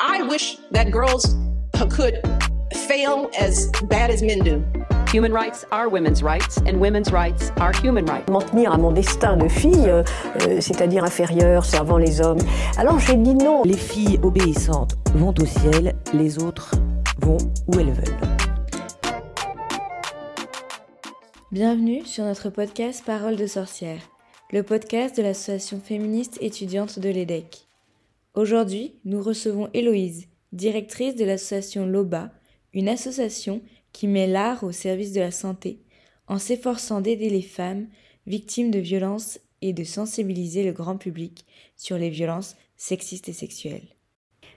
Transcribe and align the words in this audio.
I 0.00 0.22
wish 0.22 0.58
that 0.72 0.90
girls 0.90 1.36
could 1.90 2.20
fail 2.86 3.30
as 3.38 3.70
bad 3.88 4.10
as 4.10 4.22
men 4.22 4.40
do. 4.40 4.62
Human 5.12 5.32
rights 5.32 5.66
are 5.72 5.88
women's 5.88 6.22
rights, 6.22 6.58
and 6.66 6.80
women's 6.80 7.12
rights 7.12 7.50
are 7.58 7.72
human 7.72 8.06
rights. 8.06 8.30
M'en 8.30 8.40
tenir 8.40 8.72
à 8.72 8.78
mon 8.78 8.92
destin 8.92 9.36
de 9.36 9.48
fille, 9.48 9.88
euh, 9.88 10.04
c'est-à-dire 10.60 11.04
inférieure, 11.04 11.64
servant 11.64 11.98
les 11.98 12.20
hommes. 12.20 12.40
Alors 12.78 12.98
j'ai 12.98 13.16
dit 13.16 13.34
non. 13.34 13.62
Les 13.64 13.76
filles 13.76 14.18
obéissantes 14.22 14.96
vont 15.14 15.34
au 15.38 15.44
ciel, 15.44 15.94
les 16.14 16.42
autres 16.42 16.72
vont 17.20 17.38
où 17.66 17.78
elles 17.78 17.92
veulent. 17.92 18.16
Bienvenue 21.50 22.06
sur 22.06 22.24
notre 22.24 22.48
podcast 22.48 23.04
Parole 23.04 23.36
de 23.36 23.46
sorcière, 23.46 24.00
le 24.50 24.62
podcast 24.62 25.16
de 25.16 25.22
l'association 25.22 25.80
féministe 25.80 26.38
étudiante 26.40 26.98
de 26.98 27.10
l'EDEC. 27.10 27.61
Aujourd'hui, 28.34 28.98
nous 29.04 29.20
recevons 29.20 29.68
Héloïse, 29.74 30.26
directrice 30.52 31.16
de 31.16 31.24
l'association 31.26 31.84
LOBA, 31.84 32.30
une 32.72 32.88
association 32.88 33.60
qui 33.92 34.08
met 34.08 34.26
l'art 34.26 34.64
au 34.64 34.72
service 34.72 35.12
de 35.12 35.20
la 35.20 35.30
santé, 35.30 35.82
en 36.28 36.38
s'efforçant 36.38 37.02
d'aider 37.02 37.28
les 37.28 37.42
femmes 37.42 37.88
victimes 38.26 38.70
de 38.70 38.78
violences 38.78 39.38
et 39.60 39.74
de 39.74 39.84
sensibiliser 39.84 40.64
le 40.64 40.72
grand 40.72 40.96
public 40.96 41.44
sur 41.76 41.98
les 41.98 42.08
violences 42.08 42.56
sexistes 42.78 43.28
et 43.28 43.34
sexuelles. 43.34 43.86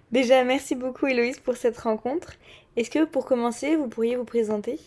Déjà, 0.09 0.45
merci 0.45 0.75
beaucoup 0.75 1.07
Héloïse 1.07 1.41
pour 1.41 1.57
cette 1.57 1.77
rencontre. 1.77 2.35
Est-ce 2.77 2.89
que 2.89 3.03
pour 3.03 3.25
commencer, 3.25 3.75
vous 3.75 3.89
pourriez 3.89 4.15
vous 4.15 4.23
présenter? 4.23 4.79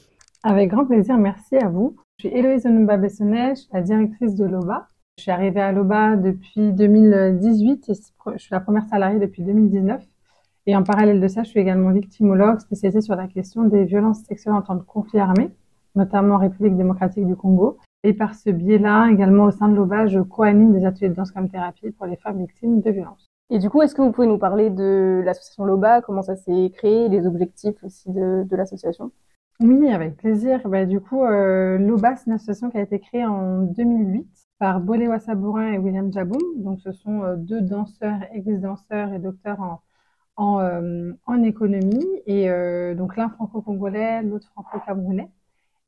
Avec 0.42 0.70
grand 0.70 0.86
plaisir, 0.86 1.18
merci 1.18 1.56
à 1.56 1.68
vous. 1.68 1.94
Je 2.16 2.28
suis 2.28 2.38
Héloïse 2.38 2.64
Onumba 2.64 2.96
Bessonnet, 2.96 3.50
je 3.50 3.60
suis 3.60 3.70
la 3.74 3.82
directrice 3.82 4.34
de 4.34 4.46
l'OBA. 4.46 4.88
Je 5.18 5.22
suis 5.22 5.32
arrivée 5.32 5.60
à 5.60 5.72
l'OBA 5.72 6.14
depuis 6.14 6.72
2018 6.72 7.88
et 7.88 7.94
je 7.94 8.38
suis 8.38 8.52
la 8.52 8.60
première 8.60 8.86
salariée 8.86 9.18
depuis 9.18 9.42
2019. 9.42 10.00
Et 10.66 10.76
en 10.76 10.84
parallèle 10.84 11.20
de 11.20 11.26
ça, 11.26 11.42
je 11.42 11.48
suis 11.48 11.58
également 11.58 11.90
victimologue 11.90 12.60
spécialisée 12.60 13.00
sur 13.00 13.16
la 13.16 13.26
question 13.26 13.64
des 13.64 13.84
violences 13.84 14.20
sexuelles 14.20 14.54
en 14.54 14.62
temps 14.62 14.76
de 14.76 14.82
conflit 14.82 15.18
armé, 15.18 15.50
notamment 15.96 16.36
en 16.36 16.38
République 16.38 16.76
démocratique 16.76 17.26
du 17.26 17.34
Congo. 17.34 17.78
Et 18.04 18.12
par 18.12 18.36
ce 18.36 18.50
biais-là, 18.50 19.08
également 19.10 19.46
au 19.46 19.50
sein 19.50 19.66
de 19.66 19.74
l'OBA, 19.74 20.06
je 20.06 20.20
co-anime 20.20 20.72
des 20.72 20.86
ateliers 20.86 21.08
de 21.08 21.14
danse 21.14 21.32
comme 21.32 21.48
thérapie 21.48 21.90
pour 21.90 22.06
les 22.06 22.16
femmes 22.16 22.38
victimes 22.38 22.80
de 22.80 22.90
violences. 22.92 23.26
Et 23.50 23.58
du 23.58 23.70
coup, 23.70 23.82
est-ce 23.82 23.96
que 23.96 24.02
vous 24.02 24.12
pouvez 24.12 24.28
nous 24.28 24.38
parler 24.38 24.70
de 24.70 25.20
l'association 25.24 25.64
LOBA, 25.64 26.00
comment 26.02 26.22
ça 26.22 26.36
s'est 26.36 26.70
créé, 26.76 27.08
les 27.08 27.26
objectifs 27.26 27.82
aussi 27.82 28.08
de, 28.12 28.44
de 28.48 28.56
l'association? 28.56 29.10
Oui, 29.58 29.90
avec 29.90 30.16
plaisir. 30.16 30.60
Bah, 30.68 30.86
du 30.86 31.00
coup, 31.00 31.24
euh, 31.24 31.76
l'OBA, 31.76 32.14
c'est 32.14 32.26
une 32.26 32.34
association 32.34 32.70
qui 32.70 32.78
a 32.78 32.82
été 32.82 33.00
créée 33.00 33.26
en 33.26 33.62
2008 33.62 34.47
par 34.58 34.80
Bolewa 34.80 35.18
Sabourin 35.18 35.72
et 35.72 35.78
William 35.78 36.12
Jaboum. 36.12 36.40
Donc, 36.56 36.80
ce 36.80 36.92
sont 36.92 37.22
euh, 37.22 37.36
deux 37.36 37.60
danseurs, 37.60 38.18
ex-danseurs 38.32 39.12
et 39.12 39.18
docteurs 39.18 39.60
en, 39.60 39.80
en, 40.36 40.60
euh, 40.60 41.12
en 41.26 41.42
économie. 41.42 42.06
Et 42.26 42.50
euh, 42.50 42.94
donc, 42.94 43.16
l'un 43.16 43.28
franco-congolais, 43.28 44.22
l'autre 44.22 44.48
franco-camerounais. 44.52 45.30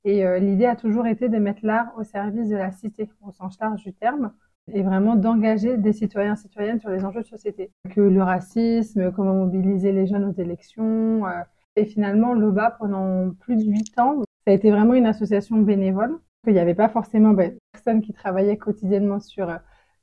Et 0.04 0.24
euh, 0.24 0.38
l'idée 0.38 0.66
a 0.66 0.76
toujours 0.76 1.06
été 1.06 1.28
de 1.28 1.38
mettre 1.38 1.60
l'art 1.64 1.92
au 1.98 2.04
service 2.04 2.48
de 2.48 2.56
la 2.56 2.70
cité, 2.70 3.08
au 3.26 3.32
sens 3.32 3.58
large 3.60 3.82
du 3.82 3.92
terme, 3.92 4.32
et 4.72 4.82
vraiment 4.82 5.16
d'engager 5.16 5.76
des 5.76 5.92
citoyens 5.92 6.36
citoyennes 6.36 6.80
sur 6.80 6.90
les 6.90 7.04
enjeux 7.04 7.22
de 7.22 7.26
société. 7.26 7.70
Que 7.90 8.00
le 8.00 8.22
racisme, 8.22 9.12
comment 9.12 9.34
mobiliser 9.34 9.92
les 9.92 10.06
jeunes 10.06 10.24
aux 10.24 10.40
élections. 10.40 11.26
euh, 11.26 11.42
et 11.76 11.84
finalement, 11.84 12.34
l'OBA, 12.34 12.76
pendant 12.78 13.30
plus 13.40 13.56
de 13.56 13.70
huit 13.70 13.98
ans, 13.98 14.22
ça 14.46 14.52
a 14.52 14.52
été 14.52 14.70
vraiment 14.70 14.94
une 14.94 15.06
association 15.06 15.58
bénévole. 15.58 16.18
Il 16.46 16.54
n'y 16.54 16.58
avait 16.58 16.74
pas 16.74 16.88
forcément 16.88 17.32
ben, 17.32 17.52
personne 17.80 18.02
qui 18.02 18.12
travaillait 18.12 18.56
quotidiennement 18.56 19.20
sur, 19.20 19.48
euh, 19.48 19.56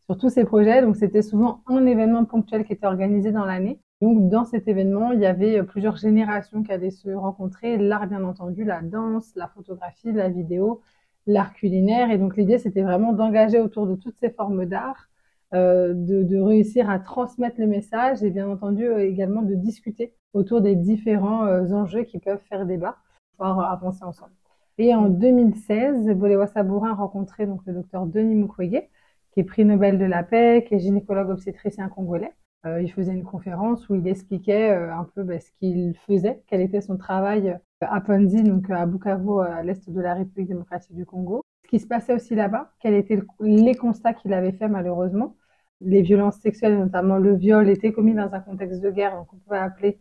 sur 0.05 0.17
tous 0.17 0.29
ces 0.29 0.45
projets. 0.45 0.81
Donc, 0.81 0.95
c'était 0.95 1.21
souvent 1.21 1.61
un 1.67 1.85
événement 1.85 2.25
ponctuel 2.25 2.65
qui 2.65 2.73
était 2.73 2.87
organisé 2.87 3.31
dans 3.31 3.45
l'année. 3.45 3.79
Donc, 4.01 4.29
dans 4.29 4.45
cet 4.45 4.67
événement, 4.67 5.11
il 5.11 5.19
y 5.19 5.25
avait 5.25 5.59
euh, 5.59 5.63
plusieurs 5.63 5.97
générations 5.97 6.63
qui 6.63 6.71
allaient 6.71 6.91
se 6.91 7.09
rencontrer. 7.09 7.77
L'art, 7.77 8.07
bien 8.07 8.23
entendu, 8.23 8.63
la 8.63 8.81
danse, 8.81 9.31
la 9.35 9.47
photographie, 9.47 10.11
la 10.11 10.29
vidéo, 10.29 10.81
l'art 11.27 11.53
culinaire. 11.53 12.11
Et 12.11 12.17
donc, 12.17 12.35
l'idée, 12.37 12.57
c'était 12.57 12.83
vraiment 12.83 13.13
d'engager 13.13 13.59
autour 13.59 13.87
de 13.87 13.95
toutes 13.95 14.17
ces 14.17 14.29
formes 14.29 14.65
d'art, 14.65 15.07
euh, 15.53 15.93
de, 15.95 16.39
réussir 16.39 16.89
à 16.89 16.99
transmettre 16.99 17.59
le 17.59 17.67
message 17.67 18.23
et 18.23 18.31
bien 18.31 18.49
entendu 18.49 18.85
également 18.99 19.43
de 19.43 19.55
discuter 19.55 20.13
autour 20.33 20.61
des 20.61 20.75
différents 20.75 21.47
enjeux 21.71 22.03
qui 22.03 22.19
peuvent 22.19 22.43
faire 22.49 22.65
débat, 22.65 22.97
euh, 23.39 23.45
avancer 23.45 24.03
ensemble. 24.03 24.33
Et 24.77 24.93
en 24.93 25.09
2016, 25.09 26.07
Bolewa 26.15 26.47
Sabourin 26.47 26.91
a 26.91 26.93
rencontré 26.95 27.45
donc 27.47 27.61
le 27.65 27.73
docteur 27.73 28.05
Denis 28.05 28.35
Mukwege, 28.35 28.83
qui 29.31 29.39
est 29.39 29.43
prix 29.43 29.65
Nobel 29.65 29.97
de 29.97 30.05
la 30.05 30.23
paix, 30.23 30.63
qui 30.67 30.75
est 30.75 30.79
gynécologue 30.79 31.29
obstétricien 31.29 31.89
congolais. 31.89 32.33
Euh, 32.65 32.81
il 32.81 32.91
faisait 32.91 33.13
une 33.13 33.23
conférence 33.23 33.87
où 33.89 33.95
il 33.95 34.07
expliquait 34.07 34.71
euh, 34.71 34.93
un 34.93 35.03
peu 35.05 35.23
ben, 35.23 35.39
ce 35.39 35.51
qu'il 35.59 35.95
faisait, 36.05 36.43
quel 36.47 36.61
était 36.61 36.81
son 36.81 36.97
travail 36.97 37.49
euh, 37.49 37.57
à 37.81 38.01
Panzi, 38.01 38.43
donc 38.43 38.69
à 38.69 38.85
Bukavu, 38.85 39.41
à 39.41 39.63
l'est 39.63 39.89
de 39.89 40.01
la 40.01 40.13
République 40.15 40.47
démocratique 40.49 40.95
du 40.95 41.05
Congo. 41.05 41.43
Ce 41.65 41.69
qui 41.69 41.79
se 41.79 41.87
passait 41.87 42.13
aussi 42.13 42.35
là-bas, 42.35 42.71
quels 42.79 42.93
étaient 42.95 43.15
le- 43.17 43.27
les 43.39 43.75
constats 43.75 44.13
qu'il 44.13 44.33
avait 44.33 44.51
fait 44.53 44.67
malheureusement. 44.69 45.35
Les 45.81 46.01
violences 46.01 46.37
sexuelles, 46.39 46.77
notamment 46.79 47.17
le 47.17 47.35
viol, 47.35 47.69
étaient 47.69 47.91
commis 47.93 48.13
dans 48.15 48.33
un 48.33 48.39
contexte 48.39 48.81
de 48.81 48.89
guerre, 48.91 49.15
donc 49.15 49.31
on 49.33 49.37
pouvait 49.37 49.57
appeler 49.57 49.99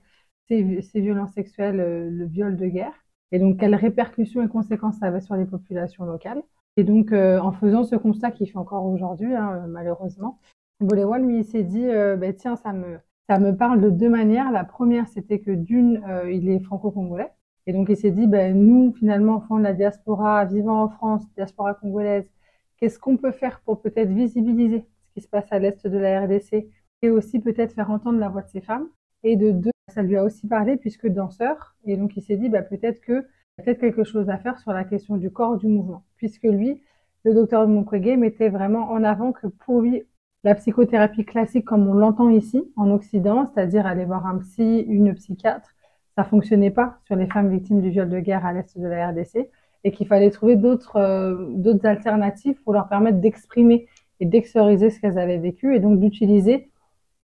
ces, 0.49 0.81
ces 0.83 1.01
violences 1.01 1.33
sexuelles 1.35 1.81
euh, 1.81 2.09
le 2.11 2.27
viol 2.27 2.57
de 2.57 2.67
guerre. 2.67 2.93
Et 3.33 3.39
donc, 3.39 3.59
quelles 3.59 3.75
répercussions 3.75 4.43
et 4.43 4.49
conséquences 4.49 4.99
ça 4.99 5.07
avait 5.07 5.21
sur 5.21 5.37
les 5.37 5.47
populations 5.47 6.05
locales. 6.05 6.43
Et 6.77 6.85
donc, 6.85 7.13
euh, 7.13 7.39
en 7.41 7.53
faisant 7.53 7.85
ce 7.85 7.97
constat 7.97 8.31
qu'il 8.31 8.51
fait 8.51 8.59
encore 8.59 8.87
aujourd'hui, 8.87 9.35
hein, 9.35 9.65
malheureusement, 9.69 10.39
Bolewa, 10.81 11.19
lui, 11.19 11.39
il 11.39 11.45
s'est 11.45 11.63
dit, 11.63 11.87
euh, 11.87 12.17
ben, 12.17 12.35
tiens, 12.35 12.57
ça 12.57 12.73
me, 12.73 12.99
ça 13.29 13.39
me 13.39 13.57
parle 13.57 13.81
de 13.81 13.91
deux 13.91 14.11
manières. 14.11 14.53
La 14.53 14.65
première, 14.65 15.09
c'était 15.09 15.41
que 15.41 15.51
d'une, 15.51 16.03
euh, 16.09 16.31
il 16.31 16.49
est 16.51 16.61
franco-congolais. 16.61 17.33
Et 17.67 17.73
donc, 17.73 17.89
il 17.89 17.97
s'est 17.97 18.11
dit, 18.11 18.27
ben, 18.27 18.55
nous, 18.57 18.93
finalement, 18.93 19.37
enfants 19.37 19.59
de 19.59 19.63
la 19.63 19.73
diaspora, 19.73 20.45
vivant 20.45 20.83
en 20.83 20.89
France, 20.89 21.25
diaspora 21.35 21.75
congolaise, 21.75 22.31
qu'est-ce 22.77 22.99
qu'on 22.99 23.17
peut 23.17 23.33
faire 23.33 23.61
pour 23.61 23.81
peut-être 23.81 24.11
visibiliser 24.11 24.85
ce 25.09 25.15
qui 25.15 25.21
se 25.23 25.29
passe 25.29 25.51
à 25.51 25.59
l'est 25.59 25.87
de 25.87 25.99
la 25.99 26.21
RDC 26.21 26.69
et 27.03 27.11
aussi 27.11 27.41
peut-être 27.41 27.73
faire 27.73 27.91
entendre 27.91 28.19
la 28.19 28.29
voix 28.29 28.43
de 28.43 28.49
ces 28.49 28.61
femmes? 28.61 28.89
Et 29.25 29.37
de 29.37 29.51
deux, 29.51 29.71
ça 29.89 30.03
lui 30.03 30.17
a 30.17 30.25
aussi 30.25 30.47
parlé 30.47 30.77
puisque 30.77 31.07
danseur. 31.07 31.77
Et 31.85 31.97
donc, 31.97 32.17
il 32.17 32.23
s'est 32.23 32.37
dit, 32.37 32.49
bah, 32.49 32.63
peut-être 32.63 33.01
que, 33.01 33.27
peut-être 33.57 33.79
quelque 33.79 34.05
chose 34.05 34.29
à 34.29 34.39
faire 34.39 34.59
sur 34.59 34.73
la 34.73 34.85
question 34.85 35.17
du 35.17 35.31
corps, 35.31 35.57
du 35.57 35.69
mouvement. 35.69 36.05
Puisque 36.17 36.45
lui, 36.45 36.83
le 37.25 37.35
docteur 37.35 37.67
Mukwege 37.69 38.17
mettait 38.17 38.49
vraiment 38.49 38.91
en 38.91 39.05
avant 39.05 39.33
que 39.33 39.47
pour 39.47 39.81
lui, 39.81 40.03
la 40.45 40.55
psychothérapie 40.55 41.25
classique 41.25 41.65
comme 41.65 41.89
on 41.89 41.95
l'entend 41.95 42.29
ici, 42.29 42.63
en 42.77 42.91
Occident, 42.91 43.47
c'est-à-dire 43.47 43.87
aller 43.87 44.05
voir 44.05 44.27
un 44.27 44.39
psy, 44.39 44.85
une 44.89 45.15
psychiatre, 45.15 45.71
ça 46.17 46.25
fonctionnait 46.25 46.71
pas 46.71 46.99
sur 47.05 47.17
les 47.17 47.27
femmes 47.27 47.51
victimes 47.51 47.81
du 47.81 47.91
viol 47.91 48.09
de 48.09 48.21
guerre 48.21 48.47
à 48.47 48.53
l'est 48.53 48.79
de 48.79 48.87
la 48.87 49.09
RDC 49.09 49.51
et 49.85 49.93
qu'il 49.93 50.07
fallait 50.07 50.31
trouver 50.31 50.57
d'autres 50.57 50.97
euh, 50.97 51.49
d'autres 51.51 51.85
alternatives 51.85 52.61
pour 52.63 52.73
leur 52.73 52.89
permettre 52.89 53.19
d'exprimer 53.19 53.87
et 54.21 54.27
d'extérioriser 54.27 54.91
ce 54.91 55.01
qu'elles 55.01 55.19
avaient 55.19 55.39
vécu 55.39 55.75
et 55.75 55.81
donc 55.81 56.01
d'utiliser 56.01 56.71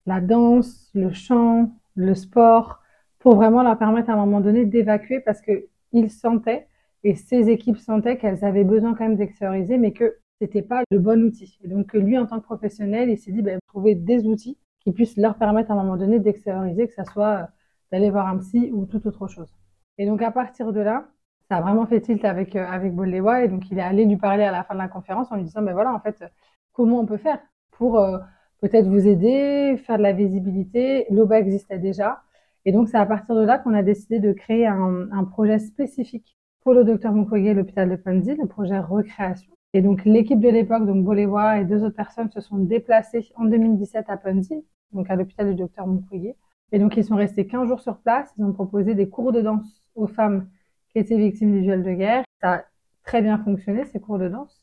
la 0.05 0.21
danse, 0.21 0.91
le 0.95 1.13
chant, 1.13 1.71
le 1.95 2.15
sport 2.15 2.81
pour 3.19 3.37
vraiment 3.37 3.63
leur 3.63 3.79
permettre 3.79 4.11
à 4.11 4.15
un 4.15 4.17
moment 4.17 4.41
donné 4.41 4.65
d'évacuer 4.65 5.21
parce 5.21 5.41
que 5.41 5.67
ils 5.93 6.11
sentaient 6.11 6.67
et 7.05 7.15
ces 7.15 7.51
équipes 7.51 7.79
sentaient 7.79 8.17
qu'elles 8.19 8.45
avaient 8.45 8.65
besoin 8.65 8.95
quand 8.95 9.05
même 9.05 9.17
d'extérioriser 9.17 9.79
mais 9.79 9.93
que 9.93 10.19
c'était 10.41 10.63
pas 10.63 10.83
le 10.91 10.99
bon 10.99 11.23
outil. 11.23 11.59
Et 11.63 11.69
donc 11.69 11.93
lui 11.93 12.19
en 12.19 12.27
tant 12.27 12.41
que 12.41 12.45
professionnel, 12.45 13.11
il 13.11 13.19
s'est 13.19 13.33
dit 13.33 13.43
ben, 13.43 13.61
trouver 13.69 13.95
des 13.95 14.27
outils 14.27 14.59
qui 14.81 14.93
puissent 14.93 15.17
leur 15.17 15.37
permettre 15.37 15.71
à 15.71 15.75
un 15.75 15.77
moment 15.77 15.97
donné 15.97 16.19
d'extérioriser 16.19 16.89
que 16.89 16.95
ça 16.95 17.05
soit 17.05 17.43
euh, 17.43 17.45
d'aller 17.93 18.11
voir 18.11 18.27
un 18.27 18.39
psy 18.39 18.71
ou 18.73 18.87
toute 18.87 19.07
autre 19.07 19.29
chose. 19.29 19.55
Et 19.99 20.07
donc 20.07 20.23
à 20.23 20.31
partir 20.33 20.73
de 20.73 20.81
là, 20.81 21.09
ça 21.49 21.59
a 21.59 21.61
vraiment 21.61 21.87
fait 21.87 22.01
tilt 22.01 22.25
avec 22.25 22.57
euh, 22.57 22.67
avec 22.67 22.93
et 22.93 23.49
donc 23.49 23.71
il 23.71 23.79
est 23.79 23.83
allé 23.83 24.05
lui 24.05 24.17
parler 24.17 24.45
à 24.45 24.51
la 24.51 24.65
fin 24.65 24.75
de 24.75 24.79
la 24.81 24.89
conférence 24.89 25.31
en 25.31 25.37
lui 25.37 25.45
disant 25.45 25.63
mais 25.63 25.73
voilà 25.73 25.93
en 25.93 26.01
fait 26.01 26.25
comment 26.73 27.01
on 27.01 27.07
peut 27.07 27.19
faire 27.19 27.39
pour 27.71 27.99
euh, 27.99 28.19
peut-être 28.63 28.87
vous 28.87 29.07
aider, 29.07 29.77
faire 29.85 29.99
de 29.99 30.03
la 30.03 30.13
visibilité. 30.13 31.07
L'OBA 31.11 31.41
existait 31.41 31.79
déjà 31.79 32.23
et 32.65 32.73
donc 32.73 32.89
c'est 32.89 32.97
à 32.97 33.07
partir 33.07 33.35
de 33.35 33.43
là 33.43 33.59
qu'on 33.59 33.75
a 33.75 33.83
décidé 33.83 34.21
de 34.21 34.33
créer 34.33 34.67
un, 34.67 35.25
projet 35.25 35.59
spécifique 35.59 36.37
pour 36.63 36.75
le 36.75 36.85
docteur 36.85 37.13
Mukwege 37.13 37.47
et 37.47 37.55
l'hôpital 37.55 37.91
de 37.91 37.97
Panzi, 37.97 38.37
le 38.37 38.47
projet 38.47 38.79
Recréation. 38.79 39.53
Et 39.75 39.83
donc 39.83 40.05
l'équipe 40.05 40.39
de 40.39 40.49
l'époque, 40.49 40.87
donc 40.87 41.05
Bolewa 41.05 41.59
et 41.59 41.65
deux 41.65 41.83
autres 41.83 41.97
personnes 41.97 42.31
se 42.31 42.41
sont 42.41 42.59
déplacées 42.59 43.27
en 43.35 43.47
2017 43.47 44.05
à 44.09 44.17
Panzi, 44.17 44.65
donc 44.93 45.11
à 45.11 45.17
l'hôpital 45.17 45.49
du 45.49 45.57
docteur 45.57 45.89
Mukwege. 45.89 46.35
Et 46.71 46.79
donc 46.79 46.97
ils 46.97 47.05
sont 47.05 47.17
restés 47.17 47.47
15 47.47 47.67
jours 47.67 47.81
sur 47.81 47.99
place, 47.99 48.33
ils 48.39 48.45
ont 48.45 48.53
proposé 48.53 48.95
des 48.95 49.09
cours 49.09 49.33
de 49.33 49.41
danse 49.41 49.83
aux 49.97 50.07
femmes 50.07 50.49
qui 50.91 50.99
étaient 50.99 51.17
victimes 51.17 51.53
du 51.53 51.61
viol 51.61 51.83
de 51.83 51.93
guerre. 51.93 52.23
Ça 52.41 52.53
a 52.53 52.65
très 53.03 53.23
bien 53.23 53.39
fonctionné, 53.39 53.85
ces 53.87 53.99
cours 53.99 54.19
de 54.19 54.29
danse. 54.29 54.62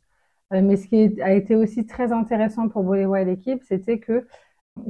Euh, 0.54 0.62
mais 0.62 0.78
ce 0.78 0.88
qui 0.88 1.22
a 1.22 1.34
été 1.34 1.56
aussi 1.56 1.86
très 1.86 2.12
intéressant 2.12 2.70
pour 2.70 2.84
Bolewa 2.84 3.22
et 3.22 3.26
l'équipe, 3.26 3.62
c'était 3.64 4.00
que 4.00 4.28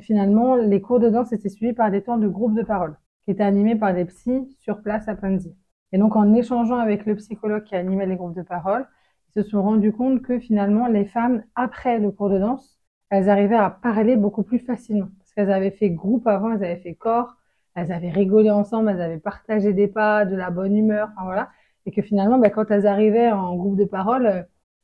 finalement, 0.02 0.56
les 0.56 0.82
cours 0.82 1.00
de 1.00 1.10
danse 1.10 1.34
étaient 1.34 1.50
suivis 1.50 1.74
par 1.74 1.92
des 1.92 2.04
temps 2.04 2.18
de 2.18 2.28
groupe 2.28 2.56
de 2.56 2.64
parole 2.64 2.98
qui 3.24 3.32
étaient 3.32 3.44
animés 3.44 3.76
par 3.76 3.94
des 3.94 4.06
psys 4.06 4.56
sur 4.60 4.82
place 4.82 5.08
à 5.08 5.16
Panzi. 5.16 5.56
Et 5.92 5.98
donc, 5.98 6.16
en 6.16 6.34
échangeant 6.34 6.78
avec 6.78 7.06
le 7.06 7.16
psychologue 7.16 7.64
qui 7.64 7.76
animait 7.76 8.06
les 8.06 8.16
groupes 8.16 8.36
de 8.36 8.44
parole, 8.44 8.88
ils 9.30 9.44
se 9.44 9.50
sont 9.50 9.62
rendus 9.62 9.92
compte 9.92 10.22
que 10.22 10.40
finalement, 10.40 10.88
les 10.88 11.06
femmes, 11.06 11.44
après 11.56 12.00
le 12.00 12.12
cours 12.12 12.30
de 12.30 12.40
danse, 12.40 12.80
elles 13.10 13.30
arrivaient 13.30 13.56
à 13.56 13.70
parler 13.70 14.16
beaucoup 14.16 14.44
plus 14.44 14.60
facilement. 14.60 15.10
parce 15.20 15.34
qu'elles 15.34 15.52
avaient 15.52 15.72
fait 15.72 15.90
groupe 15.90 16.28
avant, 16.28 16.52
elles 16.52 16.64
avaient 16.64 16.82
fait 16.82 16.96
corps, 16.96 17.36
elles 17.76 17.92
avaient 17.92 18.10
rigolé 18.12 18.52
ensemble, 18.52 18.90
elles 18.90 19.02
avaient 19.02 19.20
partagé 19.20 19.74
des 19.74 19.88
pas, 19.88 20.26
de 20.26 20.36
la 20.36 20.52
bonne 20.52 20.76
humeur, 20.76 21.10
enfin 21.14 21.26
voilà, 21.26 21.50
et 21.86 21.92
que 21.92 22.02
finalement, 22.02 22.38
bah, 22.38 22.50
quand 22.50 22.70
elles 22.72 22.88
arrivaient 22.88 23.32
en 23.32 23.56
groupe 23.56 23.78
de 23.78 23.86
parole, 23.86 24.26
euh, 24.28 24.44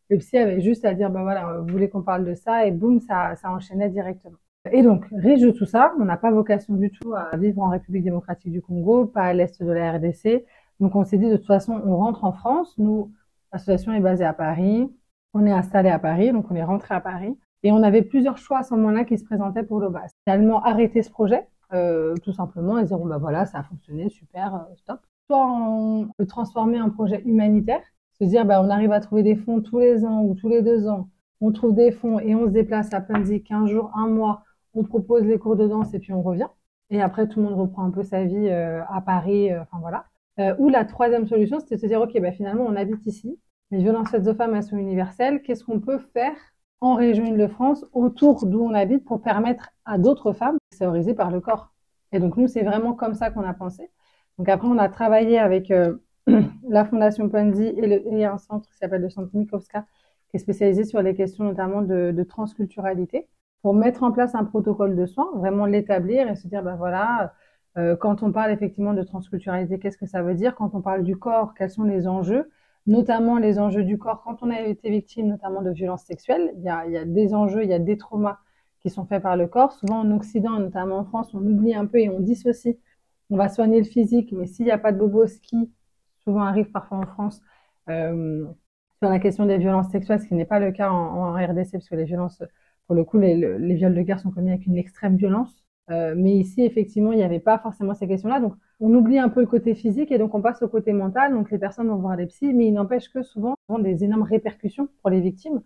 le 0.10 0.18
psy 0.18 0.38
avait 0.38 0.62
juste 0.62 0.86
à 0.86 0.94
dire, 0.94 1.10
bah 1.10 1.24
voilà, 1.24 1.60
vous 1.60 1.68
voulez 1.68 1.90
qu'on 1.90 2.04
parle 2.04 2.26
de 2.26 2.34
ça, 2.34 2.66
et 2.66 2.72
boum, 2.72 3.00
ça, 3.02 3.36
ça 3.36 3.50
enchaînait 3.52 3.90
directement. 3.90 4.38
Et 4.72 4.82
donc, 4.82 5.06
riche 5.12 5.42
de 5.42 5.52
tout 5.52 5.66
ça, 5.66 5.94
on 6.00 6.06
n'a 6.06 6.18
pas 6.18 6.32
vocation 6.32 6.74
du 6.74 6.90
tout 6.90 7.14
à 7.14 7.36
vivre 7.38 7.62
en 7.62 7.70
République 7.70 8.04
démocratique 8.04 8.52
du 8.52 8.62
Congo, 8.62 9.06
pas 9.06 9.24
à 9.24 9.34
l'est 9.34 9.62
de 9.62 9.72
la 9.72 9.94
RDC. 9.94 10.44
Donc, 10.80 10.96
on 10.96 11.04
s'est 11.04 11.18
dit, 11.18 11.30
de 11.30 11.38
toute 11.38 11.46
façon, 11.46 11.80
on 11.86 11.98
rentre 11.98 12.24
en 12.24 12.34
France. 12.34 12.76
Nous, 12.78 13.12
l'association 13.54 13.94
est 13.94 14.00
basée 14.00 14.26
à 14.26 14.34
Paris. 14.34 14.92
On 15.34 15.46
est 15.46 15.52
installé 15.52 15.90
à 15.90 16.00
Paris, 16.00 16.32
donc 16.32 16.50
on 16.50 16.56
est 16.56 16.64
rentré 16.64 16.96
à 16.96 17.00
Paris. 17.00 17.38
Et 17.64 17.72
on 17.72 17.84
avait 17.84 18.02
plusieurs 18.02 18.38
choix 18.38 18.60
à 18.60 18.64
ce 18.64 18.74
moment-là 18.76 19.06
qui 19.06 19.18
se 19.18 19.24
présentaient 19.24 19.64
pour 19.64 19.80
l'OBAS. 19.80 20.10
Finalement, 20.24 20.64
arrêter 20.64 21.04
ce 21.04 21.12
projet, 21.12 21.48
euh, 21.74 22.16
tout 22.24 22.32
simplement, 22.32 22.78
et 22.80 22.86
dire, 22.86 22.98
bah 23.00 23.18
voilà, 23.18 23.46
ça 23.46 23.60
a 23.60 23.64
fonctionné, 23.64 24.10
super, 24.10 24.56
euh, 24.56 24.76
stop. 24.76 25.00
Soit 25.28 25.46
on 25.46 26.10
le 26.18 26.26
transformer 26.26 26.82
en 26.82 26.90
projet 26.90 27.22
humanitaire, 27.26 27.82
se 28.20 28.24
dire, 28.24 28.46
bah, 28.46 28.62
on 28.64 28.70
arrive 28.70 28.92
à 28.92 29.00
trouver 29.00 29.24
des 29.24 29.36
fonds 29.36 29.62
tous 29.62 29.80
les 29.80 30.06
ans 30.06 30.24
ou 30.24 30.36
tous 30.36 30.50
les 30.50 30.62
deux 30.62 30.88
ans. 30.88 31.10
On 31.42 31.52
trouve 31.52 31.76
des 31.76 31.92
fonds 31.92 32.20
et 32.20 32.36
on 32.36 32.46
se 32.46 32.52
déplace 32.52 32.94
à 32.94 33.02
Punzi 33.02 33.44
15 33.44 33.70
jours, 33.70 33.92
un 33.96 34.08
mois 34.08 34.44
on 34.76 34.84
propose 34.84 35.24
les 35.24 35.40
cours 35.40 35.56
de 35.56 35.68
danse 35.68 35.94
et 35.94 36.00
puis 36.00 36.14
on 36.14 36.22
revient. 36.22 36.48
Et 36.90 37.02
après, 37.02 37.28
tout 37.28 37.40
le 37.40 37.46
monde 37.46 37.60
reprend 37.60 37.84
un 37.84 37.92
peu 37.92 38.04
sa 38.04 38.26
vie 38.26 38.50
euh, 38.50 38.84
à 38.90 39.02
Paris, 39.02 39.52
euh, 39.52 39.62
enfin 39.62 39.80
voilà. 39.80 40.06
Euh, 40.40 40.54
ou 40.60 40.70
la 40.70 40.86
troisième 40.86 41.26
solution, 41.26 41.60
c'était 41.60 41.76
de 41.76 41.82
se 41.82 41.88
dire, 41.88 42.02
OK, 42.02 42.20
bah, 42.20 42.32
finalement, 42.32 42.66
on 42.68 42.76
habite 42.76 43.06
ici. 43.06 43.40
Les 43.72 43.80
violences 43.80 44.10
faites 44.10 44.28
aux 44.28 44.36
femmes, 44.36 44.54
elles 44.54 44.64
sont 44.64 44.78
universelles. 44.78 45.42
Qu'est-ce 45.42 45.64
qu'on 45.64 45.80
peut 45.80 45.98
faire 46.14 46.36
en 46.82 46.96
région 46.96 47.26
Île-de-France, 47.26 47.86
autour 47.94 48.46
d'où 48.46 48.62
on 48.62 48.74
habite, 48.74 49.06
pour 49.06 49.22
permettre 49.22 49.70
à 49.86 49.98
d'autres 49.98 50.34
femmes 50.34 50.58
de 50.72 50.78
théoriser 50.78 51.14
par 51.14 51.32
le 51.32 51.40
corps? 51.40 51.72
Et 52.12 52.20
donc, 52.20 52.38
nous, 52.38 52.48
c'est 52.48 52.64
vraiment 52.64 52.94
comme 52.94 53.16
ça 53.16 53.32
qu'on 53.32 53.44
a 53.44 53.54
pensé. 53.54 53.90
Donc 54.38 54.50
après, 54.50 54.68
on 54.68 54.78
a 54.78 54.90
travaillé 54.90 55.40
avec 55.40 55.72
la 56.70 56.86
Fondation 56.86 57.30
Ponzi 57.30 57.64
et, 57.64 57.88
le, 57.88 58.26
un 58.26 58.38
centre 58.38 58.68
qui 58.70 58.78
s'appelle 58.78 59.02
le 59.02 59.10
Centre 59.10 59.30
Mikowska, 59.34 59.86
qui 60.30 60.38
est 60.38 60.40
spécialisé 60.40 60.84
sur 60.84 61.02
les 61.02 61.16
questions 61.16 61.44
notamment 61.44 61.82
de, 61.82 62.24
transculturalité 62.28 63.28
pour 63.62 63.74
mettre 63.74 64.04
en 64.04 64.12
place 64.12 64.36
un 64.36 64.44
protocole 64.44 64.96
de 64.96 65.06
soins, 65.06 65.32
vraiment 65.36 65.66
l'établir 65.66 66.28
et 66.30 66.36
se 66.36 66.48
dire, 66.48 66.64
ben 66.64 66.76
voilà, 66.76 67.34
euh, 67.78 67.96
quand 67.96 68.24
on 68.24 68.32
parle 68.32 68.52
effectivement 68.52 68.94
de 68.94 69.04
transculturalité, 69.04 69.80
qu'est-ce 69.80 69.98
que 69.98 70.06
ça 70.06 70.22
veut 70.22 70.36
dire? 70.36 70.56
Quand 70.56 70.76
on 70.76 70.82
parle 70.82 71.04
du 71.04 71.18
corps, 71.18 71.54
quels 71.56 71.70
sont 71.72 71.84
les 71.84 72.08
enjeux? 72.08 72.50
Notamment 72.88 73.38
les 73.40 73.58
enjeux 73.58 73.84
du 73.84 73.98
corps 73.98 74.22
quand 74.24 74.44
on 74.44 74.52
a 74.52 74.62
été 74.62 74.90
victime 74.92 75.28
notamment 75.28 75.64
de 75.64 75.72
violences 75.72 76.04
sexuelles. 76.04 76.54
Il 76.58 76.64
y 76.64 76.70
a, 76.70 77.06
des 77.06 77.34
enjeux, 77.34 77.64
il 77.64 77.70
y 77.70 77.74
a 77.74 77.80
des 77.80 77.98
traumas 77.98 78.38
qui 78.82 78.92
sont 78.92 79.06
faits 79.06 79.24
par 79.24 79.36
le 79.36 79.48
corps. 79.48 79.72
Souvent 79.74 80.00
en 80.02 80.12
Occident, 80.12 80.60
notamment 80.60 81.00
en 81.00 81.06
France, 81.06 81.34
on 81.34 81.40
oublie 81.40 81.74
un 81.74 81.88
peu 81.88 82.00
et 82.00 82.10
on 82.10 82.20
dissocie. 82.20 82.78
On 83.32 83.38
va 83.38 83.50
soigner 83.50 83.80
le 83.80 83.86
physique, 83.86 84.32
mais 84.32 84.46
s'il 84.46 84.66
n'y 84.66 84.72
a 84.72 84.78
pas 84.78 84.92
de 84.92 85.00
bobo, 85.00 85.26
qui 85.42 85.72
souvent 86.26 86.42
arrive 86.42 86.72
parfois 86.72 86.98
en 87.00 87.06
France, 87.06 87.42
euh, 87.90 88.46
sur 89.02 89.10
la 89.10 89.20
question 89.20 89.46
des 89.46 89.58
violences 89.58 89.90
sexuelles, 89.92 90.22
ce 90.22 90.28
qui 90.28 90.36
n'est 90.36 90.46
pas 90.46 90.60
le 90.60 90.72
cas 90.72 90.92
en, 90.92 91.34
RDC, 91.34 91.72
parce 91.74 91.90
que 91.90 91.96
les 91.96 92.06
violences 92.06 92.42
pour 92.88 92.96
le 92.96 93.04
coup, 93.04 93.18
les, 93.18 93.76
viols 93.76 93.96
de 93.96 94.02
guerre 94.02 94.20
sont 94.20 94.32
commis 94.32 94.52
avec 94.52 94.66
une 94.66 94.78
extrême 94.78 95.16
violence. 95.18 95.66
Euh, 95.92 96.16
mais 96.18 96.36
ici, 96.36 96.64
effectivement, 96.64 97.12
il 97.12 97.18
n'y 97.18 97.24
avait 97.24 97.40
pas 97.40 97.60
forcément 97.60 97.94
ces 97.94 98.08
questions-là. 98.08 98.40
Donc, 98.40 98.54
on 98.80 98.94
oublie 98.94 99.20
un 99.20 99.30
peu 99.30 99.42
le 99.42 99.48
côté 99.48 99.76
physique 99.76 100.12
et 100.12 100.18
donc 100.18 100.34
on 100.34 100.42
passe 100.42 100.62
au 100.62 100.68
côté 100.68 100.94
mental. 100.94 101.34
Donc, 101.34 101.52
les 101.52 101.60
personnes 101.60 101.88
vont 101.88 101.98
voir 101.98 102.18
des 102.18 102.26
psys, 102.28 102.54
mais 102.54 102.68
il 102.68 102.74
n'empêche 102.74 103.10
que 103.10 103.24
souvent, 103.24 103.56
ont 103.70 103.80
des 103.80 104.04
énormes 104.04 104.24
répercussions 104.24 104.90
pour 105.02 105.10
les 105.10 105.22
victimes. 105.22 105.62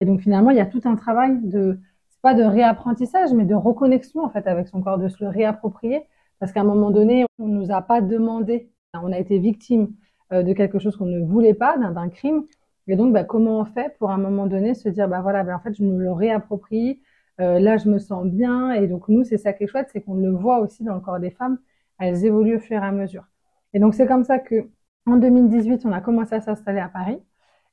Et 0.00 0.06
donc, 0.06 0.20
finalement, 0.20 0.50
il 0.50 0.56
y 0.56 0.60
a 0.60 0.66
tout 0.66 0.82
un 0.84 0.96
travail 0.96 1.38
de, 1.42 1.78
c'est 2.10 2.20
pas 2.20 2.34
de 2.34 2.42
réapprentissage, 2.42 3.32
mais 3.32 3.44
de 3.44 3.54
reconnexion, 3.54 4.24
en 4.24 4.30
fait, 4.30 4.46
avec 4.46 4.68
son 4.68 4.82
corps, 4.82 4.98
de 4.98 5.08
se 5.08 5.22
le 5.22 5.30
réapproprier. 5.30 6.02
Parce 6.38 6.52
qu'à 6.52 6.60
un 6.60 6.64
moment 6.64 6.90
donné, 6.90 7.24
on 7.38 7.46
nous 7.48 7.70
a 7.70 7.80
pas 7.82 8.00
demandé, 8.00 8.70
on 9.02 9.12
a 9.12 9.18
été 9.18 9.38
victime 9.38 9.88
euh, 10.32 10.42
de 10.42 10.52
quelque 10.52 10.78
chose 10.78 10.96
qu'on 10.96 11.06
ne 11.06 11.20
voulait 11.24 11.54
pas, 11.54 11.76
d'un 11.78 12.08
crime. 12.08 12.44
Et 12.86 12.96
donc, 12.96 13.12
bah, 13.12 13.24
comment 13.24 13.60
on 13.60 13.64
fait 13.64 13.96
pour 13.98 14.10
à 14.10 14.14
un 14.14 14.18
moment 14.18 14.46
donné 14.46 14.74
se 14.74 14.88
dire, 14.88 15.08
bah 15.08 15.20
voilà, 15.22 15.42
bah, 15.42 15.56
en 15.56 15.60
fait, 15.60 15.74
je 15.74 15.82
me 15.82 16.02
le 16.02 16.12
réapproprie, 16.12 17.00
euh, 17.40 17.58
là, 17.58 17.76
je 17.76 17.88
me 17.88 17.98
sens 17.98 18.26
bien. 18.26 18.72
Et 18.72 18.86
donc, 18.86 19.08
nous, 19.08 19.24
c'est 19.24 19.38
ça 19.38 19.52
qui 19.52 19.64
est 19.64 19.66
chouette, 19.66 19.88
c'est 19.92 20.02
qu'on 20.02 20.14
le 20.14 20.30
voit 20.30 20.60
aussi 20.60 20.84
dans 20.84 20.94
le 20.94 21.00
corps 21.00 21.20
des 21.20 21.30
femmes, 21.30 21.58
elles 21.98 22.24
évoluent 22.24 22.56
au 22.56 22.60
fur 22.60 22.82
et 22.82 22.86
à 22.86 22.92
mesure. 22.92 23.24
Et 23.72 23.78
donc, 23.78 23.94
c'est 23.94 24.06
comme 24.06 24.24
ça 24.24 24.38
que 24.38 24.68
en 25.06 25.16
2018, 25.16 25.84
on 25.86 25.92
a 25.92 26.00
commencé 26.00 26.34
à 26.34 26.40
s'installer 26.40 26.80
à 26.80 26.88
Paris. 26.88 27.18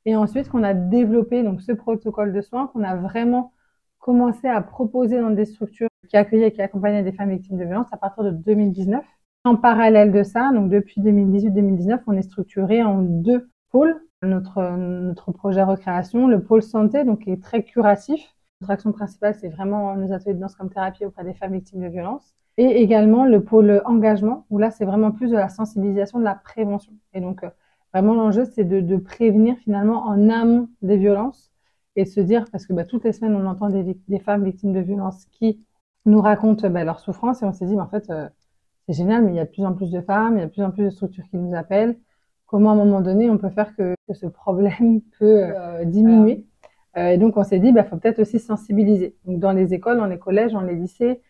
Et 0.06 0.16
ensuite, 0.16 0.50
qu'on 0.50 0.64
a 0.64 0.74
développé 0.74 1.44
donc 1.44 1.62
ce 1.62 1.72
protocole 1.72 2.34
de 2.34 2.42
soins, 2.42 2.68
qu'on 2.68 2.84
a 2.84 2.96
vraiment 2.96 3.54
commencé 4.00 4.48
à 4.48 4.62
proposer 4.62 5.20
dans 5.20 5.30
des 5.30 5.46
structures 5.46 5.90
qui 6.10 6.18
accueillaient 6.18 6.48
et 6.48 6.52
qui 6.52 6.62
accompagnaient 6.62 7.04
des 7.04 7.12
femmes 7.12 7.30
victimes 7.30 7.58
de 7.58 7.64
violences 7.64 7.88
à 7.92 7.98
partir 7.98 8.24
de 8.24 8.32
2019. 8.32 9.04
En 9.44 9.56
parallèle 9.56 10.12
de 10.12 10.24
ça, 10.24 10.52
donc 10.54 10.70
depuis 10.70 11.02
2018-2019, 11.02 12.02
on 12.08 12.14
est 12.14 12.22
structuré 12.22 12.84
en 12.84 13.02
deux 13.02 13.50
pôles 13.72 14.00
notre, 14.28 14.78
notre 14.78 15.32
projet 15.32 15.64
recréation, 15.64 16.28
le 16.28 16.44
pôle 16.44 16.62
santé, 16.62 17.04
donc 17.04 17.24
qui 17.24 17.32
est 17.32 17.42
très 17.42 17.64
curatif. 17.64 18.36
Notre 18.62 18.72
action 18.72 18.92
principale, 18.92 19.36
c'est 19.36 19.50
vraiment 19.50 19.96
nos 19.96 20.14
ateliers 20.14 20.36
de 20.36 20.40
danse 20.40 20.56
comme 20.56 20.70
thérapie 20.70 21.06
auprès 21.06 21.24
des 21.24 21.34
femmes 21.34 21.54
victimes 21.54 21.82
de 21.82 21.88
violences. 21.88 22.36
Et 22.58 22.82
également 22.82 23.26
le 23.26 23.44
pôle 23.44 23.82
engagement, 23.86 24.46
où 24.50 24.60
là, 24.60 24.70
c'est 24.72 24.86
vraiment 24.86 25.12
plus 25.12 25.32
de 25.32 25.36
la 25.36 25.50
sensibilisation, 25.50 26.20
de 26.20 26.24
la 26.24 26.36
prévention. 26.36 26.94
Et 27.14 27.22
donc, 27.22 27.44
euh, 27.44 27.50
vraiment, 27.94 28.14
l'enjeu, 28.14 28.46
c'est 28.46 28.66
de, 28.66 28.82
de, 28.82 28.98
prévenir 28.98 29.58
finalement 29.58 30.06
en 30.06 30.30
amont 30.30 30.70
des 30.82 30.98
violences 30.98 31.52
et 31.96 32.06
se 32.06 32.20
dire, 32.20 32.46
parce 32.52 32.68
que 32.68 32.74
bah, 32.74 32.86
toutes 32.86 33.04
les 33.06 33.14
semaines, 33.14 33.36
on 33.36 33.48
entend 33.48 33.70
des, 33.70 34.20
femmes 34.20 34.44
victimes 34.44 34.74
de 34.74 34.82
violences 34.82 35.26
qui 35.32 35.66
nous 36.06 36.22
racontent 36.22 36.70
bah, 36.70 36.84
leur 36.84 37.00
souffrance 37.00 37.42
et 37.42 37.46
on 37.46 37.54
s'est 37.54 37.66
dit, 37.66 37.76
bah, 37.76 37.84
en 37.84 37.88
fait, 37.88 38.10
euh, 38.12 38.30
c'est 38.88 38.94
génial, 38.94 39.24
mais 39.24 39.32
il 39.34 39.36
y 39.36 39.40
a 39.40 39.46
de 39.46 39.50
plus 39.50 39.66
en 39.66 39.74
plus 39.74 39.92
de 39.92 40.02
femmes, 40.02 40.38
il 40.38 40.40
y 40.40 40.44
a 40.44 40.48
de 40.48 40.52
plus 40.52 40.64
en 40.64 40.72
plus 40.72 40.86
de 40.86 40.90
structures 40.90 41.26
qui 41.30 41.38
nous 41.38 41.56
appellent 41.56 41.98
comment 42.52 42.72
à 42.72 42.74
un 42.74 42.76
moment 42.76 43.02
donné 43.02 43.30
on 43.30 43.38
peut 43.38 43.50
faire 43.50 43.76
que, 43.76 43.96
que 44.08 44.14
ce 44.14 44.28
problème 44.28 45.02
peut 45.20 45.44
euh, 45.44 45.86
diminuer? 45.86 46.46
Euh, 46.98 47.08
et 47.08 47.18
donc 47.18 47.38
on 47.38 47.44
s'est 47.44 47.60
dit, 47.60 47.70
il 47.70 47.74
bah, 47.74 47.86
faut 47.86 47.96
peut-être 47.96 48.20
aussi 48.20 48.38
sensibiliser. 48.38 49.16
Donc 49.26 49.40
dans 49.40 49.54
les 49.54 49.74
écoles, 49.74 49.98
dans 49.98 50.06
les 50.06 50.20
collèges, 50.20 50.52
dans 50.52 50.62
les 50.62 50.76
lycées, 50.76 51.22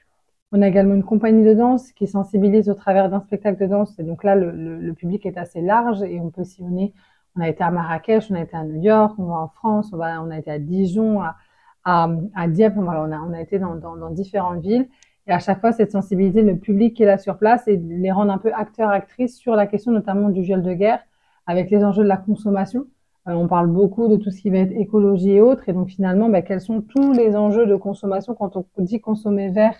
on 0.51 0.61
a 0.61 0.67
également 0.67 0.95
une 0.95 1.03
compagnie 1.03 1.45
de 1.45 1.53
danse 1.53 1.91
qui 1.93 2.07
sensibilise 2.07 2.69
au 2.69 2.73
travers 2.73 3.09
d'un 3.09 3.21
spectacle 3.21 3.61
de 3.61 3.67
danse. 3.67 3.97
Et 3.99 4.03
donc 4.03 4.23
là, 4.23 4.35
le, 4.35 4.51
le, 4.51 4.79
le, 4.79 4.93
public 4.93 5.25
est 5.25 5.37
assez 5.37 5.61
large 5.61 6.01
et 6.01 6.19
on 6.19 6.29
peut 6.29 6.43
sillonner. 6.43 6.93
On 7.37 7.41
a 7.41 7.47
été 7.47 7.63
à 7.63 7.71
Marrakech, 7.71 8.29
on 8.31 8.35
a 8.35 8.41
été 8.41 8.57
à 8.57 8.65
New 8.65 8.81
York, 8.81 9.13
on 9.17 9.25
va 9.25 9.35
en 9.35 9.47
France, 9.47 9.91
on, 9.93 9.97
va, 9.97 10.21
on 10.21 10.31
a 10.31 10.39
été 10.39 10.51
à 10.51 10.59
Dijon, 10.59 11.21
à, 11.21 11.37
à, 11.85 12.09
à 12.35 12.47
Dieppe. 12.49 12.73
Voilà, 12.75 13.03
on, 13.03 13.11
a, 13.11 13.19
on 13.19 13.33
a 13.33 13.39
été 13.39 13.59
dans, 13.59 13.75
dans, 13.75 13.95
dans 13.95 14.09
différentes 14.09 14.61
villes. 14.61 14.89
Et 15.27 15.31
à 15.31 15.39
chaque 15.39 15.61
fois, 15.61 15.71
c'est 15.71 15.85
de 15.85 15.91
sensibiliser 15.91 16.41
le 16.41 16.57
public 16.57 16.95
qui 16.95 17.03
est 17.03 17.05
là 17.05 17.17
sur 17.17 17.37
place 17.37 17.67
et 17.67 17.77
les 17.77 18.11
rendre 18.11 18.31
un 18.31 18.37
peu 18.37 18.51
acteurs, 18.53 18.89
actrices 18.89 19.37
sur 19.37 19.55
la 19.55 19.67
question 19.67 19.91
notamment 19.91 20.29
du 20.29 20.41
viol 20.41 20.61
de 20.61 20.73
guerre 20.73 20.99
avec 21.47 21.69
les 21.69 21.83
enjeux 21.83 22.03
de 22.03 22.07
la 22.07 22.17
consommation. 22.17 22.87
Euh, 23.27 23.33
on 23.33 23.47
parle 23.47 23.67
beaucoup 23.67 24.07
de 24.07 24.15
tout 24.15 24.31
ce 24.31 24.41
qui 24.41 24.49
va 24.49 24.59
être 24.59 24.71
écologie 24.71 25.31
et 25.33 25.41
autres, 25.41 25.69
et 25.69 25.73
donc 25.73 25.89
finalement, 25.89 26.27
bah, 26.29 26.41
quels 26.41 26.61
sont 26.61 26.81
tous 26.81 27.13
les 27.13 27.35
enjeux 27.35 27.67
de 27.67 27.75
consommation 27.75 28.33
quand 28.33 28.57
on 28.57 28.65
dit 28.79 28.99
consommer 28.99 29.49
vert, 29.49 29.75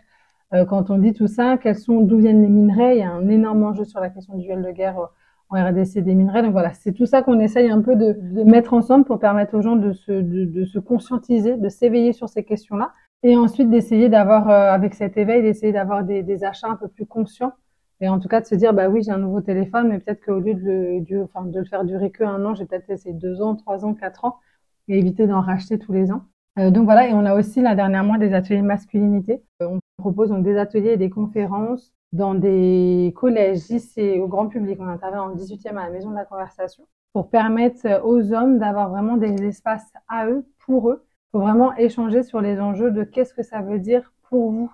euh, 0.53 0.65
quand 0.65 0.91
on 0.91 0.98
dit 0.98 1.13
tout 1.13 1.27
ça, 1.27 1.57
quels 1.57 1.77
sont, 1.77 2.01
d'où 2.01 2.17
viennent 2.17 2.41
les 2.41 2.50
minerais? 2.50 2.98
Il 2.98 3.00
y 3.00 3.03
a 3.03 3.12
un 3.12 3.27
énorme 3.29 3.63
enjeu 3.63 3.86
sur 3.86 4.00
la 4.00 4.10
question 4.10 4.36
du 4.38 4.43
duel 4.45 4.62
de 4.62 4.71
guerre 4.71 5.00
euh, 5.00 5.05
en 5.50 5.69
RDC 5.69 6.00
des 6.00 6.13
minerais. 6.13 6.43
Donc 6.43 6.51
voilà, 6.51 6.74
c'est 6.74 6.91
tout 6.91 7.05
ça 7.05 7.24
qu'on 7.24 7.39
essaye 7.39 7.69
un 7.69 7.81
peu 7.81 7.95
de, 7.95 8.15
de, 8.19 8.43
mettre 8.43 8.74
ensemble 8.74 9.05
pour 9.05 9.19
permettre 9.19 9.57
aux 9.57 9.62
gens 9.62 9.75
de 9.75 9.91
se, 9.93 10.12
de, 10.12 10.45
de 10.45 10.65
se 10.65 10.79
conscientiser, 10.79 11.57
de 11.57 11.69
s'éveiller 11.69 12.13
sur 12.13 12.29
ces 12.29 12.43
questions-là, 12.43 12.91
et 13.23 13.37
ensuite 13.37 13.69
d'essayer 13.69 14.09
d'avoir, 14.09 14.49
euh, 14.49 14.71
avec 14.71 14.93
cet 14.93 15.17
éveil, 15.17 15.41
d'essayer 15.41 15.73
d'avoir 15.73 16.03
des, 16.03 16.23
des 16.23 16.43
achats 16.43 16.69
un 16.69 16.75
peu 16.75 16.87
plus 16.87 17.05
conscients 17.05 17.53
et 18.01 18.09
en 18.09 18.19
tout 18.19 18.27
cas, 18.27 18.41
de 18.41 18.47
se 18.47 18.55
dire, 18.55 18.73
bah 18.73 18.89
oui, 18.89 19.03
j'ai 19.03 19.11
un 19.11 19.19
nouveau 19.19 19.41
téléphone, 19.41 19.87
mais 19.89 19.99
peut-être 19.99 20.25
qu'au 20.25 20.39
lieu 20.39 20.55
de 20.55 20.61
le, 20.61 21.01
de, 21.01 21.21
enfin, 21.23 21.45
de 21.45 21.59
le 21.59 21.65
faire 21.65 21.85
durer 21.85 22.09
que 22.09 22.23
un 22.23 22.43
an, 22.45 22.55
j'ai 22.55 22.65
peut-être 22.65 22.89
essayé 22.89 23.13
deux 23.13 23.41
ans, 23.43 23.55
trois 23.55 23.85
ans, 23.85 23.93
quatre 23.93 24.25
ans, 24.25 24.39
et 24.87 24.97
éviter 24.97 25.27
d'en 25.27 25.39
racheter 25.39 25.77
tous 25.77 25.93
les 25.93 26.11
ans. 26.11 26.23
Euh, 26.57 26.71
donc 26.71 26.85
voilà, 26.85 27.07
et 27.07 27.13
on 27.13 27.25
a 27.25 27.35
aussi 27.35 27.61
là 27.61 27.75
dernièrement 27.75 28.17
des 28.17 28.33
ateliers 28.33 28.63
masculinité. 28.63 29.43
Euh, 29.61 29.67
on 29.67 29.79
propose 30.01 30.29
donc 30.29 30.43
des 30.43 30.57
ateliers 30.57 30.93
et 30.93 30.97
des 30.97 31.11
conférences 31.11 31.93
dans 32.11 32.33
des 32.33 33.13
collèges, 33.15 33.69
lycées, 33.69 34.19
au 34.19 34.27
grand 34.27 34.47
public. 34.47 34.79
On 34.81 34.87
intervient 34.87 35.21
en 35.21 35.35
18e 35.35 35.77
à 35.77 35.85
la 35.85 35.91
Maison 35.91 36.09
de 36.09 36.15
la 36.15 36.25
Conversation 36.25 36.83
pour 37.13 37.29
permettre 37.29 38.01
aux 38.03 38.33
hommes 38.33 38.57
d'avoir 38.57 38.89
vraiment 38.89 39.17
des 39.17 39.43
espaces 39.43 39.93
à 40.07 40.27
eux, 40.27 40.45
pour 40.65 40.89
eux, 40.89 41.05
pour 41.31 41.41
vraiment 41.41 41.75
échanger 41.75 42.23
sur 42.23 42.41
les 42.41 42.59
enjeux 42.59 42.91
de 42.91 43.03
qu'est-ce 43.03 43.33
que 43.33 43.43
ça 43.43 43.61
veut 43.61 43.79
dire 43.79 44.11
pour 44.29 44.51
vous 44.51 44.71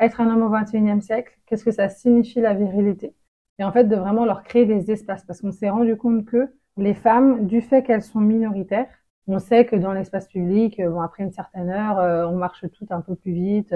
être 0.00 0.20
un 0.20 0.28
homme 0.30 0.42
au 0.42 0.50
XXIe 0.50 1.00
siècle, 1.00 1.38
qu'est-ce 1.46 1.64
que 1.64 1.70
ça 1.70 1.88
signifie 1.88 2.40
la 2.40 2.54
virilité 2.54 3.14
Et 3.58 3.64
en 3.64 3.72
fait, 3.72 3.84
de 3.84 3.96
vraiment 3.96 4.24
leur 4.24 4.42
créer 4.42 4.66
des 4.66 4.90
espaces, 4.90 5.24
parce 5.24 5.40
qu'on 5.40 5.52
s'est 5.52 5.70
rendu 5.70 5.96
compte 5.96 6.24
que 6.24 6.52
les 6.76 6.94
femmes, 6.94 7.46
du 7.46 7.60
fait 7.60 7.82
qu'elles 7.82 8.02
sont 8.02 8.20
minoritaires, 8.20 8.88
on 9.28 9.38
sait 9.38 9.64
que 9.66 9.76
dans 9.76 9.92
l'espace 9.92 10.26
public, 10.26 10.80
euh, 10.80 10.90
bon, 10.90 11.00
après 11.00 11.22
une 11.22 11.30
certaine 11.30 11.70
heure, 11.70 11.98
euh, 12.00 12.26
on 12.26 12.36
marche 12.36 12.64
toutes 12.72 12.90
un 12.90 13.00
peu 13.00 13.14
plus 13.14 13.32
vite, 13.32 13.74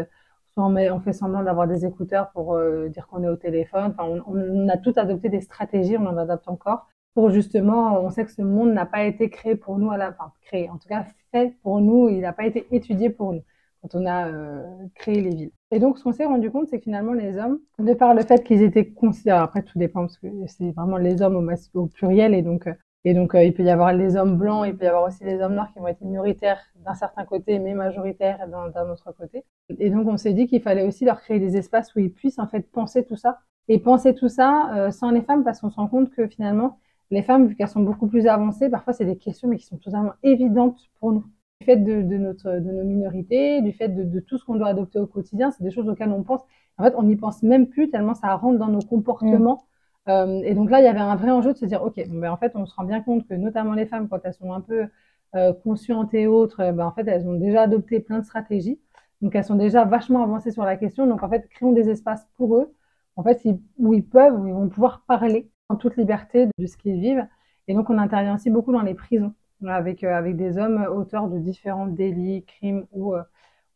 on, 0.56 1.00
fait 1.00 1.12
semblant 1.12 1.42
d'avoir 1.42 1.68
des 1.68 1.85
écouteurs 1.85 2.30
pour 2.30 2.54
euh, 2.54 2.88
dire 2.88 3.06
qu'on 3.06 3.23
est 3.23 3.28
au 3.28 3.37
téléphone. 3.37 3.95
Enfin, 3.97 4.23
on, 4.26 4.68
a 4.68 4.78
tout 4.78 4.95
adopté 4.97 5.28
des 5.28 5.42
stratégies, 5.42 5.97
on 5.99 6.06
en 6.06 6.16
adapte 6.16 6.49
encore 6.49 6.88
pour 7.16 7.30
justement, 7.30 7.99
on 8.04 8.11
sait 8.11 8.26
que 8.26 8.30
ce 8.30 8.42
monde 8.42 8.75
n'a 8.75 8.85
pas 8.85 9.04
été 9.04 9.30
créé 9.30 9.56
pour 9.56 9.78
nous 9.78 9.90
à 9.90 9.96
la, 9.96 10.11
enfin 10.11 10.30
créé, 10.42 10.68
en 10.68 10.76
tout 10.76 10.87
cas 10.87 11.06
fait 11.30 11.54
pour 11.62 11.80
nous, 11.80 12.11
il 12.11 12.20
n'a 12.20 12.35
pas 12.35 12.44
été 12.44 12.66
étudié 12.73 13.08
pour 13.08 13.32
nous 13.32 13.40
quand 13.80 13.99
on 13.99 14.04
a 14.04 14.28
euh, 14.28 14.62
créé 14.94 15.23
les 15.23 15.30
villes. 15.30 15.50
Et 15.70 15.78
donc, 15.78 15.96
ce 15.96 16.04
qu'on 16.04 16.12
s'est 16.12 16.26
rendu 16.26 16.50
compte, 16.50 16.68
c'est 16.68 16.76
que 16.76 16.85
finalement, 16.85 17.14
les 17.14 17.38
hommes, 17.38 17.58
de 17.78 17.94
par 17.94 18.12
le 18.12 18.23
fait 18.23 18.44
qu'ils 18.44 18.61
étaient 18.61 18.90
considérés, 18.90 19.38
après 19.38 19.62
tout 19.62 19.78
dépend, 19.78 20.00
parce 20.00 20.18
que 20.18 20.26
c'est 20.46 20.73
vraiment 20.73 20.99
les 20.99 21.23
hommes 21.23 21.50
au, 21.73 21.87
pluriel, 21.87 22.35
et 22.35 22.42
donc, 22.42 22.68
et 23.06 23.14
donc 23.14 23.30
il 23.35 23.54
peut 23.54 23.62
y 23.62 23.70
avoir 23.70 23.94
les 23.94 24.16
hommes 24.18 24.37
blancs, 24.37 24.66
il 24.66 24.76
peut 24.76 24.85
y 24.85 24.88
avoir 24.88 25.04
aussi 25.04 25.25
les 25.25 25.40
hommes 25.40 25.54
noirs 25.54 25.73
qui 25.73 25.78
vont 25.78 25.88
être 25.88 26.02
minoritaires 26.02 26.61
d'un 26.85 26.94
certain 26.94 27.25
côté, 27.25 27.58
mais 27.61 27.73
majoritaires 27.73 28.46
d'un 28.46 28.90
autre 28.90 29.11
côté. 29.12 29.42
Et 29.78 29.88
donc, 29.88 30.06
on 30.06 30.18
s'est 30.18 30.35
dit 30.35 30.49
qu'il 30.49 30.61
fallait 30.61 30.85
aussi 30.85 31.06
leur 31.06 31.18
créer 31.23 31.38
des 31.38 31.56
espaces 31.56 31.94
où 31.94 31.99
ils 31.99 32.12
puissent 32.12 32.38
en 32.38 32.46
fait 32.46 32.70
penser 32.70 33.06
tout 33.06 33.16
ça, 33.16 33.38
et 33.68 33.78
penser 33.78 34.14
tout 34.14 34.28
ça 34.28 34.70
euh, 34.76 34.90
sans 34.90 35.11
les 35.11 35.23
femmes, 35.23 35.44
parce 35.44 35.61
qu'on 35.61 35.70
se 35.70 35.76
rend 35.76 35.88
compte 35.88 36.11
que 36.11 36.26
finalement, 36.26 36.78
les 37.11 37.23
femmes, 37.23 37.47
vu 37.47 37.57
qu'elles 37.57 37.69
sont 37.69 37.83
beaucoup 37.83 38.07
plus 38.09 38.27
avancées, 38.27 38.69
parfois 38.71 38.93
c'est 38.93 39.05
des 39.05 39.17
questions 39.17 39.49
mais 39.49 39.57
qui 39.57 39.67
sont 39.67 39.79
totalement 39.79 40.13
évidentes 40.23 40.79
pour 41.01 41.13
nous 41.13 41.25
du 41.61 41.65
fait 41.65 41.77
de, 41.77 42.03
de, 42.03 42.17
notre, 42.19 42.51
de 42.51 42.71
nos 42.73 42.85
minorités, 42.85 43.63
du 43.63 43.73
fait 43.73 43.89
de, 43.89 44.05
de 44.05 44.21
tout 44.21 44.39
ce 44.39 44.45
qu'on 44.45 44.57
doit 44.57 44.69
adopter 44.69 44.99
au 44.99 45.07
quotidien, 45.07 45.51
c'est 45.51 45.63
des 45.63 45.71
choses 45.71 45.89
auxquelles 45.89 46.11
on 46.11 46.23
pense. 46.23 46.43
En 46.79 46.85
fait, 46.85 46.95
on 46.97 47.05
n'y 47.05 47.17
pense 47.17 47.43
même 47.43 47.67
plus 47.69 47.91
tellement 47.91 48.15
ça 48.15 48.35
rentre 48.37 48.59
dans 48.59 48.69
nos 48.69 48.81
comportements. 48.81 49.65
Euh, 50.09 50.43
et 50.45 50.55
donc 50.55 50.71
là, 50.71 50.81
il 50.81 50.85
y 50.85 50.89
avait 50.89 51.01
un 51.01 51.17
vrai 51.17 51.31
enjeu 51.31 51.53
de 51.53 51.59
se 51.59 51.65
dire, 51.67 51.83
ok, 51.83 51.95
ben, 52.09 52.31
en 52.31 52.37
fait, 52.37 52.53
on 52.55 52.67
se 52.67 52.75
rend 52.75 52.85
bien 52.85 53.01
compte 53.03 53.27
que 53.27 53.35
notamment 53.35 53.73
les 53.73 53.87
femmes, 53.87 54.09
quand 54.09 54.21
elles 54.25 54.35
sont 54.35 54.53
un 54.53 54.61
peu 54.61 54.87
euh, 55.35 55.53
conscientes 55.53 56.15
et 56.15 56.27
autres, 56.27 56.59
ben, 56.73 56.87
en 56.87 56.93
fait, 56.93 57.09
elles 57.09 57.27
ont 57.27 57.35
déjà 57.35 57.63
adopté 57.63 58.01
plein 58.01 58.19
de 58.21 58.25
stratégies. 58.25 58.79
Donc 59.23 59.35
elles 59.35 59.45
sont 59.45 59.57
déjà 59.57 59.85
vachement 59.85 60.23
avancées 60.23 60.51
sur 60.51 60.65
la 60.65 60.77
question. 60.77 61.07
Donc 61.07 61.23
en 61.23 61.29
fait, 61.31 61.49
créons 61.49 61.73
des 61.73 61.89
espaces 61.89 62.27
pour 62.37 62.57
eux, 62.57 62.75
en 63.17 63.23
fait, 63.23 63.41
où 63.79 63.95
ils 63.95 64.05
peuvent, 64.07 64.39
où 64.39 64.47
ils 64.47 64.53
vont 64.53 64.69
pouvoir 64.69 65.03
parler 65.07 65.51
en 65.68 65.76
toute 65.76 65.96
liberté 65.96 66.49
de 66.58 66.66
ce 66.66 66.76
qu'ils 66.76 67.00
vivent. 67.00 67.26
Et 67.68 67.75
donc 67.75 67.90
on 67.90 67.99
intervient 67.99 68.35
aussi 68.35 68.50
beaucoup 68.50 68.73
dans 68.73 68.82
les 68.82 68.94
prisons 68.94 69.35
avec, 69.64 70.04
euh, 70.04 70.14
avec 70.14 70.37
des 70.37 70.58
hommes 70.58 70.87
auteurs 70.94 71.28
de 71.28 71.38
différents 71.38 71.87
délits, 71.87 72.44
crimes 72.44 72.87
ou, 72.92 73.14
euh, 73.14 73.23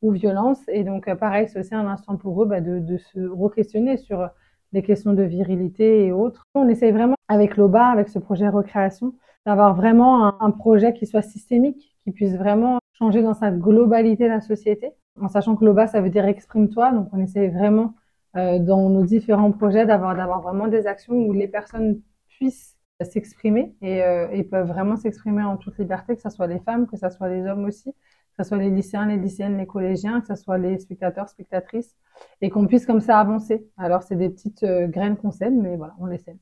ou 0.03 0.13
violences. 0.13 0.61
Et 0.69 0.85
donc, 0.85 1.09
euh, 1.09 1.15
pareil, 1.15 1.49
c'est 1.49 1.61
aussi 1.61 1.75
un 1.75 1.87
instant 1.87 2.17
pour 2.17 2.43
eux 2.43 2.47
bah, 2.47 2.61
de, 2.61 2.79
de 2.79 2.99
se 2.99 3.21
re-questionner 3.21 3.97
sur 3.97 4.29
les 4.73 4.83
questions 4.83 5.15
de 5.15 5.23
virilité 5.23 6.07
et 6.07 6.13
autres. 6.13 6.45
On 6.55 6.69
essaye 6.69 6.93
vraiment, 6.93 7.17
avec 7.29 7.57
l'OBA, 7.57 7.87
avec 7.87 8.09
ce 8.09 8.19
projet 8.19 8.49
recréation, 8.49 9.15
d'avoir 9.47 9.75
vraiment 9.75 10.27
un, 10.27 10.37
un, 10.41 10.51
projet 10.51 10.93
qui 10.93 11.07
soit 11.07 11.23
systémique, 11.23 11.97
qui 12.05 12.13
puisse 12.13 12.37
vraiment 12.37 12.79
changer 12.93 13.23
dans 13.23 13.35
sa 13.35 13.51
globalité 13.51 14.29
la 14.29 14.41
société, 14.41 14.93
en 15.21 15.29
sachant 15.29 15.57
que 15.57 15.65
l'OBA, 15.65 15.87
ça 15.87 16.01
veut 16.01 16.11
dire 16.11 16.25
exprime-toi. 16.27 16.93
Donc, 16.93 17.09
on 17.13 17.21
essaye 17.21 17.49
vraiment, 17.49 17.95
dans 18.35 18.89
nos 18.89 19.05
différents 19.05 19.51
projets, 19.53 19.87
d'avoir 19.87 20.15
d'avoir 20.15 20.41
vraiment 20.41 20.69
des 20.69 20.87
actions 20.87 21.15
où 21.15 21.33
les 21.33 21.49
personnes 21.49 22.01
puissent 22.29 22.77
s'exprimer 23.05 23.75
et, 23.81 24.03
euh, 24.03 24.29
et, 24.31 24.45
peuvent 24.45 24.69
vraiment 24.69 24.97
s'exprimer 24.97 25.43
en 25.43 25.57
toute 25.57 25.79
liberté, 25.79 26.17
que 26.17 26.23
ce 26.23 26.31
soit 26.31 26.47
les 26.47 26.61
femmes, 26.61 26.87
que 26.87 26.97
ce 26.97 27.09
soit 27.09 27.29
les 27.29 27.47
hommes 27.47 27.65
aussi, 27.65 27.93
que 27.93 28.43
ce 28.43 28.45
soit 28.45 28.59
les 28.59 28.71
lycéens, 28.71 29.07
les 29.07 29.17
lycéennes, 29.17 29.57
les 29.59 29.67
collégiens, 29.67 30.21
que 30.21 30.27
ce 30.27 30.35
soit 30.37 30.59
les 30.59 30.79
spectateurs, 30.79 31.29
spectatrices, 31.29 31.97
et 32.41 32.51
qu'on 32.51 32.67
puisse 32.67 32.87
comme 32.87 33.01
ça 33.01 33.19
avancer. 33.19 33.67
Alors 33.77 34.03
c'est 34.03 34.17
des 34.17 34.31
petites 34.31 34.63
euh, 34.63 34.87
graines 34.87 35.17
qu'on 35.17 35.31
sème, 35.31 35.61
mais 35.61 35.77
voilà, 35.77 35.95
on 35.99 36.07
les 36.07 36.19
sème. 36.19 36.39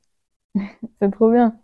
c'est 1.01 1.11
trop 1.11 1.31
bien. 1.31 1.57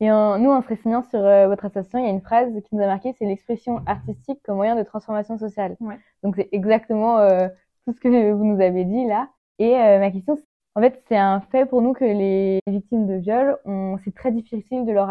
Et 0.00 0.10
en, 0.10 0.38
nous, 0.38 0.50
en 0.50 0.62
se 0.62 0.68
renseignant 0.68 1.02
sur 1.02 1.20
euh, 1.20 1.46
votre 1.46 1.64
association, 1.66 1.98
il 1.98 2.06
y 2.06 2.08
a 2.08 2.10
une 2.10 2.22
phrase 2.22 2.52
qui 2.64 2.74
nous 2.74 2.82
a 2.82 2.86
marqué, 2.86 3.14
c'est 3.18 3.26
l'expression 3.26 3.82
artistique 3.86 4.40
comme 4.44 4.56
moyen 4.56 4.74
de 4.74 4.82
transformation 4.82 5.38
sociale. 5.38 5.76
Ouais. 5.80 5.98
Donc 6.22 6.36
c'est 6.36 6.48
exactement 6.52 7.18
euh, 7.18 7.48
tout 7.86 7.92
ce 7.92 8.00
que 8.00 8.32
vous 8.32 8.44
nous 8.44 8.60
avez 8.60 8.84
dit 8.84 9.06
là. 9.06 9.28
Et 9.58 9.72
ma 9.72 10.10
question, 10.10 10.36
en 10.74 10.80
fait, 10.80 11.02
c'est 11.08 11.16
un 11.16 11.40
fait 11.40 11.66
pour 11.66 11.82
nous 11.82 11.92
que 11.92 12.04
les 12.04 12.60
victimes 12.66 13.06
de 13.06 13.14
viol, 13.14 13.58
c'est 14.04 14.14
très 14.14 14.32
difficile 14.32 14.84
de 14.86 14.92
leur, 14.92 15.10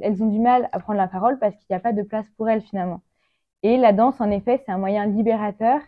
elles 0.00 0.22
ont 0.22 0.28
du 0.28 0.40
mal 0.40 0.68
à 0.72 0.78
prendre 0.80 0.98
la 0.98 1.08
parole 1.08 1.38
parce 1.38 1.54
qu'il 1.56 1.66
n'y 1.70 1.76
a 1.76 1.80
pas 1.80 1.92
de 1.92 2.02
place 2.02 2.28
pour 2.36 2.48
elles 2.48 2.62
finalement. 2.62 3.02
Et 3.62 3.76
la 3.76 3.92
danse, 3.92 4.20
en 4.20 4.30
effet, 4.30 4.62
c'est 4.64 4.72
un 4.72 4.78
moyen 4.78 5.06
libérateur. 5.06 5.80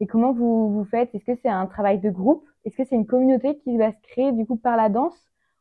Et 0.00 0.06
comment 0.06 0.32
vous 0.32 0.70
vous 0.72 0.84
faites? 0.84 1.14
Est-ce 1.14 1.24
que 1.24 1.38
c'est 1.42 1.48
un 1.48 1.66
travail 1.66 2.00
de 2.00 2.10
groupe? 2.10 2.44
Est-ce 2.64 2.76
que 2.76 2.84
c'est 2.84 2.96
une 2.96 3.06
communauté 3.06 3.58
qui 3.58 3.76
va 3.76 3.92
se 3.92 4.00
créer 4.02 4.32
du 4.32 4.46
coup 4.46 4.56
par 4.56 4.76
la 4.76 4.88
danse? 4.88 5.16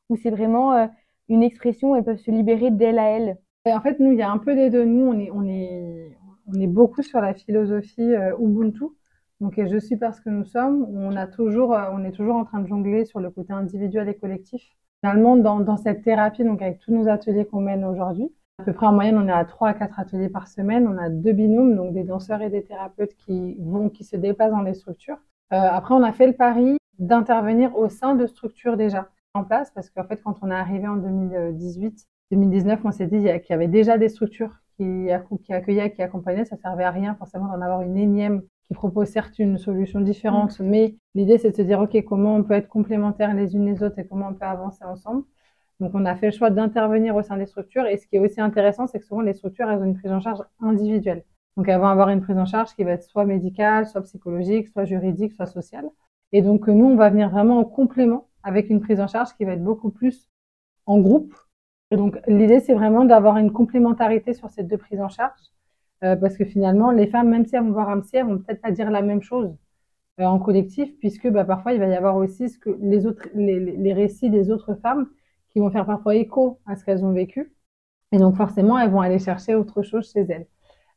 Ou 0.09 0.15
c'est 0.15 0.31
vraiment 0.31 0.73
euh, 0.73 0.87
une 1.27 1.43
expression 1.43 1.91
où 1.91 1.95
elles 1.95 2.03
peuvent 2.03 2.17
se 2.17 2.31
libérer 2.31 2.71
d'elles 2.71 2.99
à 2.99 3.09
elles? 3.09 3.37
En 3.65 3.81
fait, 3.81 3.99
nous, 3.99 4.11
il 4.11 4.17
y 4.17 4.21
a 4.21 4.31
un 4.31 4.37
peu 4.37 4.55
des 4.55 4.69
deux. 4.69 4.85
Nous, 4.85 5.05
on 5.05 5.19
est, 5.19 5.29
on 5.31 5.45
est, 5.45 6.17
on 6.47 6.59
est 6.59 6.67
beaucoup 6.67 7.03
sur 7.03 7.21
la 7.21 7.33
philosophie 7.33 8.15
euh, 8.15 8.35
Ubuntu. 8.39 8.85
Donc, 9.41 9.53
je 9.57 9.77
suis 9.77 9.95
parce 9.95 10.19
que 10.19 10.29
nous 10.29 10.43
sommes, 10.43 10.85
on, 10.93 11.15
a 11.15 11.25
toujours, 11.25 11.73
euh, 11.73 11.89
on 11.93 12.03
est 12.03 12.11
toujours 12.11 12.35
en 12.35 12.43
train 12.43 12.59
de 12.59 12.67
jongler 12.67 13.05
sur 13.05 13.19
le 13.19 13.29
côté 13.29 13.53
individuel 13.53 14.09
et 14.09 14.15
collectif. 14.15 14.61
Finalement, 15.01 15.37
dans, 15.37 15.61
dans 15.61 15.77
cette 15.77 16.03
thérapie, 16.03 16.43
donc 16.43 16.61
avec 16.61 16.79
tous 16.79 16.93
nos 16.93 17.07
ateliers 17.07 17.45
qu'on 17.45 17.61
mène 17.61 17.85
aujourd'hui, 17.85 18.29
à 18.59 18.63
peu 18.63 18.73
près 18.73 18.85
en 18.85 18.91
moyenne, 18.91 19.17
on 19.17 19.27
est 19.29 19.31
à 19.31 19.45
3 19.45 19.69
à 19.69 19.73
4 19.73 19.99
ateliers 19.99 20.27
par 20.27 20.49
semaine. 20.49 20.85
On 20.85 20.97
a 20.97 21.09
deux 21.09 21.31
binômes, 21.31 21.75
donc 21.75 21.93
des 21.93 22.03
danseurs 22.03 22.41
et 22.41 22.49
des 22.49 22.63
thérapeutes 22.63 23.15
qui 23.15 23.55
vont, 23.61 23.89
qui 23.89 24.03
se 24.03 24.17
déplacent 24.17 24.51
dans 24.51 24.61
les 24.61 24.73
structures. 24.73 25.17
Euh, 25.53 25.57
après, 25.57 25.93
on 25.93 26.03
a 26.03 26.11
fait 26.11 26.27
le 26.27 26.33
pari 26.33 26.77
d'intervenir 26.97 27.77
au 27.77 27.87
sein 27.87 28.15
de 28.15 28.27
structures 28.27 28.75
déjà 28.75 29.07
en 29.33 29.45
place, 29.45 29.71
parce 29.71 29.89
qu'en 29.89 30.03
fait, 30.03 30.21
quand 30.21 30.35
on 30.41 30.51
est 30.51 30.55
arrivé 30.55 30.87
en 30.87 30.97
2018, 30.97 32.05
2019, 32.31 32.81
on 32.83 32.91
s'est 32.91 33.07
dit 33.07 33.21
qu'il 33.21 33.49
y 33.49 33.53
avait 33.53 33.69
déjà 33.69 33.97
des 33.97 34.09
structures 34.09 34.51
qui, 34.75 35.07
qui 35.43 35.53
accueillaient, 35.53 35.91
qui 35.93 36.01
accompagnaient. 36.01 36.43
Ça 36.43 36.57
servait 36.57 36.83
à 36.83 36.91
rien 36.91 37.15
forcément 37.15 37.47
d'en 37.47 37.61
avoir 37.61 37.81
une 37.81 37.95
énième 37.97 38.41
qui 38.69 38.75
propose 38.75 39.07
certes 39.07 39.39
une 39.39 39.57
solution 39.57 39.99
différente, 39.99 40.59
mm. 40.59 40.63
mais 40.63 40.95
l'idée 41.15 41.37
c'est 41.39 41.51
de 41.51 41.55
se 41.55 41.61
dire 41.63 41.79
ok 41.81 42.03
comment 42.05 42.35
on 42.35 42.43
peut 42.43 42.53
être 42.53 42.67
complémentaires 42.69 43.33
les 43.33 43.55
unes 43.55 43.65
les 43.65 43.83
autres 43.83 43.97
et 43.99 44.07
comment 44.07 44.29
on 44.29 44.33
peut 44.33 44.45
avancer 44.45 44.85
ensemble. 44.85 45.23
Donc 45.79 45.91
on 45.95 46.05
a 46.05 46.15
fait 46.15 46.27
le 46.27 46.31
choix 46.33 46.51
d'intervenir 46.51 47.15
au 47.15 47.23
sein 47.23 47.37
des 47.37 47.47
structures 47.47 47.87
et 47.87 47.97
ce 47.97 48.07
qui 48.07 48.17
est 48.17 48.19
aussi 48.19 48.39
intéressant 48.41 48.85
c'est 48.85 48.99
que 48.99 49.05
souvent 49.05 49.21
les 49.21 49.33
structures 49.33 49.69
elles 49.69 49.79
ont 49.79 49.85
une 49.85 49.97
prise 49.97 50.11
en 50.11 50.19
charge 50.19 50.43
individuelle. 50.61 51.23
Donc 51.57 51.67
elles 51.67 51.79
vont 51.79 51.87
avoir 51.87 52.09
une 52.09 52.21
prise 52.21 52.37
en 52.37 52.45
charge 52.45 52.75
qui 52.75 52.83
va 52.83 52.91
être 52.91 53.03
soit 53.03 53.25
médicale, 53.25 53.87
soit 53.87 54.01
psychologique, 54.03 54.67
soit 54.67 54.85
juridique, 54.85 55.33
soit 55.33 55.47
sociale. 55.47 55.89
Et 56.31 56.43
donc 56.43 56.67
nous 56.67 56.85
on 56.85 56.95
va 56.95 57.09
venir 57.09 57.29
vraiment 57.31 57.59
en 57.59 57.65
complément 57.65 58.27
avec 58.43 58.69
une 58.69 58.81
prise 58.81 59.01
en 59.01 59.07
charge 59.07 59.33
qui 59.35 59.45
va 59.45 59.53
être 59.53 59.63
beaucoup 59.63 59.89
plus 59.89 60.29
en 60.85 60.99
groupe. 60.99 61.33
Et 61.89 61.97
donc 61.97 62.19
l'idée 62.27 62.59
c'est 62.59 62.75
vraiment 62.75 63.03
d'avoir 63.03 63.37
une 63.37 63.51
complémentarité 63.51 64.33
sur 64.35 64.51
ces 64.51 64.61
deux 64.63 64.77
prises 64.77 65.01
en 65.01 65.09
charge 65.09 65.39
euh, 66.03 66.15
parce 66.15 66.37
que 66.37 66.45
finalement, 66.45 66.91
les 66.91 67.07
femmes, 67.07 67.29
même 67.29 67.45
si 67.45 67.55
elles 67.55 67.63
vont 67.63 67.71
voir 67.71 67.89
un 67.89 67.99
psy, 68.01 68.17
elles 68.17 68.25
vont 68.25 68.37
peut-être 68.37 68.61
pas 68.61 68.71
dire 68.71 68.89
la 68.89 69.01
même 69.01 69.21
chose 69.21 69.53
euh, 70.19 70.25
en 70.25 70.39
collectif, 70.39 70.97
puisque 70.99 71.27
bah, 71.29 71.45
parfois 71.45 71.73
il 71.73 71.79
va 71.79 71.87
y 71.87 71.95
avoir 71.95 72.15
aussi 72.15 72.49
ce 72.49 72.57
que 72.57 72.69
les 72.81 73.05
autres, 73.05 73.27
les, 73.35 73.59
les, 73.59 73.93
récits 73.93 74.29
des 74.29 74.51
autres 74.51 74.75
femmes 74.75 75.09
qui 75.49 75.59
vont 75.59 75.69
faire 75.71 75.85
parfois 75.85 76.15
écho 76.15 76.59
à 76.65 76.75
ce 76.75 76.85
qu'elles 76.85 77.03
ont 77.05 77.13
vécu, 77.13 77.53
et 78.11 78.17
donc 78.17 78.35
forcément 78.35 78.79
elles 78.79 78.91
vont 78.91 79.01
aller 79.01 79.19
chercher 79.19 79.55
autre 79.55 79.81
chose 79.81 80.11
chez 80.11 80.21
elles. 80.21 80.47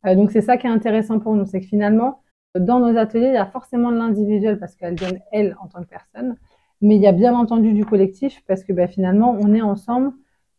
Euh, 0.07 0.15
donc 0.15 0.31
c'est 0.31 0.41
ça 0.41 0.57
qui 0.57 0.67
est 0.67 0.71
intéressant 0.71 1.19
pour 1.21 1.35
nous, 1.35 1.47
c'est 1.47 1.61
que 1.61 1.67
finalement 1.67 2.23
dans 2.59 2.81
nos 2.81 2.99
ateliers 2.99 3.29
il 3.29 3.35
y 3.35 3.39
a 3.39 3.47
forcément 3.47 3.91
de 3.93 3.97
l'individuel 3.97 4.59
parce 4.59 4.75
qu'elles 4.77 4.97
viennent 4.97 5.21
elles 5.33 5.57
en 5.63 5.69
tant 5.69 5.83
que 5.83 5.89
personne, 5.89 6.37
mais 6.81 6.97
il 6.97 7.03
y 7.03 7.07
a 7.07 7.13
bien 7.13 7.35
entendu 7.35 7.73
du 7.73 7.85
collectif 7.85 8.43
parce 8.47 8.65
que 8.65 8.73
bah, 8.73 8.89
finalement 8.89 9.37
on 9.41 9.55
est 9.55 9.63
ensemble 9.63 10.13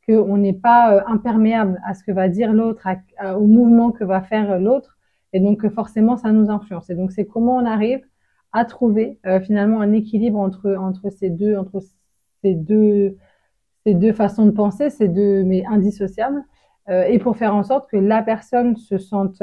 qu'on 0.07 0.37
n'est 0.37 0.53
pas 0.53 0.95
euh, 0.95 1.01
imperméable 1.07 1.79
à 1.85 1.93
ce 1.93 2.03
que 2.03 2.11
va 2.11 2.29
dire 2.29 2.53
l'autre, 2.53 2.87
au 3.35 3.45
mouvement 3.45 3.91
que 3.91 4.03
va 4.03 4.21
faire 4.21 4.59
l'autre, 4.59 4.97
et 5.31 5.39
donc 5.39 5.67
forcément 5.69 6.17
ça 6.17 6.31
nous 6.31 6.49
influence. 6.49 6.89
Et 6.89 6.95
donc 6.95 7.11
c'est 7.11 7.25
comment 7.25 7.55
on 7.55 7.65
arrive 7.65 8.01
à 8.51 8.65
trouver 8.65 9.19
euh, 9.25 9.39
finalement 9.39 9.81
un 9.81 9.91
équilibre 9.93 10.39
entre 10.39 10.75
entre 10.75 11.09
ces 11.09 11.29
deux 11.29 11.57
entre 11.57 11.81
ces 12.43 12.53
deux 12.53 13.17
ces 13.85 13.93
deux 13.93 14.13
façons 14.13 14.45
de 14.45 14.51
penser, 14.51 14.89
ces 14.89 15.07
deux 15.07 15.43
mais 15.43 15.65
indissociables, 15.65 16.43
euh, 16.89 17.03
et 17.03 17.19
pour 17.19 17.37
faire 17.37 17.55
en 17.55 17.63
sorte 17.63 17.89
que 17.89 17.97
la 17.97 18.21
personne 18.23 18.75
se 18.77 18.97
sente 18.97 19.41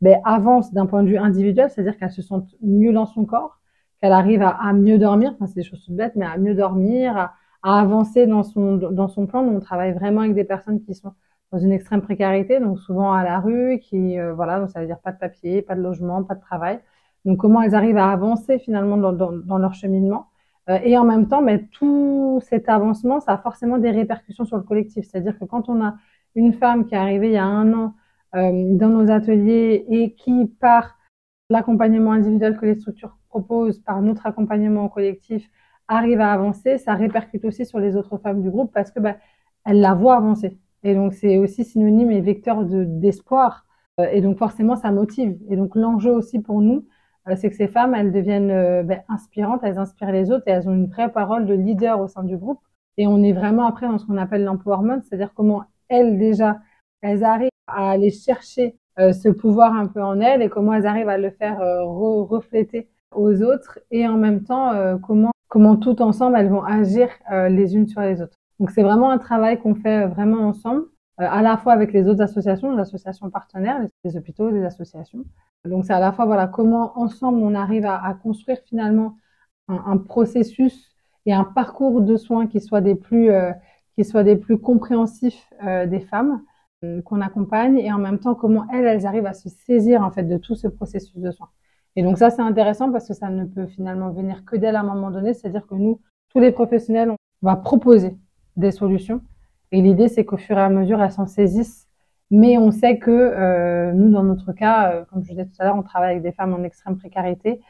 ben, 0.00 0.20
avance 0.24 0.72
d'un 0.72 0.86
point 0.86 1.02
de 1.02 1.08
vue 1.08 1.18
individuel, 1.18 1.70
c'est-à-dire 1.70 1.96
qu'elle 1.96 2.10
se 2.10 2.22
sente 2.22 2.48
mieux 2.62 2.92
dans 2.92 3.06
son 3.06 3.24
corps, 3.24 3.60
qu'elle 4.00 4.12
arrive 4.12 4.42
à, 4.42 4.50
à, 4.50 4.72
mieux 4.72 4.98
dormir, 4.98 5.32
enfin 5.34 5.46
c'est 5.46 5.60
des 5.60 5.64
choses 5.64 5.88
bêtes, 5.90 6.14
mais 6.16 6.26
à 6.26 6.38
mieux 6.38 6.54
dormir, 6.54 7.16
à, 7.16 7.32
à 7.62 7.80
avancer 7.80 8.26
dans 8.26 8.42
son, 8.42 8.76
dans 8.76 9.08
son 9.08 9.26
plan. 9.26 9.42
Donc, 9.42 9.56
on 9.56 9.60
travaille 9.60 9.92
vraiment 9.92 10.22
avec 10.22 10.34
des 10.34 10.44
personnes 10.44 10.80
qui 10.80 10.94
sont 10.94 11.12
dans 11.52 11.58
une 11.58 11.72
extrême 11.72 12.02
précarité, 12.02 12.60
donc 12.60 12.78
souvent 12.78 13.12
à 13.12 13.24
la 13.24 13.40
rue, 13.40 13.78
qui, 13.80 14.18
euh, 14.18 14.34
voilà, 14.34 14.60
donc 14.60 14.70
ça 14.70 14.80
veut 14.80 14.86
dire 14.86 14.98
pas 14.98 15.12
de 15.12 15.18
papier, 15.18 15.62
pas 15.62 15.74
de 15.74 15.80
logement, 15.80 16.22
pas 16.22 16.34
de 16.34 16.40
travail. 16.40 16.80
Donc, 17.24 17.38
comment 17.38 17.62
elles 17.62 17.74
arrivent 17.74 17.96
à 17.98 18.10
avancer 18.10 18.58
finalement 18.58 18.96
dans, 18.96 19.12
dans, 19.12 19.32
dans 19.32 19.58
leur 19.58 19.74
cheminement. 19.74 20.28
Euh, 20.68 20.78
et 20.84 20.96
en 20.98 21.04
même 21.04 21.28
temps, 21.28 21.42
ben, 21.42 21.66
tout 21.68 22.40
cet 22.42 22.68
avancement, 22.68 23.20
ça 23.20 23.32
a 23.32 23.38
forcément 23.38 23.78
des 23.78 23.90
répercussions 23.90 24.44
sur 24.44 24.56
le 24.56 24.62
collectif. 24.62 25.06
C'est-à-dire 25.06 25.38
que 25.38 25.44
quand 25.44 25.68
on 25.68 25.82
a 25.82 25.94
une 26.34 26.52
femme 26.52 26.84
qui 26.86 26.94
est 26.94 26.98
arrivée 26.98 27.28
il 27.28 27.32
y 27.32 27.38
a 27.38 27.44
un 27.44 27.72
an 27.72 27.94
euh, 28.34 28.76
dans 28.76 28.88
nos 28.88 29.10
ateliers 29.10 29.86
et 29.88 30.14
qui, 30.14 30.46
par 30.60 30.98
l'accompagnement 31.50 32.12
individuel 32.12 32.58
que 32.58 32.66
les 32.66 32.74
structures 32.74 33.16
proposent, 33.30 33.78
par 33.80 34.02
notre 34.02 34.26
accompagnement 34.26 34.88
collectif, 34.88 35.48
arrive 35.88 36.20
à 36.20 36.32
avancer, 36.32 36.78
ça 36.78 36.94
répercute 36.94 37.44
aussi 37.44 37.66
sur 37.66 37.78
les 37.80 37.96
autres 37.96 38.18
femmes 38.18 38.42
du 38.42 38.50
groupe 38.50 38.72
parce 38.72 38.90
que 38.90 39.00
bah, 39.00 39.16
elles 39.64 39.80
la 39.80 39.94
voient 39.94 40.16
avancer. 40.16 40.58
Et 40.84 40.94
donc 40.94 41.14
c'est 41.14 41.38
aussi 41.38 41.64
synonyme 41.64 42.10
et 42.10 42.20
vecteur 42.20 42.64
de 42.64 42.84
d'espoir. 42.84 43.66
Euh, 44.00 44.06
et 44.12 44.20
donc 44.20 44.38
forcément 44.38 44.76
ça 44.76 44.90
motive. 44.92 45.36
Et 45.50 45.56
donc 45.56 45.74
l'enjeu 45.74 46.12
aussi 46.12 46.40
pour 46.40 46.60
nous, 46.60 46.86
euh, 47.28 47.36
c'est 47.36 47.50
que 47.50 47.56
ces 47.56 47.68
femmes, 47.68 47.94
elles 47.94 48.12
deviennent 48.12 48.50
euh, 48.50 48.82
bah, 48.82 48.98
inspirantes, 49.08 49.60
elles 49.64 49.78
inspirent 49.78 50.12
les 50.12 50.30
autres 50.30 50.44
et 50.46 50.50
elles 50.50 50.68
ont 50.68 50.74
une 50.74 50.86
vraie 50.86 51.10
parole 51.12 51.46
de 51.46 51.54
leader 51.54 52.00
au 52.00 52.08
sein 52.08 52.22
du 52.24 52.36
groupe. 52.36 52.60
Et 52.96 53.06
on 53.06 53.22
est 53.22 53.32
vraiment 53.32 53.66
après 53.66 53.86
dans 53.88 53.98
ce 53.98 54.06
qu'on 54.06 54.16
appelle 54.16 54.44
l'empowerment, 54.44 55.00
c'est-à-dire 55.02 55.32
comment 55.34 55.64
elles 55.88 56.18
déjà, 56.18 56.60
elles 57.00 57.24
arrivent 57.24 57.50
à 57.66 57.90
aller 57.90 58.10
chercher 58.10 58.76
ce 58.98 59.28
pouvoir 59.28 59.74
un 59.74 59.86
peu 59.86 60.02
en 60.02 60.20
elles 60.20 60.42
et 60.42 60.48
comment 60.48 60.74
elles 60.74 60.86
arrivent 60.86 61.08
à 61.08 61.18
le 61.18 61.30
faire 61.30 61.60
refléter 61.60 62.88
aux 63.14 63.42
autres 63.42 63.78
et 63.92 64.08
en 64.08 64.16
même 64.16 64.42
temps 64.42 64.72
comment 64.98 65.30
comment 65.48 65.76
tout 65.76 66.00
ensemble 66.02 66.36
elles 66.38 66.48
vont 66.48 66.62
agir 66.62 67.08
les 67.30 67.74
unes 67.74 67.88
sur 67.88 68.00
les 68.00 68.20
autres. 68.22 68.36
Donc 68.60 68.70
c'est 68.70 68.82
vraiment 68.82 69.10
un 69.10 69.18
travail 69.18 69.58
qu'on 69.60 69.74
fait 69.74 70.06
vraiment 70.06 70.46
ensemble, 70.48 70.84
à 71.16 71.42
la 71.42 71.56
fois 71.56 71.72
avec 71.72 71.92
les 71.92 72.06
autres 72.06 72.22
associations, 72.22 72.72
les 72.72 72.80
associations 72.80 73.30
partenaires, 73.30 73.80
les 74.04 74.16
hôpitaux, 74.16 74.50
les 74.50 74.64
associations. 74.64 75.24
Donc 75.64 75.84
c'est 75.84 75.92
à 75.92 76.00
la 76.00 76.12
fois 76.12 76.26
voilà 76.26 76.46
comment 76.46 76.98
ensemble 76.98 77.38
on 77.38 77.54
arrive 77.54 77.86
à, 77.86 78.04
à 78.04 78.14
construire 78.14 78.58
finalement 78.66 79.16
un, 79.68 79.82
un, 79.86 79.96
processus 79.96 80.92
et 81.26 81.32
un 81.32 81.44
parcours 81.44 82.00
de 82.00 82.16
soins 82.16 82.46
qui 82.46 82.60
soit 82.60 82.80
des 82.80 82.94
plus 82.94 83.30
qui 83.96 84.04
soit 84.04 84.24
des 84.24 84.36
plus 84.36 84.58
compréhensifs 84.58 85.48
des 85.62 86.00
femmes 86.00 86.42
euh, 86.84 87.02
qu'on 87.02 87.20
accompagne 87.20 87.76
et 87.78 87.92
en 87.92 87.98
même 87.98 88.20
temps 88.20 88.36
comment 88.36 88.64
elles, 88.72 88.86
elles 88.86 89.04
arrivent 89.04 89.26
à 89.26 89.34
se 89.34 89.48
saisir 89.48 90.00
en 90.04 90.12
fait 90.12 90.22
de 90.22 90.36
tout 90.36 90.54
ce 90.54 90.68
processus 90.68 91.16
de 91.16 91.32
soins. 91.32 91.48
Et 91.96 92.02
donc 92.02 92.18
ça 92.18 92.30
c'est 92.30 92.42
intéressant 92.42 92.92
parce 92.92 93.08
que 93.08 93.14
ça 93.14 93.28
ne 93.30 93.44
peut 93.44 93.66
finalement 93.66 94.10
venir 94.10 94.44
que 94.44 94.56
d'elles 94.56 94.76
à 94.76 94.80
un 94.80 94.84
moment 94.84 95.10
donné, 95.10 95.34
c'est-à-dire 95.34 95.66
que 95.66 95.74
nous, 95.74 96.00
tous 96.30 96.38
les 96.38 96.52
professionnels, 96.52 97.10
on 97.10 97.16
va 97.42 97.56
proposer 97.56 98.16
des 98.56 98.70
solutions 98.70 99.20
et 99.72 99.82
l'idée 99.82 100.08
c'est 100.08 100.24
qu'au 100.24 100.36
fur 100.36 100.58
et 100.58 100.62
à 100.62 100.68
mesure 100.68 101.02
elles 101.02 101.12
s'en 101.12 101.26
saisissent. 101.26 101.88
Mais 102.30 102.58
on 102.58 102.70
sait 102.70 102.98
que 102.98 103.10
euh, 103.10 103.92
nous, 103.92 104.10
dans 104.10 104.22
notre 104.22 104.52
cas, 104.52 104.92
euh, 104.92 105.04
comme 105.06 105.22
je 105.24 105.30
disais 105.30 105.46
tout 105.46 105.52
à 105.58 105.64
l'heure, 105.64 105.76
on 105.76 105.82
travaille 105.82 106.10
avec 106.10 106.22
des 106.22 106.32
femmes 106.32 106.52
en 106.52 106.62
extrême 106.62 106.98
précarité. 106.98 107.60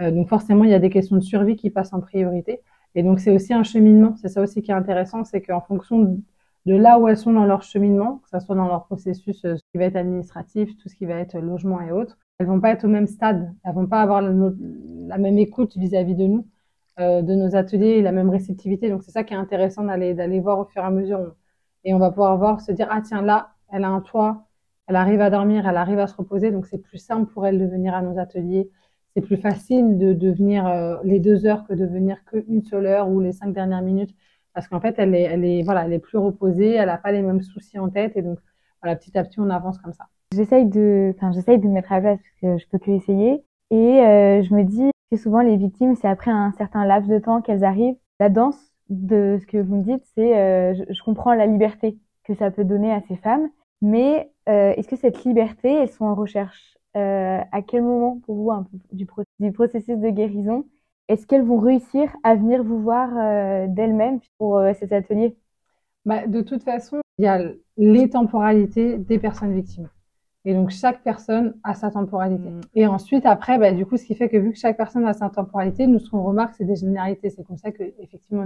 Euh, 0.00 0.10
donc 0.10 0.28
forcément, 0.28 0.64
il 0.64 0.70
y 0.70 0.74
a 0.74 0.78
des 0.78 0.90
questions 0.90 1.16
de 1.16 1.22
survie 1.22 1.56
qui 1.56 1.70
passent 1.70 1.94
en 1.94 2.00
priorité. 2.00 2.60
Et 2.94 3.02
donc 3.02 3.20
c'est 3.20 3.30
aussi 3.30 3.54
un 3.54 3.62
cheminement. 3.62 4.14
C'est 4.16 4.28
ça 4.28 4.42
aussi 4.42 4.62
qui 4.62 4.70
est 4.70 4.74
intéressant, 4.74 5.24
c'est 5.24 5.40
qu'en 5.40 5.62
fonction 5.62 6.20
de 6.66 6.74
là 6.76 6.98
où 6.98 7.08
elles 7.08 7.16
sont 7.16 7.32
dans 7.32 7.46
leur 7.46 7.62
cheminement, 7.62 8.18
que 8.18 8.28
ce 8.38 8.44
soit 8.44 8.54
dans 8.54 8.68
leur 8.68 8.84
processus, 8.84 9.40
ce 9.42 9.62
qui 9.72 9.78
va 9.78 9.84
être 9.84 9.96
administratif, 9.96 10.76
tout 10.76 10.88
ce 10.88 10.94
qui 10.94 11.06
va 11.06 11.14
être 11.14 11.38
logement 11.38 11.80
et 11.80 11.90
autres, 11.90 12.18
elles 12.42 12.48
vont 12.48 12.60
pas 12.60 12.70
être 12.70 12.84
au 12.84 12.88
même 12.88 13.06
stade, 13.06 13.54
elles 13.64 13.74
vont 13.74 13.86
pas 13.86 14.02
avoir 14.02 14.20
la, 14.20 15.18
même 15.18 15.38
écoute 15.38 15.76
vis-à-vis 15.76 16.16
de 16.16 16.26
nous, 16.26 16.46
euh, 16.98 17.22
de 17.22 17.34
nos 17.34 17.54
ateliers, 17.54 18.02
la 18.02 18.12
même 18.12 18.30
réceptivité. 18.30 18.90
Donc 18.90 19.04
c'est 19.04 19.12
ça 19.12 19.22
qui 19.22 19.32
est 19.34 19.36
intéressant 19.36 19.84
d'aller 19.84 20.40
voir 20.40 20.58
au 20.58 20.64
fur 20.64 20.82
et 20.82 20.86
à 20.86 20.90
mesure, 20.90 21.36
et 21.84 21.94
on 21.94 21.98
va 21.98 22.10
pouvoir 22.10 22.36
voir, 22.36 22.60
se 22.60 22.72
dire 22.72 22.88
ah 22.90 23.00
tiens 23.00 23.22
là, 23.22 23.52
elle 23.70 23.84
a 23.84 23.88
un 23.90 24.00
toit, 24.00 24.46
elle 24.88 24.96
arrive 24.96 25.20
à 25.20 25.30
dormir, 25.30 25.68
elle 25.68 25.76
arrive 25.76 26.00
à 26.00 26.08
se 26.08 26.16
reposer, 26.16 26.50
donc 26.50 26.66
c'est 26.66 26.78
plus 26.78 26.98
simple 26.98 27.32
pour 27.32 27.46
elle 27.46 27.58
de 27.58 27.66
venir 27.66 27.94
à 27.94 28.02
nos 28.02 28.18
ateliers. 28.18 28.70
C'est 29.14 29.22
plus 29.22 29.36
facile 29.36 29.98
de, 29.98 30.14
de 30.14 30.30
venir 30.30 30.66
euh, 30.66 30.96
les 31.04 31.20
deux 31.20 31.46
heures 31.46 31.64
que 31.66 31.74
de 31.74 31.84
venir 31.86 32.24
qu'une 32.24 32.62
seule 32.62 32.86
heure 32.86 33.08
ou 33.08 33.20
les 33.20 33.32
cinq 33.32 33.52
dernières 33.52 33.82
minutes. 33.82 34.14
Parce 34.54 34.68
qu'en 34.68 34.80
fait, 34.80 34.96
elle 34.98 35.14
est, 35.14 35.62
voilà, 35.62 35.86
elle 35.86 35.92
est 35.92 35.98
plus 35.98 36.18
reposée, 36.18 36.72
elle 36.74 36.86
n'a 36.86 36.98
pas 36.98 37.12
les 37.12 37.22
mêmes 37.22 37.42
soucis 37.42 37.78
en 37.78 37.88
tête, 37.88 38.16
et 38.16 38.22
donc, 38.22 38.38
voilà, 38.82 38.96
petit 38.96 39.16
à 39.16 39.24
petit, 39.24 39.40
on 39.40 39.50
avance 39.50 39.78
comme 39.78 39.92
ça. 39.94 40.08
J'essaye 40.34 40.66
de, 40.66 41.12
enfin, 41.16 41.32
j'essaye 41.32 41.58
de 41.58 41.66
me 41.66 41.72
mettre 41.72 41.92
à 41.92 41.96
la 41.96 42.00
place 42.00 42.20
parce 42.20 42.40
que 42.40 42.62
je 42.62 42.68
peux 42.68 42.78
que 42.78 42.90
essayer, 42.90 43.44
et 43.70 44.00
euh, 44.00 44.42
je 44.42 44.54
me 44.54 44.64
dis 44.64 44.90
que 45.10 45.16
souvent 45.16 45.40
les 45.40 45.56
victimes, 45.56 45.94
c'est 45.96 46.08
après 46.08 46.30
un 46.30 46.52
certain 46.52 46.84
laps 46.84 47.08
de 47.10 47.18
temps 47.18 47.42
qu'elles 47.42 47.64
arrivent. 47.64 47.96
La 48.20 48.28
danse, 48.28 48.58
de 48.88 49.38
ce 49.40 49.46
que 49.46 49.58
vous 49.58 49.76
me 49.76 49.82
dites, 49.82 50.04
c'est, 50.14 50.38
euh, 50.38 50.74
je, 50.74 51.02
comprends 51.02 51.34
la 51.34 51.46
liberté 51.46 51.98
que 52.24 52.34
ça 52.34 52.50
peut 52.50 52.64
donner 52.64 52.92
à 52.92 53.02
ces 53.08 53.16
femmes, 53.16 53.48
mais 53.80 54.30
euh, 54.48 54.72
est-ce 54.76 54.88
que 54.88 54.96
cette 54.96 55.24
liberté, 55.24 55.72
elles 55.72 55.90
sont 55.90 56.04
en 56.04 56.14
recherche? 56.14 56.76
À 56.94 57.62
quel 57.66 57.82
moment, 57.82 58.20
pour 58.26 58.34
vous, 58.34 58.50
un 58.50 58.64
peu, 58.64 58.76
du, 58.92 59.52
processus 59.52 59.96
de 59.98 60.10
guérison 60.10 60.66
est-ce 61.08 61.26
qu'elles 61.26 61.44
vont 61.44 61.58
réussir 61.58 62.10
à 62.22 62.34
venir 62.34 62.62
vous 62.62 62.80
voir 62.80 63.10
euh, 63.16 63.66
d'elles-mêmes 63.68 64.20
pour 64.38 64.58
euh, 64.58 64.72
ces 64.78 64.92
ateliers 64.94 65.36
bah, 66.04 66.26
De 66.26 66.40
toute 66.40 66.62
façon, 66.62 67.00
il 67.18 67.24
y 67.24 67.28
a 67.28 67.38
les 67.76 68.08
temporalités 68.08 68.98
des 68.98 69.18
personnes 69.18 69.54
victimes. 69.54 69.88
Et 70.44 70.54
donc, 70.54 70.70
chaque 70.70 71.02
personne 71.02 71.54
a 71.62 71.74
sa 71.74 71.90
temporalité. 71.90 72.50
Mm. 72.50 72.60
Et 72.74 72.86
ensuite, 72.86 73.26
après, 73.26 73.58
bah, 73.58 73.72
du 73.72 73.86
coup, 73.86 73.96
ce 73.96 74.04
qui 74.04 74.14
fait 74.14 74.28
que 74.28 74.36
vu 74.36 74.52
que 74.52 74.58
chaque 74.58 74.76
personne 74.76 75.06
a 75.06 75.12
sa 75.12 75.30
temporalité, 75.30 75.86
nous, 75.86 75.98
ce 75.98 76.10
qu'on 76.10 76.22
remarque, 76.22 76.54
c'est 76.56 76.64
des 76.64 76.76
généralités. 76.76 77.30
C'est 77.30 77.44
comme 77.44 77.58
ça 77.58 77.70
que, 77.70 77.82
effectivement, 78.00 78.44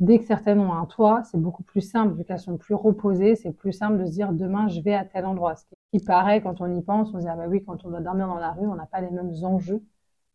dès 0.00 0.18
que 0.18 0.24
certaines 0.24 0.60
ont 0.60 0.72
un 0.72 0.86
toit, 0.86 1.22
c'est 1.24 1.40
beaucoup 1.40 1.62
plus 1.62 1.80
simple, 1.80 2.14
vu 2.14 2.24
qu'elles 2.24 2.38
sont 2.38 2.56
plus 2.56 2.74
reposées, 2.74 3.34
c'est 3.34 3.52
plus 3.52 3.72
simple 3.72 3.98
de 3.98 4.04
se 4.06 4.12
dire 4.12 4.32
demain, 4.32 4.68
je 4.68 4.80
vais 4.80 4.94
à 4.94 5.04
tel 5.04 5.24
endroit. 5.26 5.56
Ce 5.56 5.64
qui 5.92 6.04
paraît, 6.04 6.42
quand 6.42 6.60
on 6.60 6.72
y 6.72 6.82
pense, 6.82 7.12
on 7.14 7.18
se 7.18 7.24
dit, 7.24 7.28
ah 7.28 7.36
bah 7.36 7.46
oui, 7.48 7.62
quand 7.64 7.84
on 7.84 7.90
doit 7.90 8.00
dormir 8.00 8.28
dans 8.28 8.38
la 8.38 8.52
rue, 8.52 8.66
on 8.66 8.74
n'a 8.74 8.86
pas 8.86 9.00
les 9.00 9.10
mêmes 9.10 9.32
enjeux 9.42 9.82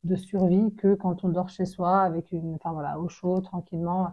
de 0.04 0.16
survie 0.16 0.74
que 0.76 0.96
quand 0.96 1.24
on 1.24 1.30
dort 1.30 1.50
chez 1.50 1.66
soi 1.66 2.00
avec 2.02 2.32
une, 2.32 2.56
enfin 2.56 2.74
voilà, 2.74 3.00
au 3.00 3.08
chaud, 3.08 3.40
tranquillement. 3.42 4.10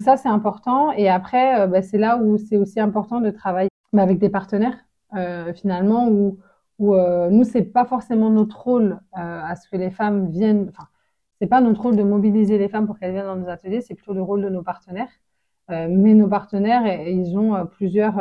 Ça, 0.00 0.16
c'est 0.16 0.28
important. 0.28 0.92
Et 0.92 1.08
après, 1.08 1.60
euh, 1.60 1.66
bah, 1.66 1.82
c'est 1.82 1.98
là 1.98 2.18
où 2.18 2.36
c'est 2.38 2.56
aussi 2.56 2.80
important 2.80 3.20
de 3.20 3.30
travailler 3.30 3.70
avec 3.96 4.18
des 4.18 4.28
partenaires, 4.28 4.76
finalement, 5.54 6.08
où, 6.08 6.38
où 6.78 6.94
euh, 6.94 7.30
nous, 7.30 7.44
c'est 7.44 7.62
pas 7.62 7.84
forcément 7.84 8.30
notre 8.30 8.60
rôle 8.62 9.00
euh, 9.16 9.40
à 9.42 9.56
ce 9.56 9.68
que 9.68 9.76
les 9.76 9.90
femmes 9.90 10.30
viennent, 10.30 10.68
enfin, 10.70 10.88
c'est 11.40 11.46
pas 11.46 11.60
notre 11.60 11.82
rôle 11.82 11.96
de 11.96 12.02
mobiliser 12.02 12.58
les 12.58 12.68
femmes 12.68 12.86
pour 12.86 12.98
qu'elles 12.98 13.12
viennent 13.12 13.26
dans 13.26 13.36
nos 13.36 13.48
ateliers, 13.48 13.80
c'est 13.80 13.94
plutôt 13.94 14.14
le 14.14 14.22
rôle 14.22 14.42
de 14.42 14.48
nos 14.48 14.62
partenaires. 14.62 15.10
mais 15.68 16.14
nos 16.14 16.28
partenaires, 16.28 16.86
ils 17.08 17.38
ont 17.38 17.66
plusieurs, 17.66 18.16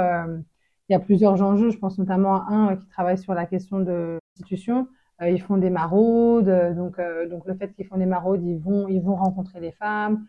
il 0.89 0.93
y 0.93 0.95
a 0.95 0.99
plusieurs 0.99 1.41
enjeux. 1.41 1.69
Je 1.71 1.77
pense 1.77 1.97
notamment 1.99 2.35
à 2.35 2.45
un 2.49 2.75
qui 2.77 2.87
travaille 2.87 3.17
sur 3.17 3.33
la 3.33 3.45
question 3.45 3.79
de 3.79 4.19
l'institution. 4.35 4.87
Euh, 5.21 5.29
ils 5.29 5.41
font 5.41 5.57
des 5.57 5.69
maraudes, 5.69 6.49
euh, 6.49 6.73
donc, 6.73 6.99
euh, 6.99 7.27
donc 7.27 7.45
le 7.45 7.53
fait 7.55 7.73
qu'ils 7.73 7.85
font 7.85 7.97
des 7.97 8.05
maraudes, 8.05 8.43
ils 8.43 8.57
vont, 8.57 8.87
ils 8.87 9.01
vont 9.01 9.15
rencontrer 9.15 9.59
les 9.59 9.71
femmes 9.71 10.25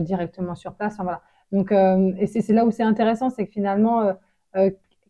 directement 0.00 0.54
sur 0.54 0.74
place. 0.74 0.96
Voilà. 0.98 1.22
Donc, 1.50 1.72
et 1.72 2.26
c'est 2.26 2.52
là 2.52 2.66
où 2.66 2.70
c'est 2.70 2.82
intéressant, 2.82 3.30
c'est 3.30 3.46
que 3.46 3.52
finalement, 3.52 4.12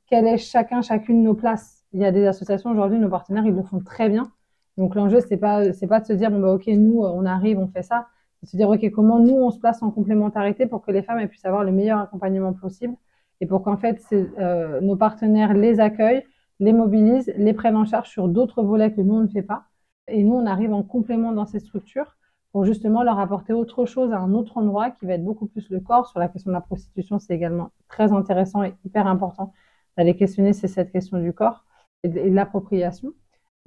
quelle 0.08 0.26
est 0.26 0.38
chacun, 0.38 0.82
chacune 0.82 1.22
nos 1.22 1.34
places. 1.34 1.84
Il 1.92 2.00
y 2.00 2.04
a 2.04 2.12
des 2.12 2.26
associations 2.26 2.70
aujourd'hui, 2.70 2.98
nos 2.98 3.08
partenaires, 3.08 3.46
ils 3.46 3.54
le 3.54 3.62
font 3.62 3.80
très 3.80 4.08
bien. 4.08 4.30
Donc 4.76 4.94
l'enjeu, 4.94 5.20
c'est 5.20 5.36
pas, 5.36 5.72
c'est 5.72 5.86
pas 5.86 6.00
de 6.00 6.06
se 6.06 6.12
dire 6.12 6.30
bon 6.30 6.40
bah 6.40 6.52
ok, 6.52 6.66
nous, 6.68 7.00
on 7.00 7.24
arrive, 7.26 7.58
on 7.58 7.68
fait 7.68 7.82
ça. 7.82 8.06
C'est 8.42 8.46
de 8.46 8.50
se 8.50 8.56
dire 8.56 8.68
ok, 8.68 8.90
comment 8.92 9.18
nous, 9.18 9.34
on 9.34 9.50
se 9.50 9.58
place 9.58 9.82
en 9.82 9.90
complémentarité 9.90 10.66
pour 10.66 10.82
que 10.82 10.92
les 10.92 11.02
femmes 11.02 11.26
puissent 11.28 11.44
avoir 11.44 11.64
le 11.64 11.72
meilleur 11.72 11.98
accompagnement 11.98 12.52
possible 12.52 12.94
et 13.40 13.46
pour 13.46 13.62
qu'en 13.62 13.76
fait, 13.76 14.02
euh, 14.12 14.80
nos 14.80 14.96
partenaires 14.96 15.54
les 15.54 15.80
accueillent, 15.80 16.24
les 16.60 16.72
mobilisent, 16.72 17.32
les 17.36 17.52
prennent 17.52 17.76
en 17.76 17.84
charge 17.84 18.08
sur 18.08 18.28
d'autres 18.28 18.62
volets 18.62 18.92
que 18.92 19.00
nous, 19.00 19.14
on 19.14 19.22
ne 19.22 19.28
fait 19.28 19.42
pas. 19.42 19.64
Et 20.08 20.22
nous, 20.24 20.34
on 20.34 20.46
arrive 20.46 20.72
en 20.72 20.82
complément 20.82 21.32
dans 21.32 21.46
ces 21.46 21.60
structures 21.60 22.16
pour 22.52 22.64
justement 22.64 23.02
leur 23.02 23.18
apporter 23.18 23.52
autre 23.52 23.84
chose 23.84 24.12
à 24.12 24.18
un 24.18 24.32
autre 24.32 24.56
endroit 24.56 24.90
qui 24.90 25.06
va 25.06 25.14
être 25.14 25.24
beaucoup 25.24 25.46
plus 25.46 25.68
le 25.70 25.80
corps. 25.80 26.06
Sur 26.06 26.18
la 26.18 26.28
question 26.28 26.50
de 26.50 26.54
la 26.54 26.60
prostitution, 26.60 27.18
c'est 27.18 27.34
également 27.34 27.70
très 27.88 28.12
intéressant 28.12 28.64
et 28.64 28.74
hyper 28.84 29.06
important 29.06 29.52
d'aller 29.98 30.16
questionner 30.16 30.54
c'est 30.54 30.68
cette 30.68 30.90
question 30.90 31.18
du 31.18 31.34
corps 31.34 31.66
et 32.02 32.08
de, 32.08 32.20
l'appropriation. 32.30 33.12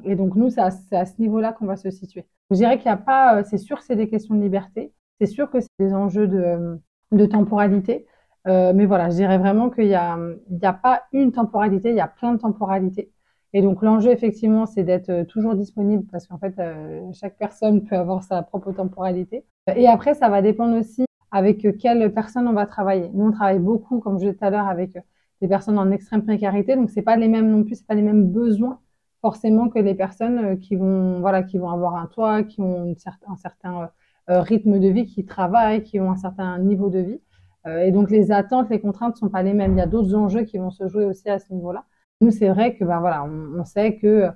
Et 0.03 0.15
donc, 0.15 0.35
nous, 0.35 0.49
c'est 0.49 0.61
à, 0.61 0.71
ce 1.05 1.21
niveau-là 1.21 1.53
qu'on 1.53 1.67
va 1.67 1.75
se 1.75 1.91
situer. 1.91 2.25
Je 2.49 2.55
dirais 2.55 2.77
qu'il 2.77 2.87
n'y 2.87 2.93
a 2.93 2.97
pas, 2.97 3.37
euh, 3.37 3.43
c'est 3.47 3.59
sûr 3.59 3.77
que 3.77 3.85
c'est 3.85 3.95
des 3.95 4.09
questions 4.09 4.33
de 4.33 4.41
liberté, 4.41 4.93
c'est 5.19 5.27
sûr 5.27 5.51
que 5.51 5.59
c'est 5.59 5.69
des 5.77 5.93
enjeux 5.93 6.27
de, 6.27 6.79
de 7.11 7.25
temporalité, 7.27 8.07
euh, 8.47 8.73
mais 8.73 8.85
voilà, 8.85 9.09
je 9.09 9.15
dirais 9.15 9.37
vraiment 9.37 9.69
qu'il 9.69 9.87
n'y 9.87 9.95
a, 9.95 10.73
pas 10.73 11.03
une 11.11 11.31
temporalité, 11.31 11.89
il 11.89 11.95
y 11.95 12.01
a 12.01 12.07
plein 12.07 12.33
de 12.33 12.39
temporalités. 12.39 13.11
Et 13.53 13.61
donc 13.61 13.81
l'enjeu 13.81 14.11
effectivement, 14.11 14.65
c'est 14.65 14.83
d'être 14.83 15.09
euh, 15.09 15.25
toujours 15.25 15.55
disponible 15.55 16.05
parce 16.11 16.27
qu'en 16.27 16.37
fait, 16.37 16.57
euh, 16.59 17.01
chaque 17.13 17.37
personne 17.37 17.83
peut 17.83 17.95
avoir 17.97 18.23
sa 18.23 18.41
propre 18.41 18.71
temporalité. 18.71 19.45
Et 19.75 19.87
après, 19.87 20.15
ça 20.15 20.29
va 20.29 20.41
dépendre 20.41 20.77
aussi 20.77 21.05
avec 21.31 21.77
quelle 21.77 22.13
personne 22.13 22.47
on 22.47 22.53
va 22.53 22.65
travailler. 22.65 23.09
Nous, 23.13 23.27
on 23.27 23.31
travaille 23.31 23.59
beaucoup, 23.59 23.99
comme 23.99 24.15
je 24.15 24.25
disais 24.25 24.33
tout 24.33 24.45
à 24.45 24.49
l'heure, 24.49 24.67
avec 24.67 24.97
des 25.41 25.47
personnes 25.47 25.77
en 25.80 25.91
extrême 25.91 26.23
précarité, 26.23 26.75
donc 26.75 26.89
c'est 26.89 27.01
pas 27.01 27.17
les 27.17 27.27
mêmes 27.27 27.49
non 27.49 27.63
plus, 27.63 27.75
c'est 27.75 27.88
pas 27.88 27.95
les 27.95 28.01
mêmes 28.01 28.27
besoins 28.32 28.80
forcément 29.21 29.69
que 29.69 29.80
les 29.80 29.93
personnes 29.93 30.60
qui 30.60 30.75
vont, 30.75 31.19
voilà, 31.19 31.43
qui 31.43 31.60
vont 31.60 31.69
avoir 31.69 31.95
un 31.95 32.08
toit, 32.08 32.43
qui 32.43 32.60
ont 32.60 32.86
une 32.86 32.97
certain, 32.97 33.32
un 33.32 33.36
certain 33.36 33.91
rythme 34.27 34.80
de 34.80 34.88
vie, 34.88 35.06
qui 35.06 35.25
travaillent, 35.25 35.84
qui 35.84 35.99
ont 35.99 36.12
un 36.12 36.17
certain 36.17 36.58
niveau 36.58 36.89
de 36.89 36.99
vie. 36.99 37.21
Euh, 37.67 37.84
et 37.84 37.91
donc 37.91 38.10
les 38.10 38.32
attentes, 38.32 38.69
les 38.69 38.80
contraintes 38.80 39.17
sont 39.17 39.30
pas 39.30 39.43
les 39.43 39.54
mêmes. 39.54 39.73
Il 39.73 39.77
y 39.77 39.82
a 39.82 39.88
d'autres 39.88 40.15
enjeux 40.15 40.43
qui 40.43 40.58
vont 40.58 40.71
se 40.71 40.88
jouer 40.88 41.06
aussi 41.06 41.30
à 41.30 41.39
ce 41.39 41.51
niveau-là. 41.54 41.86
Nous, 42.21 42.32
c'est 42.32 42.49
vrai 42.49 42.75
que 42.75 42.84
ben 42.84 42.99
voilà, 42.99 43.23
on, 43.23 43.60
on, 43.60 43.65
sait 43.65 43.97
que 43.97 44.30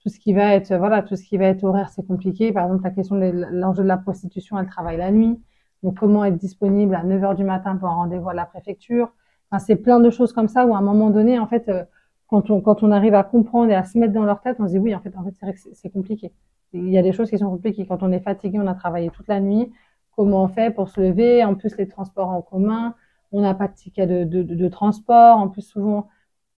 tout 0.00 0.08
ce 0.08 0.18
qui 0.18 0.32
va 0.32 0.54
être 0.54 0.74
voilà, 0.74 1.02
tout 1.02 1.16
ce 1.16 1.24
qui 1.24 1.36
va 1.38 1.46
être 1.46 1.64
horaire, 1.64 1.90
c'est 1.90 2.06
compliqué. 2.06 2.52
Par 2.52 2.64
exemple, 2.64 2.84
la 2.84 2.90
question 2.90 3.16
de 3.16 3.30
l'enjeu 3.52 3.82
de 3.82 3.88
la 3.88 3.98
prostitution, 3.98 4.58
elle 4.58 4.66
travaille 4.66 4.96
la 4.98 5.10
nuit. 5.10 5.40
Donc 5.82 5.98
comment 5.98 6.24
être 6.24 6.36
disponible 6.36 6.94
à 6.94 7.02
9 7.04 7.24
heures 7.24 7.34
du 7.34 7.44
matin 7.44 7.76
pour 7.76 7.88
un 7.88 7.94
rendez-vous 7.94 8.28
à 8.28 8.34
la 8.34 8.46
préfecture? 8.46 9.12
Enfin, 9.52 9.58
c'est 9.58 9.76
plein 9.76 10.00
de 10.00 10.10
choses 10.10 10.32
comme 10.32 10.48
ça 10.48 10.66
où 10.66 10.74
à 10.74 10.78
un 10.78 10.82
moment 10.82 11.10
donné, 11.10 11.38
en 11.38 11.46
fait, 11.46 11.68
euh, 11.68 11.84
quand 12.28 12.50
on, 12.50 12.62
quand 12.62 12.82
on 12.82 12.90
arrive 12.90 13.14
à 13.14 13.22
comprendre 13.22 13.70
et 13.70 13.74
à 13.74 13.84
se 13.84 13.98
mettre 13.98 14.14
dans 14.14 14.24
leur 14.24 14.40
tête, 14.40 14.56
on 14.58 14.66
se 14.66 14.72
dit 14.72 14.78
oui, 14.78 14.94
en 14.94 15.00
fait, 15.00 15.14
en 15.16 15.24
fait, 15.24 15.32
c'est 15.38 15.46
vrai 15.46 15.54
que 15.54 15.60
c'est 15.74 15.90
compliqué. 15.90 16.32
Il 16.72 16.88
y 16.88 16.98
a 16.98 17.02
des 17.02 17.12
choses 17.12 17.28
qui 17.30 17.38
sont 17.38 17.50
compliquées. 17.50 17.86
Quand 17.86 18.02
on 18.02 18.10
est 18.12 18.20
fatigué, 18.20 18.58
on 18.58 18.66
a 18.66 18.74
travaillé 18.74 19.10
toute 19.10 19.28
la 19.28 19.40
nuit 19.40 19.70
comment 20.16 20.44
on 20.44 20.48
fait 20.48 20.70
pour 20.74 20.88
se 20.88 21.00
lever? 21.00 21.44
En 21.44 21.54
plus, 21.54 21.76
les 21.76 21.88
transports 21.88 22.28
en 22.28 22.42
commun, 22.42 22.94
on 23.32 23.40
n'a 23.42 23.54
pas 23.54 23.68
de 23.68 23.74
ticket 23.74 24.06
de, 24.06 24.24
de, 24.24 24.42
de, 24.42 24.68
transport. 24.68 25.38
En 25.38 25.48
plus, 25.48 25.62
souvent, 25.62 26.08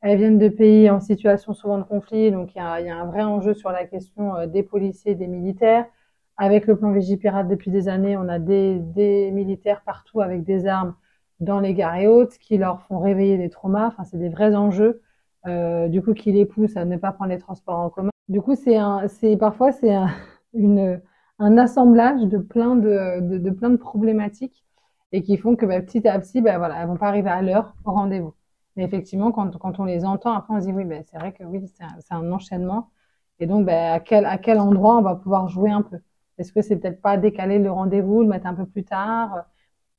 elles 0.01 0.19
viennent 0.19 0.39
de 0.39 0.49
pays 0.49 0.91
en 0.91 1.01
situation 1.01 1.55
souvent 1.55 1.79
de 1.79 1.85
conflit, 1.85 2.31
donc 2.31 2.55
il 2.55 2.59
y 2.59 2.61
a, 2.61 2.81
y 2.81 2.91
a, 2.91 2.97
un 2.97 3.07
vrai 3.07 3.23
enjeu 3.23 3.55
sur 3.55 3.71
la 3.71 3.85
question 3.87 4.37
euh, 4.37 4.47
des 4.47 4.63
policiers, 4.63 5.15
des 5.15 5.27
militaires. 5.27 5.87
Avec 6.37 6.67
le 6.67 6.77
plan 6.77 6.93
Vigipirate 6.93 7.49
depuis 7.49 7.71
des 7.71 7.89
années, 7.89 8.17
on 8.17 8.29
a 8.29 8.39
des, 8.41 8.79
des, 8.81 9.31
militaires 9.31 9.83
partout 9.87 10.21
avec 10.21 10.43
des 10.45 10.67
armes 10.67 10.95
dans 11.41 11.61
les 11.61 11.75
gares 11.75 11.97
et 11.97 12.07
autres 12.07 12.39
qui 12.39 12.59
leur 12.59 12.83
font 12.83 12.99
réveiller 12.99 13.39
des 13.39 13.51
traumas. 13.51 13.89
Enfin, 13.89 14.05
c'est 14.05 14.19
des 14.19 14.29
vrais 14.29 14.55
enjeux, 14.55 15.03
euh, 15.47 15.89
du 15.89 16.03
coup, 16.03 16.15
qui 16.15 16.33
les 16.33 16.47
poussent 16.47 16.77
à 16.77 16.85
ne 16.85 16.97
pas 16.97 17.13
prendre 17.13 17.31
les 17.31 17.39
transports 17.39 17.79
en 17.79 17.91
commun. 17.91 18.11
Du 18.29 18.41
coup, 18.41 18.55
c'est 18.55 18.77
un, 18.77 19.07
c'est 19.09 19.37
parfois 19.37 19.73
c'est 19.73 19.93
un, 19.95 20.09
une 20.55 21.01
un 21.39 21.59
assemblage 21.59 22.23
de 22.23 22.39
plein 22.39 22.77
de, 22.77 23.21
de, 23.39 23.51
plein 23.51 23.71
de 23.71 23.77
problématiques 23.77 24.65
et 25.13 25.23
qui 25.23 25.37
font 25.37 25.57
que 25.57 25.67
bah, 25.67 25.81
petit 25.81 26.07
à 26.09 26.19
petit, 26.19 26.41
bah, 26.41 26.59
voilà, 26.59 26.81
elles 26.81 26.89
vont 26.89 26.97
pas 26.97 27.09
arriver 27.09 27.31
à 27.31 27.43
l'heure 27.43 27.75
au 27.85 27.93
rendez-vous. 27.93 28.35
Mais 28.77 28.85
effectivement, 28.85 29.33
quand, 29.33 29.57
quand 29.59 29.79
on 29.81 29.85
les 29.85 30.05
entend, 30.05 30.33
après 30.33 30.55
on 30.55 30.61
se 30.61 30.67
dit 30.67 30.73
oui, 30.73 30.85
bah, 30.85 30.97
c'est 31.05 31.19
vrai 31.19 31.33
que 31.33 31.45
oui, 31.45 31.67
c'est 31.69 31.85
un, 31.85 32.19
un, 32.19 32.33
enchaînement. 32.33 32.91
Et 33.41 33.47
donc, 33.47 33.67
bah, 33.67 33.95
à 33.95 34.01
quel 34.01 34.27
à 34.27 34.39
quel 34.39 34.61
endroit 34.61 34.97
on 34.99 35.03
va 35.03 35.17
pouvoir 35.17 35.49
jouer 35.49 35.71
un 35.71 35.83
peu? 35.83 35.99
Est-ce 36.39 36.53
que 36.53 36.63
c'est 36.63 36.77
peut-être 36.77 37.01
pas 37.01 37.17
décaler 37.17 37.59
le 37.59 37.71
rendez-vous, 37.71 38.23
le 38.23 38.29
mettre 38.29 38.47
un 38.47 38.55
peu 38.55 38.67
plus 38.67 38.85
tard? 38.85 39.45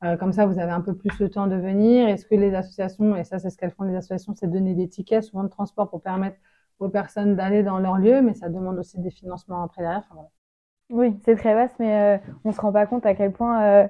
Euh, 0.06 0.18
Comme 0.18 0.34
ça, 0.34 0.46
vous 0.46 0.60
avez 0.60 0.72
un 0.72 0.82
peu 0.82 0.96
plus 0.96 1.18
le 1.20 1.30
temps 1.30 1.48
de 1.48 1.56
venir. 1.56 2.08
Est-ce 2.08 2.26
que 2.26 2.36
les 2.36 2.54
associations, 2.56 3.16
et 3.16 3.24
ça 3.24 3.40
c'est 3.40 3.50
ce 3.50 3.58
qu'elles 3.58 3.72
font 3.72 3.84
les 3.84 3.96
associations, 3.96 4.34
c'est 4.36 4.48
donner 4.52 4.76
des 4.76 4.90
tickets 4.90 5.24
souvent 5.24 5.44
de 5.44 5.50
transport 5.50 5.90
pour 5.90 6.02
permettre 6.02 6.38
aux 6.80 6.90
personnes 6.90 7.36
d'aller 7.36 7.64
dans 7.64 7.80
leur 7.80 7.98
lieu, 7.98 8.22
mais 8.22 8.34
ça 8.34 8.50
demande 8.50 8.78
aussi 8.80 9.00
des 9.00 9.12
financements 9.12 9.64
après 9.64 9.82
derrière. 9.82 10.00
Enfin, 10.00 10.16
voilà. 10.16 10.30
Oui, 10.90 11.16
c'est 11.26 11.36
très 11.36 11.54
vaste, 11.54 11.76
mais 11.80 12.18
euh, 12.20 12.32
on 12.44 12.52
se 12.52 12.62
rend 12.62 12.72
pas 12.72 12.86
compte 12.88 13.06
à 13.06 13.16
quel 13.16 13.32
point 13.34 13.64
euh, 13.64 13.88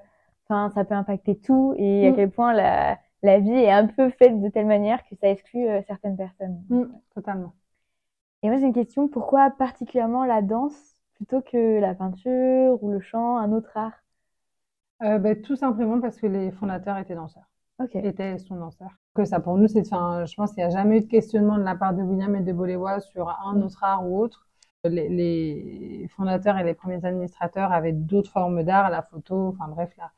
ça 0.49 0.85
peut 0.85 0.93
impacter 0.95 1.37
tout 1.37 1.73
et 1.77 2.07
à 2.07 2.11
Mm. 2.11 2.15
quel 2.15 2.31
point 2.31 2.53
la, 2.53 2.97
la 3.23 3.39
vie 3.39 3.51
est 3.51 3.71
un 3.71 3.87
peu 3.87 4.09
faite 4.11 4.41
de 4.41 4.49
telle 4.49 4.65
manière 4.65 5.03
que 5.05 5.15
ça 5.15 5.29
exclut 5.29 5.67
euh, 5.67 5.81
certaines 5.87 6.17
personnes. 6.17 6.63
Mm, 6.69 7.01
totalement. 7.13 7.55
Et 8.43 8.47
moi, 8.49 8.57
j'ai 8.57 8.65
une 8.67 8.73
question. 8.73 9.09
Pourquoi 9.09 9.49
particulièrement 9.51 10.23
la 10.23 10.41
danse 10.41 10.95
plutôt 11.15 11.41
que 11.41 11.81
la 11.81 11.93
peinture 11.95 12.81
ou 12.81 12.89
le 12.89 13.01
chant, 13.01 13.35
un 13.37 13.51
autre 13.51 13.75
art? 13.75 14.04
Euh, 15.03 15.19
ben, 15.19 15.41
tout 15.41 15.55
simplement 15.55 15.99
parce 15.99 16.17
que 16.17 16.27
les 16.27 16.51
fondateurs 16.51 16.97
étaient 16.97 17.15
danseurs, 17.15 17.43
Ok. 17.79 17.95
étaient 17.95 18.33
et 18.35 18.37
sont 18.37 18.55
danseurs. 18.55 18.91
Que 19.13 19.25
ça 19.25 19.39
pour 19.39 19.57
nous, 19.57 19.67
c'est, 19.67 19.81
enfin, 19.81 20.25
je 20.25 20.33
pense 20.35 20.53
qu'il 20.53 20.63
n'y 20.63 20.67
a 20.67 20.69
jamais 20.69 20.97
eu 20.99 21.01
de 21.01 21.07
questionnement 21.07 21.57
de 21.57 21.63
la 21.63 21.75
part 21.75 21.93
de 21.93 22.01
William 22.01 22.35
et 22.35 22.41
de 22.41 22.53
Boléwa 22.53 22.99
sur 23.01 23.29
un 23.29 23.61
autre 23.61 23.83
art 23.83 24.07
ou 24.07 24.19
autre. 24.19 24.47
Les, 24.85 25.09
les 25.09 26.07
fondateurs 26.15 26.57
et 26.57 26.63
les 26.63 26.73
premiers 26.75 27.03
administrateurs 27.05 27.71
avaient 27.71 27.91
d'autres 27.91 28.31
formes 28.31 28.63
d'art, 28.63 28.89
la 28.89 29.01
photo, 29.01 29.47
enfin 29.47 29.67
bref, 29.67 29.91
la, 29.97 30.11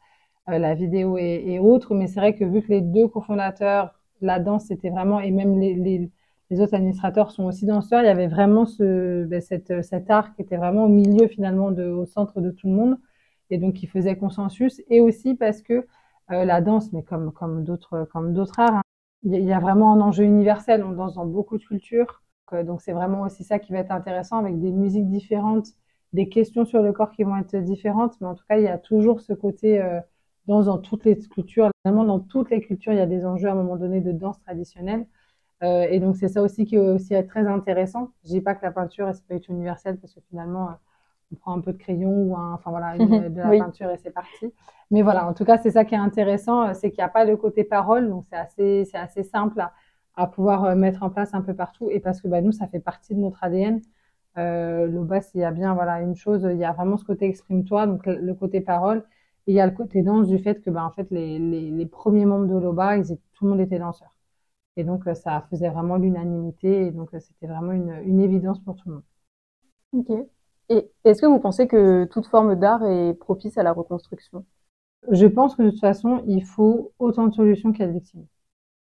euh, 0.56 0.60
la 0.60 0.76
vidéo 0.76 1.18
et, 1.18 1.44
et 1.48 1.60
autres. 1.60 1.96
Mais 1.96 2.08
c'est 2.08 2.20
vrai 2.20 2.36
que 2.36 2.46
vu 2.46 2.62
que 2.62 2.70
les 2.70 2.82
deux 2.82 3.08
cofondateurs, 3.08 3.96
la 4.22 4.40
danse, 4.40 4.66
c'était 4.66 4.90
vraiment, 4.90 5.20
et 5.22 5.32
même 5.32 5.60
les, 5.60 5.76
les, 5.76 6.12
les 6.50 6.62
autres 6.62 6.76
administrateurs 6.76 7.32
sont 7.32 7.46
aussi 7.46 7.66
danseurs, 7.66 8.02
il 8.04 8.08
y 8.08 8.10
avait 8.10 8.28
vraiment 8.28 8.66
ce, 8.66 9.26
ben, 9.26 9.42
cette, 9.42 9.84
cet 9.84 10.10
art 10.10 10.36
qui 10.36 10.42
était 10.44 10.58
vraiment 10.58 10.86
au 10.86 10.90
milieu 10.90 11.28
finalement, 11.28 11.72
de, 11.72 11.86
au 11.88 12.06
centre 12.06 12.42
de 12.42 12.52
tout 12.52 12.68
le 12.68 12.74
monde 12.74 12.98
et 13.50 13.58
donc 13.58 13.76
qui 13.76 13.88
faisait 13.88 14.16
consensus, 14.18 14.82
et 14.90 15.02
aussi 15.02 15.36
parce 15.36 15.62
que 15.62 15.86
euh, 16.32 16.46
la 16.46 16.62
danse, 16.62 16.92
mais 16.94 17.04
comme 17.04 17.32
comme 17.32 17.64
d'autres 17.64 18.08
comme 18.12 18.34
d'autres 18.34 18.60
arts, 18.60 18.76
hein, 18.78 18.82
il 19.24 19.34
y, 19.44 19.52
a- 19.54 19.60
vraiment 19.60 19.94
un 19.94 20.02
enjeu 20.02 20.24
universel. 20.24 20.84
On 20.84 20.92
danse 20.92 21.16
dans 21.16 21.26
beaucoup 21.26 21.58
de 21.58 21.64
cultures, 21.64 22.22
donc 22.52 22.60
euh, 22.60 22.64
donc 22.64 22.82
c'est 22.82 22.94
vraiment 22.94 23.22
aussi 23.22 23.44
ça 23.44 23.60
qui 23.60 23.72
va 23.74 23.80
être 23.80 23.92
intéressant 23.92 24.38
avec 24.38 24.60
des 24.60 24.72
musiques 24.72 25.10
différentes, 25.10 25.68
des 26.14 26.30
questions 26.30 26.66
sur 26.66 26.82
le 26.82 26.94
corps 26.94 27.12
qui 27.12 27.24
vont 27.24 27.38
être 27.38 27.56
différentes, 27.58 28.16
mais 28.22 28.28
en 28.28 28.36
tout 28.36 28.44
cas 28.50 28.58
il 28.58 28.64
y 28.64 28.68
a 28.68 28.78
toujours 28.78 29.22
ce 29.22 29.34
côté 29.34 29.82
euh, 29.82 30.00
dans 30.48 30.78
toutes 30.78 31.06
les 31.06 31.18
cultures. 31.18 31.70
Finalement, 31.84 32.06
dans 32.06 32.20
toutes 32.20 32.50
les 32.52 32.62
cultures, 32.62 32.94
il 32.94 32.98
y 32.98 33.02
a 33.02 33.06
des 33.06 33.26
enjeux 33.26 33.50
à 33.50 33.52
un 33.52 33.56
moment 33.56 33.76
donné 33.78 34.02
de 34.02 34.12
danse 34.12 34.40
traditionnelle. 34.42 35.08
Euh, 35.64 35.84
et 35.90 36.00
donc 36.00 36.18
c'est 36.18 36.28
ça 36.30 36.42
aussi 36.44 36.66
qui 36.66 36.76
est 36.76 36.80
aussi 36.80 37.14
très 37.28 37.48
intéressant. 37.48 38.14
Je 38.26 38.30
dis 38.32 38.42
pas 38.42 38.56
que 38.56 38.64
la 38.66 38.72
peinture, 38.72 39.10
c'est 39.16 39.26
pas 39.28 39.36
être 39.36 39.50
universel 39.50 40.00
parce 40.00 40.14
que 40.14 40.22
finalement, 40.30 40.70
on 41.32 41.36
prend 41.36 41.58
un 41.58 41.62
peu 41.62 41.74
de 41.74 41.78
crayon 41.78 42.10
ou 42.24 42.36
un, 42.38 42.54
enfin 42.54 42.72
voilà, 42.72 42.96
une- 42.98 43.30
de 43.30 43.40
la 43.40 43.50
Oui. 43.50 43.58
peinture 43.58 43.90
et 43.92 43.98
c'est 43.98 44.12
parti. 44.12 44.54
Mais 44.92 45.02
voilà, 45.02 45.28
en 45.28 45.34
tout 45.34 45.46
cas, 45.46 45.58
c'est 45.58 45.72
ça 45.72 45.84
qui 45.86 45.96
est 45.96 45.98
intéressant, 45.98 46.70
euh, 46.70 46.74
c'est 46.74 46.90
qu'il 46.92 47.00
n'y 47.00 47.04
a 47.06 47.10
pas 47.10 47.26
le 47.26 47.36
côté 47.38 47.64
parole, 47.64 48.10
donc 48.10 48.24
c'est 48.30 48.38
assez, 48.38 48.86
c'est 48.86 48.98
assez 48.98 49.24
simple 49.24 49.60
à, 49.60 49.74
à 50.16 50.28
pouvoir 50.28 50.64
euh, 50.66 50.76
mettre 50.76 51.04
en 51.04 51.10
place 51.10 51.34
un 51.34 51.42
peu 51.42 51.54
partout. 51.54 51.90
Et 51.90 52.00
parce 52.00 52.22
que 52.22 52.28
bah, 52.28 52.42
nous, 52.42 52.52
ça 52.54 52.68
fait 52.68 52.80
partie 52.80 53.14
de 53.16 53.20
notre 53.20 53.44
ADN. 53.44 53.82
Euh, 54.38 54.86
L'OBAS, 54.88 55.32
il 55.36 55.42
y 55.42 55.44
a 55.44 55.52
bien 55.52 55.74
voilà 55.74 56.02
une 56.02 56.16
chose, 56.16 56.48
il 56.52 56.58
y 56.60 56.64
a 56.66 56.72
vraiment 56.72 56.98
ce 56.98 57.04
côté 57.06 57.26
exprime-toi, 57.26 57.88
donc 57.88 58.06
le, 58.06 58.34
côté 58.36 58.62
parole, 58.62 59.00
et 59.48 59.52
il 59.52 59.56
y 59.56 59.60
a 59.60 59.66
le 59.66 59.72
côté 59.74 60.04
danse 60.04 60.28
du 60.28 60.38
fait 60.40 60.62
que 60.62 60.70
bah, 60.70 60.86
en 60.86 60.92
fait 60.92 61.08
les, 61.12 61.40
les, 61.40 61.72
les 61.72 61.86
premiers 61.88 62.26
membres 62.26 62.46
de 62.48 62.56
l'OBA, 62.58 62.98
ils 62.98 63.12
étaient- 63.12 63.22
tout 63.34 63.46
le 63.46 63.52
monde 63.52 63.62
était 63.62 63.80
danseur. 63.80 64.14
Et 64.78 64.84
donc 64.86 65.08
euh, 65.08 65.16
ça 65.16 65.46
faisait 65.50 65.70
vraiment 65.70 65.98
l'unanimité, 65.98 66.88
et 66.88 66.92
donc 66.92 67.10
c'était 67.20 67.48
vraiment 67.48 67.74
une, 67.74 68.02
une 68.06 68.22
évidence 68.22 68.60
pour 68.62 68.76
tout 68.78 68.90
le 68.90 68.96
monde. 68.96 69.04
Ok. 69.92 70.30
Et 70.70 70.90
est-ce 71.04 71.22
que 71.22 71.28
vous 71.28 71.40
pensez 71.40 71.68
que 71.68 72.06
toute 72.06 72.28
forme 72.28 72.56
d'art 72.56 72.84
est 72.86 73.14
propice 73.14 73.58
à 73.58 73.64
la 73.64 73.72
reconstruction? 73.74 74.46
Je 75.12 75.26
pense 75.28 75.56
que 75.56 75.64
de 75.64 75.70
toute 75.72 75.80
façon, 75.80 76.24
il 76.28 76.44
faut 76.44 76.94
autant 77.00 77.28
de 77.28 77.34
solutions 77.34 77.72
qu'il 77.72 77.82
y 77.82 77.84
a 77.86 77.88
de 77.88 77.94
victimes. 77.94 78.26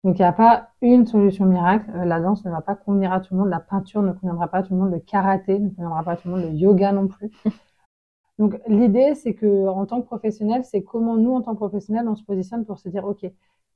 Donc 0.04 0.18
il 0.18 0.22
n'y 0.22 0.26
a 0.26 0.32
pas 0.32 0.70
une 0.82 1.06
solution 1.06 1.46
miracle. 1.46 1.90
Euh, 1.96 2.04
La 2.04 2.20
danse 2.20 2.44
ne 2.44 2.50
va 2.50 2.62
pas 2.62 2.76
convenir 2.76 3.12
à 3.12 3.20
tout 3.20 3.34
le 3.34 3.40
monde, 3.40 3.50
la 3.50 3.60
peinture 3.60 4.02
ne 4.02 4.12
conviendra 4.12 4.48
pas 4.48 4.58
à 4.58 4.62
tout 4.64 4.74
le 4.74 4.80
monde, 4.80 4.92
le 4.92 5.00
karaté 5.00 5.58
ne 5.58 5.70
conviendra 5.70 6.04
pas 6.04 6.12
à 6.12 6.16
tout 6.16 6.28
le 6.28 6.34
monde, 6.36 6.44
le 6.44 6.52
yoga 6.54 6.92
non 6.92 7.08
plus. 7.08 7.30
Donc 8.38 8.60
l'idée, 8.68 9.14
c'est 9.14 9.34
que 9.34 9.68
en 9.68 9.86
tant 9.86 10.00
que 10.02 10.06
professionnel, 10.06 10.64
c'est 10.64 10.82
comment 10.82 11.16
nous, 11.16 11.34
en 11.34 11.42
tant 11.42 11.52
que 11.52 11.58
professionnels, 11.58 12.08
on 12.08 12.16
se 12.16 12.24
positionne 12.24 12.64
pour 12.66 12.78
se 12.78 12.88
dire, 12.88 13.04
ok, 13.04 13.26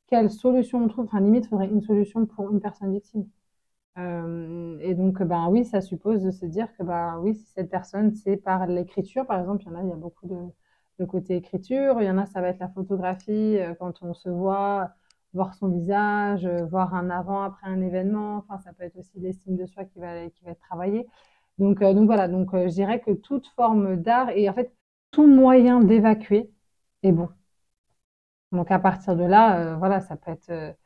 quelle 0.09 0.31
solution 0.31 0.85
on 0.85 0.89
trouve? 0.89 1.07
Enfin, 1.07 1.21
limite, 1.21 1.47
il 1.47 1.49
faudrait 1.49 1.69
une 1.69 1.83
solution 1.83 2.27
pour 2.27 2.51
une 2.53 2.61
personne 2.61 2.93
victime. 2.93 3.27
Euh, 3.99 4.79
et 4.81 4.95
donc, 4.95 5.23
ben 5.23 5.49
oui, 5.49 5.65
ça 5.65 5.81
suppose 5.81 6.23
de 6.23 6.31
se 6.31 6.47
dire 6.47 6.69
que 6.77 6.83
ben 6.85 7.19
oui, 7.21 7.35
si 7.35 7.47
cette 7.47 7.71
personne, 7.71 8.15
c'est 8.15 8.37
par 8.37 8.67
l'écriture, 8.67 9.27
par 9.27 9.41
exemple, 9.41 9.65
il 9.65 9.69
y 9.69 9.71
en 9.71 9.75
a, 9.77 9.83
il 9.83 9.89
y 9.89 9.93
a 9.93 9.97
beaucoup 9.97 10.27
de, 10.29 10.37
de 10.99 11.05
côté 11.05 11.37
écriture, 11.37 12.01
il 12.01 12.07
y 12.07 12.11
en 12.11 12.19
a, 12.19 12.27
ça 12.27 12.41
va 12.41 12.49
être 12.49 12.61
la 12.61 12.69
photographie, 12.69 13.59
euh, 13.59 13.75
quand 13.75 14.03
on 14.03 14.15
se 14.15 14.29
voit, 14.29 14.91
voir 15.35 15.55
son 15.55 15.69
visage, 15.69 16.47
euh, 16.47 16.65
voir 16.67 16.95
un 16.95 17.11
avant, 17.11 17.43
après 17.43 17.67
un 17.69 17.81
événement, 17.81 18.37
enfin, 18.39 18.59
ça 18.59 18.73
peut 18.73 18.85
être 18.85 18.97
aussi 18.97 19.19
l'estime 19.21 19.57
de 19.57 19.67
soi 19.67 19.85
qui 19.85 19.99
va, 19.99 20.29
qui 20.31 20.45
va 20.45 20.53
être 20.53 20.61
travaillée. 20.61 21.07
Donc, 21.59 21.81
donc 21.81 22.07
voilà, 22.07 22.29
donc 22.29 22.51
je 22.55 22.69
dirais 22.69 23.01
que 23.01 23.11
toute 23.13 23.47
forme 23.49 23.97
d'art 23.97 24.31
et 24.31 24.49
en 24.49 24.55
fait, 24.55 24.73
tout 25.11 25.27
moyen 25.27 25.81
d'évacuer 25.81 26.53
est 27.03 27.13
bon. 27.13 27.29
Donc 28.53 28.71
à 28.71 28.79
partir 28.79 29.17
de 29.17 29.25
là, 29.25 29.77
voilà, 29.77 30.01
ça 30.01 30.17
peut 30.17 30.31
être, 30.31 30.77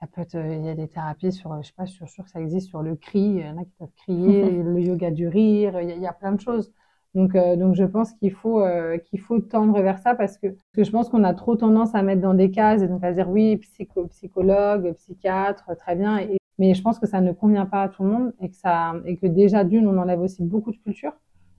ça 0.00 0.06
peut 0.06 0.20
être, 0.22 0.34
euh, 0.36 0.54
il 0.56 0.64
y 0.64 0.68
a 0.68 0.74
des 0.74 0.88
thérapies 0.88 1.32
sur, 1.32 1.52
euh, 1.52 1.62
je 1.62 1.68
sais 1.68 1.74
pas, 1.76 1.84
je 1.84 1.92
suis 1.92 2.08
sûre 2.08 2.24
que 2.24 2.30
ça 2.30 2.40
existe 2.40 2.68
sur 2.68 2.82
le 2.82 2.96
cri, 2.96 3.20
il 3.20 3.40
y 3.40 3.48
en 3.48 3.58
a 3.58 3.64
qui 3.64 3.72
peuvent 3.78 3.88
crier, 3.96 4.50
le 4.62 4.80
yoga 4.80 5.10
du 5.10 5.28
rire, 5.28 5.80
il 5.80 5.88
y 5.88 5.92
a, 5.92 5.96
il 5.96 6.02
y 6.02 6.06
a 6.06 6.12
plein 6.12 6.32
de 6.32 6.40
choses. 6.40 6.72
Donc, 7.14 7.36
euh, 7.36 7.56
donc 7.56 7.74
je 7.76 7.84
pense 7.84 8.12
qu'il 8.14 8.32
faut, 8.32 8.60
euh, 8.60 8.98
qu'il 8.98 9.20
faut 9.20 9.38
tendre 9.38 9.80
vers 9.80 9.98
ça 10.00 10.14
parce 10.16 10.36
que, 10.36 10.48
parce 10.48 10.72
que 10.74 10.84
je 10.84 10.90
pense 10.90 11.08
qu'on 11.08 11.22
a 11.24 11.32
trop 11.32 11.54
tendance 11.56 11.94
à 11.94 12.02
mettre 12.02 12.20
dans 12.22 12.34
des 12.34 12.50
cases 12.50 12.82
et 12.82 12.88
donc 12.88 13.04
à 13.04 13.12
dire 13.12 13.28
oui, 13.30 13.56
psycho, 13.58 14.06
psychologue, 14.08 14.92
psychiatre, 14.94 15.70
très 15.76 15.94
bien. 15.94 16.18
Et, 16.18 16.38
mais 16.58 16.74
je 16.74 16.82
pense 16.82 16.98
que 16.98 17.06
ça 17.06 17.20
ne 17.20 17.32
convient 17.32 17.66
pas 17.66 17.82
à 17.82 17.88
tout 17.88 18.02
le 18.02 18.10
monde 18.10 18.32
et 18.40 18.48
que 18.50 18.56
ça, 18.56 18.94
et 19.06 19.16
que 19.16 19.26
déjà 19.26 19.62
d'une, 19.64 19.86
on 19.86 19.96
enlève 19.98 20.20
aussi 20.20 20.42
beaucoup 20.42 20.72
de 20.72 20.76
culture 20.78 21.12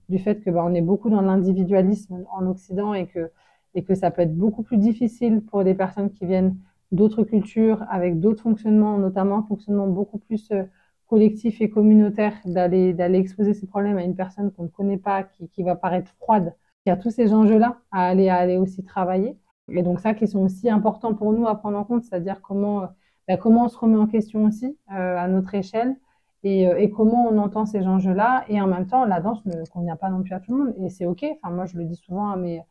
du 0.09 0.19
fait 0.19 0.41
que 0.41 0.49
bah, 0.49 0.63
on 0.65 0.73
est 0.73 0.81
beaucoup 0.81 1.09
dans 1.09 1.21
l'individualisme 1.21 2.25
en 2.31 2.45
Occident 2.47 2.93
et 2.93 3.07
que 3.07 3.31
et 3.77 3.83
que 3.83 3.93
ça 3.93 4.09
peut 4.09 4.21
être 4.21 4.35
beaucoup 4.35 4.63
plus 4.63 4.77
difficile 4.77 5.41
pour 5.41 5.63
des 5.65 5.73
personnes 5.73 6.09
qui 6.09 6.25
viennent 6.25 6.55
d'autres 6.95 7.23
cultures 7.23 7.83
avec 7.89 8.19
d'autres 8.19 8.43
fonctionnements, 8.43 8.97
notamment 8.97 9.39
un 9.39 9.43
fonctionnement 9.43 9.87
beaucoup 9.87 10.17
plus 10.19 10.49
euh, 10.51 10.63
collectif 11.07 11.61
et 11.61 11.69
communautaire, 11.69 12.33
d'aller 12.45 12.93
d'aller 12.93 13.19
exposer 13.19 13.53
ces 13.53 13.67
problèmes 13.67 13.97
à 13.97 14.03
une 14.03 14.15
personne 14.15 14.51
qu'on 14.51 14.63
ne 14.63 14.67
connaît 14.69 14.97
pas, 14.97 15.23
qui, 15.23 15.49
qui 15.49 15.63
va 15.63 15.75
paraître 15.75 16.11
froide. 16.19 16.55
Il 16.85 16.89
y 16.89 16.91
a 16.91 16.97
tous 16.97 17.11
ces 17.11 17.33
enjeux-là 17.33 17.77
à 17.91 18.07
aller 18.07 18.29
à 18.29 18.37
aller 18.37 18.57
aussi 18.57 18.83
travailler. 18.83 19.37
Et 19.69 19.83
donc 19.83 19.99
ça 19.99 20.13
qui 20.13 20.27
sont 20.27 20.41
aussi 20.41 20.69
importants 20.69 21.13
pour 21.15 21.33
nous 21.33 21.47
à 21.47 21.55
prendre 21.55 21.77
en 21.77 21.83
compte, 21.83 22.03
c'est-à-dire 22.03 22.41
comment 22.41 22.83
euh, 22.83 22.87
bah, 23.27 23.37
comment 23.37 23.65
on 23.65 23.69
se 23.69 23.77
remet 23.77 23.97
en 23.97 24.07
question 24.07 24.43
aussi 24.45 24.77
euh, 24.91 25.17
à 25.17 25.27
notre 25.27 25.53
échelle 25.55 25.95
et, 26.43 26.63
et 26.63 26.91
comment 26.91 27.27
on 27.27 27.37
entend 27.39 27.65
ces 27.65 27.87
enjeux-là. 27.87 28.45
Et 28.49 28.61
en 28.61 28.67
même 28.67 28.85
temps, 28.87 29.05
la 29.05 29.19
danse 29.19 29.43
ne 29.45 29.65
convient 29.65 29.95
pas 29.95 30.09
non 30.09 30.21
plus 30.23 30.33
à 30.33 30.39
tout 30.39 30.51
le 30.55 30.65
monde 30.65 30.75
et 30.79 30.89
c'est 30.89 31.05
ok. 31.07 31.25
Enfin 31.41 31.53
moi 31.53 31.65
je 31.65 31.77
le 31.77 31.85
dis 31.85 31.95
souvent 31.95 32.29
à 32.29 32.37
mes 32.37 32.61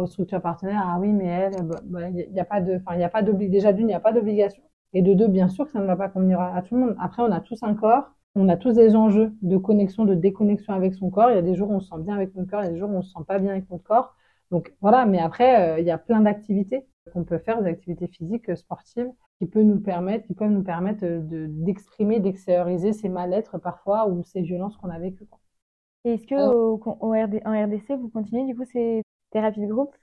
aux 0.00 0.06
structures 0.06 0.40
partenaires, 0.42 0.82
ah 0.84 0.98
oui 1.00 1.08
mais 1.12 1.26
elle, 1.26 1.52
il 1.58 1.64
bah, 1.66 1.80
bah, 1.84 2.08
y 2.10 2.40
a 2.40 2.44
pas 2.44 2.60
de, 2.60 2.76
enfin 2.76 2.96
il 2.96 3.02
a 3.02 3.08
pas 3.08 3.22
d'obligation. 3.22 3.52
Déjà 3.52 3.72
d'une, 3.72 3.84
il 3.86 3.88
n'y 3.88 3.94
a 3.94 4.00
pas 4.00 4.12
d'obligation. 4.12 4.62
Et 4.94 5.02
de 5.02 5.14
deux, 5.14 5.28
bien 5.28 5.48
sûr 5.48 5.64
que 5.66 5.70
ça 5.72 5.80
ne 5.80 5.86
va 5.86 5.96
pas 5.96 6.08
convenir 6.08 6.40
à, 6.40 6.54
à 6.56 6.62
tout 6.62 6.74
le 6.74 6.80
monde. 6.82 6.96
Après, 7.00 7.22
on 7.22 7.30
a 7.32 7.40
tous 7.40 7.62
un 7.62 7.74
corps, 7.74 8.10
on 8.34 8.48
a 8.48 8.56
tous 8.56 8.72
des 8.74 8.94
enjeux 8.96 9.32
de 9.42 9.56
connexion, 9.56 10.04
de 10.04 10.14
déconnexion 10.14 10.74
avec 10.74 10.94
son 10.94 11.10
corps. 11.10 11.30
Il 11.30 11.34
y 11.36 11.38
a 11.38 11.42
des 11.42 11.54
jours 11.54 11.70
où 11.70 11.74
on 11.74 11.80
se 11.80 11.88
sent 11.88 12.00
bien 12.00 12.14
avec 12.14 12.34
notre 12.34 12.50
corps, 12.50 12.62
il 12.62 12.66
y 12.66 12.68
a 12.68 12.72
des 12.72 12.78
jours 12.78 12.90
où 12.90 12.96
on 12.96 13.02
se 13.02 13.10
sent 13.12 13.24
pas 13.26 13.38
bien 13.38 13.52
avec 13.52 13.70
notre 13.70 13.84
corps. 13.84 14.14
Donc 14.50 14.74
voilà, 14.80 15.06
mais 15.06 15.18
après, 15.18 15.76
euh, 15.76 15.80
il 15.80 15.86
y 15.86 15.90
a 15.90 15.98
plein 15.98 16.20
d'activités 16.20 16.86
qu'on 17.12 17.24
peut 17.24 17.38
faire, 17.38 17.62
des 17.62 17.70
activités 17.70 18.06
physiques, 18.08 18.48
euh, 18.50 18.56
sportives, 18.56 19.10
qui 19.38 19.46
peuvent 19.46 19.64
nous 19.64 19.80
permettre, 19.80 20.26
qui 20.26 20.34
peuvent 20.34 20.50
nous 20.50 20.62
permettre 20.62 21.02
de 21.04 21.46
d'exprimer, 21.48 22.20
d'extérioriser 22.20 22.92
ces 22.92 23.08
mal-être 23.08 23.58
parfois 23.58 24.08
ou 24.08 24.22
ces 24.24 24.42
violences 24.42 24.76
qu'on 24.76 24.90
a 24.90 24.98
vécues. 24.98 25.26
est-ce 26.04 26.26
que 26.26 26.34
Alors- 26.34 26.54
au, 26.54 26.80
au 27.00 27.10
RD 27.12 27.40
en 27.44 27.52
RDC, 27.64 27.96
vous 27.96 28.08
continuez 28.08 28.46
du 28.46 28.56
coup 28.56 28.64
ces 28.64 29.01
thérapies 29.32 29.60
de 29.66 29.72
groupe? 29.72 29.94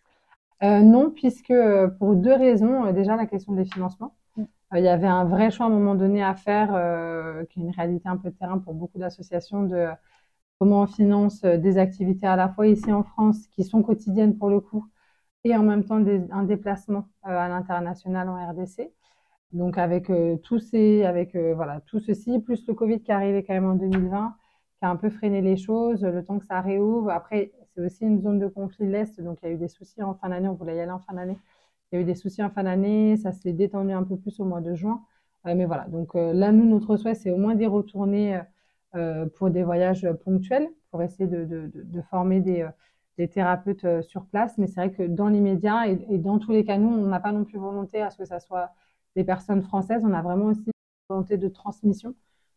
Euh, 0.63 0.81
non, 0.81 1.11
puisque 1.11 1.51
euh, 1.51 1.87
pour 1.87 2.15
deux 2.15 2.33
raisons. 2.33 2.85
Euh, 2.85 2.91
Déjà, 2.93 3.15
la 3.15 3.25
question 3.25 3.53
des 3.53 3.65
financements. 3.65 4.15
Mm. 4.37 4.43
Il 4.75 4.83
y 4.83 4.87
avait 4.89 5.07
un 5.07 5.25
vrai 5.25 5.51
choix 5.51 5.65
à 5.67 5.69
un 5.69 5.71
moment 5.71 5.95
donné 5.95 6.23
à 6.23 6.35
faire, 6.35 6.69
qui 7.49 7.59
est 7.59 7.63
une 7.63 7.71
réalité 7.71 8.07
un 8.07 8.17
peu 8.17 8.29
de 8.29 8.35
terrain 8.35 8.59
pour 8.59 8.73
beaucoup 8.75 8.99
d'associations, 8.99 9.63
de 9.63 9.87
comment 10.59 10.81
on 10.83 10.87
finance 10.87 11.41
des 11.43 11.77
activités 11.79 12.27
à 12.27 12.35
la 12.35 12.49
fois 12.49 12.67
ici 12.67 12.91
en 12.91 13.03
France, 13.03 13.47
qui 13.47 13.63
sont 13.63 13.81
quotidiennes 13.81 14.37
pour 14.37 14.49
le 14.49 14.59
coup, 14.59 14.85
et 15.43 15.55
en 15.55 15.63
même 15.63 15.83
temps 15.85 15.99
des, 15.99 16.21
un 16.31 16.43
déplacement 16.43 17.07
à 17.23 17.47
l'international 17.49 18.29
en 18.29 18.35
RDC. 18.51 18.91
Donc 19.51 19.77
avec 19.77 20.09
euh, 20.09 20.37
tous 20.37 20.59
ces, 20.59 21.03
avec 21.05 21.35
euh, 21.35 21.53
voilà 21.55 21.81
tout 21.81 21.99
ceci, 21.99 22.39
plus 22.39 22.65
le 22.67 22.73
Covid 22.75 23.01
qui 23.01 23.11
est 23.11 23.13
arrivé 23.13 23.43
quand 23.43 23.53
même 23.53 23.65
en 23.65 23.75
2020, 23.75 24.35
qui 24.79 24.85
a 24.85 24.89
un 24.89 24.95
peu 24.95 25.09
freiné 25.09 25.41
les 25.41 25.57
choses, 25.57 26.03
le 26.03 26.23
temps 26.23 26.37
que 26.39 26.45
ça 26.45 26.61
réouvre. 26.61 27.09
Après, 27.09 27.51
c'est 27.79 27.85
aussi 27.85 28.03
une 28.05 28.21
zone 28.21 28.39
de 28.39 28.47
conflit 28.47 28.87
l'Est, 28.87 29.21
donc 29.21 29.39
il 29.41 29.45
y 29.47 29.51
a 29.51 29.53
eu 29.53 29.57
des 29.57 29.69
soucis 29.69 30.03
en 30.03 30.13
fin 30.13 30.29
d'année, 30.29 30.49
on 30.49 30.53
voulait 30.53 30.75
y 30.75 30.79
aller 30.81 30.91
en 30.91 30.99
fin 30.99 31.13
d'année. 31.13 31.37
Il 31.91 31.95
y 31.95 31.99
a 31.99 32.01
eu 32.01 32.05
des 32.05 32.15
soucis 32.15 32.43
en 32.43 32.49
fin 32.49 32.63
d'année, 32.63 33.15
ça 33.17 33.31
s'est 33.31 33.53
détendu 33.53 33.93
un 33.93 34.03
peu 34.03 34.17
plus 34.17 34.39
au 34.39 34.45
mois 34.45 34.61
de 34.61 34.75
juin. 34.75 35.01
Euh, 35.45 35.55
mais 35.55 35.65
voilà, 35.65 35.85
donc 35.85 36.15
euh, 36.15 36.33
là, 36.33 36.51
nous, 36.51 36.65
notre 36.65 36.97
souhait, 36.97 37.15
c'est 37.15 37.31
au 37.31 37.37
moins 37.37 37.55
d'y 37.55 37.65
retourner 37.65 38.41
euh, 38.95 39.27
pour 39.27 39.49
des 39.49 39.63
voyages 39.63 40.07
ponctuels, 40.25 40.69
pour 40.91 41.01
essayer 41.01 41.27
de, 41.27 42.01
former 42.09 42.41
des, 42.41 42.67
thérapeutes 43.29 44.01
sur 44.01 44.25
place. 44.25 44.57
Mais 44.57 44.67
c'est 44.67 44.81
vrai 44.81 44.91
que 44.91 45.03
dans 45.03 45.29
l'immédiat 45.29 45.87
et, 45.87 46.05
et, 46.09 46.17
dans 46.17 46.39
tous 46.39 46.51
les 46.51 46.65
cas, 46.65 46.77
nous, 46.77 46.89
on 46.89 47.07
n'a 47.07 47.19
pas 47.19 47.31
non 47.31 47.45
plus 47.45 47.59
volonté 47.59 48.01
à 48.01 48.09
ce 48.09 48.17
que 48.17 48.25
ça 48.25 48.39
soit 48.39 48.71
des 49.15 49.23
personnes 49.23 49.61
françaises. 49.61 50.03
On 50.05 50.13
a 50.13 50.21
vraiment 50.21 50.47
aussi 50.47 50.69
volonté 51.09 51.37
de 51.37 51.47
transmission, 51.47 52.13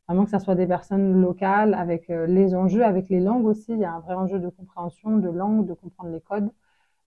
vraiment 0.09 0.25
que 0.25 0.31
ça 0.31 0.41
soit 0.41 0.55
des 0.55 0.67
personnes 0.67 1.21
locales 1.21 1.75
avec 1.75 2.09
les 2.09 2.55
enjeux, 2.55 2.85
avec 2.85 3.09
les 3.09 3.21
langues 3.21 3.47
aussi. 3.47 3.73
Il 3.73 3.79
y 3.79 3.85
a 3.85 3.93
un 3.93 4.01
vrai 4.01 4.15
enjeu 4.15 4.39
de 4.39 4.49
compréhension, 4.49 5.17
de 5.19 5.29
langue, 5.29 5.67
de 5.67 5.75
comprendre 5.75 6.11
les 6.11 6.21
codes. 6.21 6.51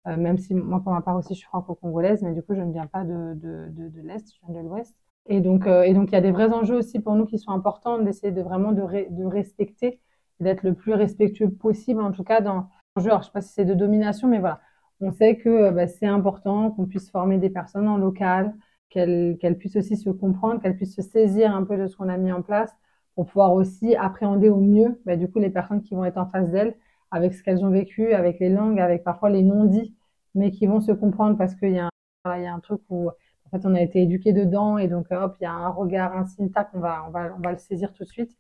Euh, 0.08 0.18
même 0.18 0.38
si 0.38 0.54
moi, 0.54 0.82
pour 0.82 0.92
ma 0.92 1.02
part 1.02 1.16
aussi, 1.16 1.34
je 1.34 1.40
suis 1.40 1.48
franco-congolaise, 1.48 2.22
mais 2.22 2.34
du 2.34 2.44
coup, 2.44 2.54
je 2.54 2.62
ne 2.62 2.72
viens 2.72 2.86
pas 2.86 3.04
de, 3.04 3.34
de, 3.34 3.70
de, 3.90 4.02
l'Est, 4.02 4.34
je 4.34 4.52
viens 4.52 4.62
de 4.64 4.68
l'Ouest. 4.68 4.96
Et 5.28 5.42
donc, 5.42 5.66
euh, 5.66 5.82
et 5.84 5.94
donc, 5.94 6.10
il 6.10 6.14
y 6.14 6.18
a 6.18 6.22
des 6.22 6.32
vrais 6.32 6.52
enjeux 6.54 6.76
aussi 6.76 7.00
pour 7.00 7.16
nous 7.16 7.26
qui 7.26 7.40
sont 7.40 7.52
importants 7.52 7.98
d'essayer 8.00 8.32
de 8.32 8.42
vraiment 8.42 8.72
de, 8.72 8.84
de 9.10 9.26
respecter, 9.26 10.00
d'être 10.40 10.64
le 10.64 10.76
plus 10.76 10.94
respectueux 10.94 11.50
possible, 11.50 12.02
en 12.02 12.12
tout 12.12 12.24
cas 12.24 12.42
dans 12.42 12.68
l'enjeu. 12.96 13.10
Alors, 13.10 13.22
je 13.22 13.28
sais 13.28 13.32
pas 13.32 13.42
si 13.42 13.54
c'est 13.54 13.66
de 13.66 13.74
domination, 13.74 14.28
mais 14.28 14.40
voilà, 14.40 14.62
on 15.02 15.12
sait 15.12 15.38
que 15.38 15.50
euh, 15.50 15.72
bah, 15.72 15.88
c'est 15.88 16.06
important 16.06 16.72
qu'on 16.72 16.86
puisse 16.86 17.10
former 17.10 17.40
des 17.40 17.50
personnes 17.50 17.88
en 17.88 17.98
local, 17.98 18.54
qu'elles 18.90 19.38
qu'elles 19.40 19.58
puissent 19.58 19.76
aussi 19.76 19.98
se 19.98 20.12
comprendre, 20.12 20.62
qu'elles 20.62 20.76
puissent 20.76 20.96
se 20.96 21.02
saisir 21.02 21.56
un 21.56 21.64
peu 21.64 21.78
de 21.78 21.88
ce 21.88 21.98
qu'on 21.98 22.10
a 22.10 22.18
mis 22.18 22.32
en 22.32 22.44
place 22.44 22.76
pour 23.16 23.26
pouvoir 23.28 23.54
aussi 23.54 23.96
appréhender 23.96 24.50
au 24.50 24.58
mieux, 24.60 25.02
bah, 25.06 25.16
du 25.16 25.30
coup, 25.30 25.40
les 25.40 25.50
personnes 25.50 25.82
qui 25.82 25.96
vont 25.96 26.06
être 26.06 26.18
en 26.18 26.28
face 26.28 26.50
d'elles 26.52 26.76
avec 27.12 27.34
ce 27.34 27.44
qu'elles 27.44 27.64
ont 27.64 27.70
vécu, 27.70 28.14
avec 28.14 28.40
les 28.40 28.50
langues, 28.50 28.80
avec 28.80 29.04
parfois 29.04 29.30
les 29.30 29.42
non-dits, 29.42 29.96
mais 30.36 30.52
qui 30.52 30.68
vont 30.68 30.82
se 30.82 30.92
comprendre 30.92 31.38
parce 31.38 31.56
qu'il 31.56 31.72
y, 31.72 31.80
a 31.80 31.90
un, 32.26 32.38
il 32.38 32.44
y 32.44 32.48
a 32.48 32.54
un 32.54 32.60
truc 32.60 32.82
où 32.90 33.10
en 33.10 33.50
fait 33.50 33.66
on 33.66 33.74
a 33.74 33.82
été 33.82 34.02
éduqué 34.02 34.34
dedans 34.34 34.78
et 34.78 34.88
donc 34.88 35.08
hop, 35.12 35.36
il 35.40 35.44
y 35.44 35.48
a 35.48 35.54
un 35.54 35.70
regard, 35.70 36.16
un 36.16 36.26
syntaxe, 36.26 36.72
on 36.74 36.80
va, 36.80 37.06
on 37.08 37.12
va, 37.12 37.34
on 37.38 37.42
va 37.42 37.52
le 37.52 37.58
saisir 37.58 37.94
tout 37.94 38.04
de 38.04 38.10
suite, 38.10 38.36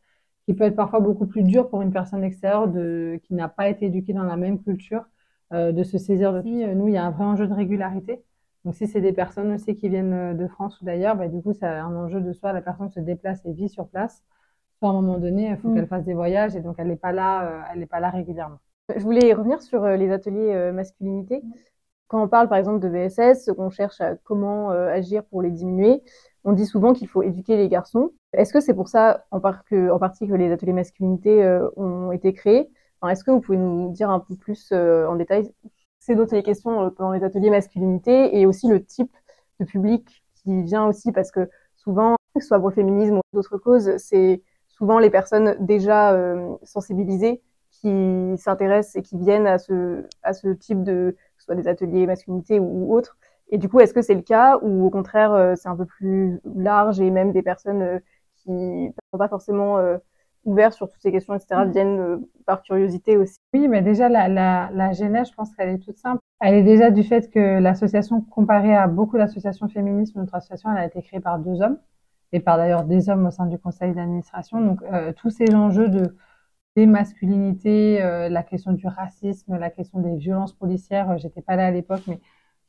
qui 0.46 0.54
peut 0.54 0.66
être 0.66 0.76
parfois 0.76 1.00
beaucoup 1.00 1.26
plus 1.26 1.44
dur 1.44 1.70
pour 1.70 1.82
une 1.82 1.92
personne 1.94 2.24
extérieure 2.24 2.68
de, 2.68 3.20
qui 3.24 3.34
n'a 3.34 3.48
pas 3.50 3.70
été 3.70 3.86
éduquée 3.86 4.14
dans 4.14 4.24
la 4.24 4.36
même 4.38 4.62
culture, 4.62 5.06
euh, 5.54 5.72
de 5.72 5.84
se 5.84 5.98
saisir 5.98 6.34
de 6.34 6.42
tout. 6.42 6.50
Nous, 6.50 6.88
il 6.88 6.94
y 6.94 6.98
a 6.98 7.06
un 7.06 7.12
vrai 7.12 7.24
enjeu 7.26 7.48
de 7.48 7.54
régularité. 7.54 8.24
Donc 8.66 8.76
si 8.76 8.88
c'est 8.88 9.02
des 9.02 9.14
personnes 9.14 9.52
aussi 9.54 9.76
qui 9.76 9.90
viennent 9.90 10.36
de 10.36 10.48
France 10.48 10.82
ou 10.82 10.86
d'ailleurs, 10.86 11.16
bah, 11.16 11.28
du 11.28 11.42
coup, 11.42 11.54
c'est 11.54 11.68
un 11.68 11.96
enjeu 11.96 12.20
de 12.20 12.34
soi, 12.34 12.52
la 12.52 12.62
personne 12.62 12.90
se 12.90 13.00
déplace 13.00 13.46
et 13.46 13.54
vit 13.54 13.70
sur 13.70 13.88
place. 13.88 14.24
Soit 14.80 14.90
à 14.90 14.92
un 14.92 15.02
moment 15.02 15.18
donné, 15.18 15.50
il 15.50 15.58
faut 15.58 15.70
mmh. 15.70 15.76
qu'elle 15.76 15.88
fasse 15.88 16.04
des 16.04 16.14
voyages 16.14 16.56
et 16.56 16.62
donc 16.62 16.76
elle 16.78 16.88
n'est 16.88 16.96
pas 16.96 17.12
là, 17.12 17.44
euh, 17.44 17.62
elle 17.72 17.80
n'est 17.80 17.86
pas 17.86 18.00
là 18.00 18.10
régulièrement. 18.10 18.60
Je 18.96 19.02
voulais 19.02 19.34
revenir 19.34 19.62
sur 19.62 19.84
euh, 19.84 19.96
les 19.96 20.12
ateliers 20.12 20.54
euh, 20.54 20.72
masculinité. 20.72 21.42
Quand 22.08 22.24
on 22.24 22.28
parle 22.28 22.48
par 22.48 22.60
exemple 22.60 22.80
de 22.80 22.88
VSS, 22.88 23.52
qu'on 23.56 23.72
cherche 23.72 24.00
à 24.00 24.16
comment 24.16 24.72
euh, 24.72 24.90
agir 24.90 25.24
pour 25.26 25.42
les 25.42 25.50
diminuer, 25.50 26.04
on 26.44 26.52
dit 26.54 26.68
souvent 26.68 26.94
qu'il 26.94 27.08
faut 27.08 27.24
éduquer 27.24 27.58
les 27.58 27.68
garçons. 27.68 28.12
Est-ce 28.34 28.54
que 28.54 28.60
c'est 28.60 28.76
pour 28.76 28.88
ça 28.88 29.26
en, 29.32 29.40
par 29.40 29.66
que, 29.66 29.90
en 29.90 29.98
partie 29.98 30.28
que 30.28 30.34
les 30.34 30.52
ateliers 30.52 30.74
masculinité 30.74 31.60
ont 31.76 32.12
été 32.12 32.34
créés? 32.34 32.70
Enfin, 33.02 33.12
Est-ce 33.12 33.24
que 33.24 33.32
vous 33.32 33.42
pouvez 33.42 33.58
nous 33.58 33.92
dire 33.92 34.12
un 34.12 34.20
peu 34.20 34.36
plus 34.36 34.72
en 34.72 35.16
détail? 35.16 35.52
C'est 36.00 36.14
d'autres 36.14 36.36
les 36.36 36.44
questions 36.44 36.92
pendant 36.92 37.14
les 37.14 37.24
ateliers 37.24 37.50
masculinité 37.50 38.38
et 38.40 38.46
aussi 38.46 38.68
le 38.68 38.84
type 38.84 39.12
de 39.60 39.66
public 39.66 40.24
qui 40.36 40.62
vient 40.62 40.86
aussi 40.86 41.12
parce 41.12 41.32
que 41.32 41.50
souvent, 41.76 42.16
que 42.36 42.42
ce 42.42 42.48
soit 42.48 42.60
pour 42.60 42.70
le 42.70 42.76
féminisme 42.76 43.16
ou 43.16 43.22
d'autres 43.34 43.58
causes, 43.58 43.98
c'est 43.98 44.44
souvent 44.78 45.00
les 45.00 45.10
personnes 45.10 45.56
déjà 45.60 46.18
sensibilisées 46.64 47.42
qui 47.82 48.38
s'intéressent 48.38 48.96
et 48.96 49.02
qui 49.02 49.18
viennent 49.18 49.48
à 49.48 49.58
ce, 49.58 50.06
à 50.24 50.34
ce 50.34 50.50
type 50.50 50.84
de, 50.84 51.16
que 51.36 51.42
ce 51.42 51.46
soit 51.46 51.56
des 51.56 51.68
ateliers 51.68 52.08
masculinité 52.08 52.60
ou, 52.60 52.66
ou 52.66 52.96
autres. 52.96 53.18
Et 53.50 53.58
du 53.58 53.70
coup, 53.70 53.80
est-ce 53.80 53.94
que 53.94 54.02
c'est 54.02 54.16
le 54.16 54.22
cas 54.22 54.58
ou 54.62 54.86
au 54.86 54.90
contraire, 54.90 55.34
euh, 55.34 55.54
c'est 55.56 55.70
un 55.70 55.76
peu 55.76 55.86
plus 55.86 56.40
large 56.56 57.00
et 57.00 57.12
même 57.12 57.32
des 57.32 57.44
personnes 57.44 57.82
euh, 57.82 58.00
qui 58.38 58.52
ne 58.52 58.92
sont 59.12 59.18
pas 59.18 59.28
forcément 59.28 59.78
euh, 59.78 59.98
ouvertes 60.46 60.74
sur 60.74 60.90
toutes 60.90 61.02
ces 61.02 61.12
questions, 61.12 61.36
etc., 61.36 61.62
mmh. 61.66 61.72
viennent 61.72 62.22
par 62.46 62.62
curiosité 62.64 63.18
aussi? 63.18 63.38
Oui, 63.54 63.68
mais 63.68 63.82
déjà, 63.82 64.10
la, 64.10 64.28
la, 64.28 64.70
la 64.74 64.92
genèse, 64.94 65.30
je 65.30 65.34
pense 65.34 65.54
qu'elle 65.54 65.70
est 65.70 65.80
toute 65.80 65.98
simple. 65.98 66.20
Elle 66.40 66.56
est 66.56 66.64
déjà 66.64 66.92
du 66.92 67.04
fait 67.04 67.30
que 67.32 67.60
l'association, 67.60 68.22
comparée 68.22 68.76
à 68.76 68.88
beaucoup 68.88 69.18
d'associations 69.18 69.68
féministes, 69.68 70.16
notre 70.16 70.36
association, 70.36 70.72
elle 70.72 70.78
a 70.78 70.86
été 70.86 71.02
créée 71.02 71.20
par 71.20 71.40
deux 71.40 71.62
hommes 71.62 71.78
et 72.32 72.40
par 72.40 72.58
d'ailleurs 72.58 72.84
des 72.84 73.10
hommes 73.10 73.26
au 73.26 73.32
sein 73.32 73.46
du 73.46 73.58
conseil 73.58 73.94
d'administration. 73.94 74.62
Donc, 74.62 74.82
tous 75.18 75.30
ces 75.30 75.54
enjeux 75.56 75.90
de 75.90 76.16
des 76.76 76.86
masculinités, 76.86 78.02
euh, 78.02 78.30
la 78.30 78.44
question 78.44 78.74
du 78.74 78.88
racisme, 78.88 79.58
la 79.58 79.70
question 79.70 80.00
des 80.00 80.16
violences 80.16 80.54
policières. 80.54 81.12
Euh, 81.12 81.18
j'étais 81.18 81.42
pas 81.42 81.56
là 81.56 81.68
à 81.68 81.72
l'époque, 81.72 82.02
mais 82.08 82.20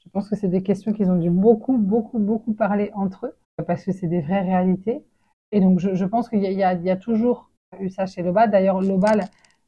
je 0.04 0.08
pense 0.10 0.28
que 0.28 0.36
c'est 0.36 0.48
des 0.48 0.62
questions 0.62 0.92
qu'ils 0.92 1.10
ont 1.10 1.16
dû 1.16 1.30
beaucoup, 1.30 1.76
beaucoup, 1.76 2.18
beaucoup 2.18 2.54
parler 2.54 2.90
entre 2.94 3.26
eux 3.26 3.36
parce 3.66 3.84
que 3.84 3.92
c'est 3.92 4.06
des 4.06 4.20
vraies 4.20 4.42
réalités. 4.42 5.04
Et 5.52 5.60
donc, 5.60 5.78
je, 5.80 6.04
pense 6.04 6.28
qu'il 6.28 6.42
y, 6.42 6.62
a 6.62 6.96
toujours 6.96 7.50
eu 7.80 7.88
ça 7.88 8.06
chez 8.06 8.22
Loba. 8.22 8.46
D'ailleurs, 8.46 8.80
Loba, 8.80 9.12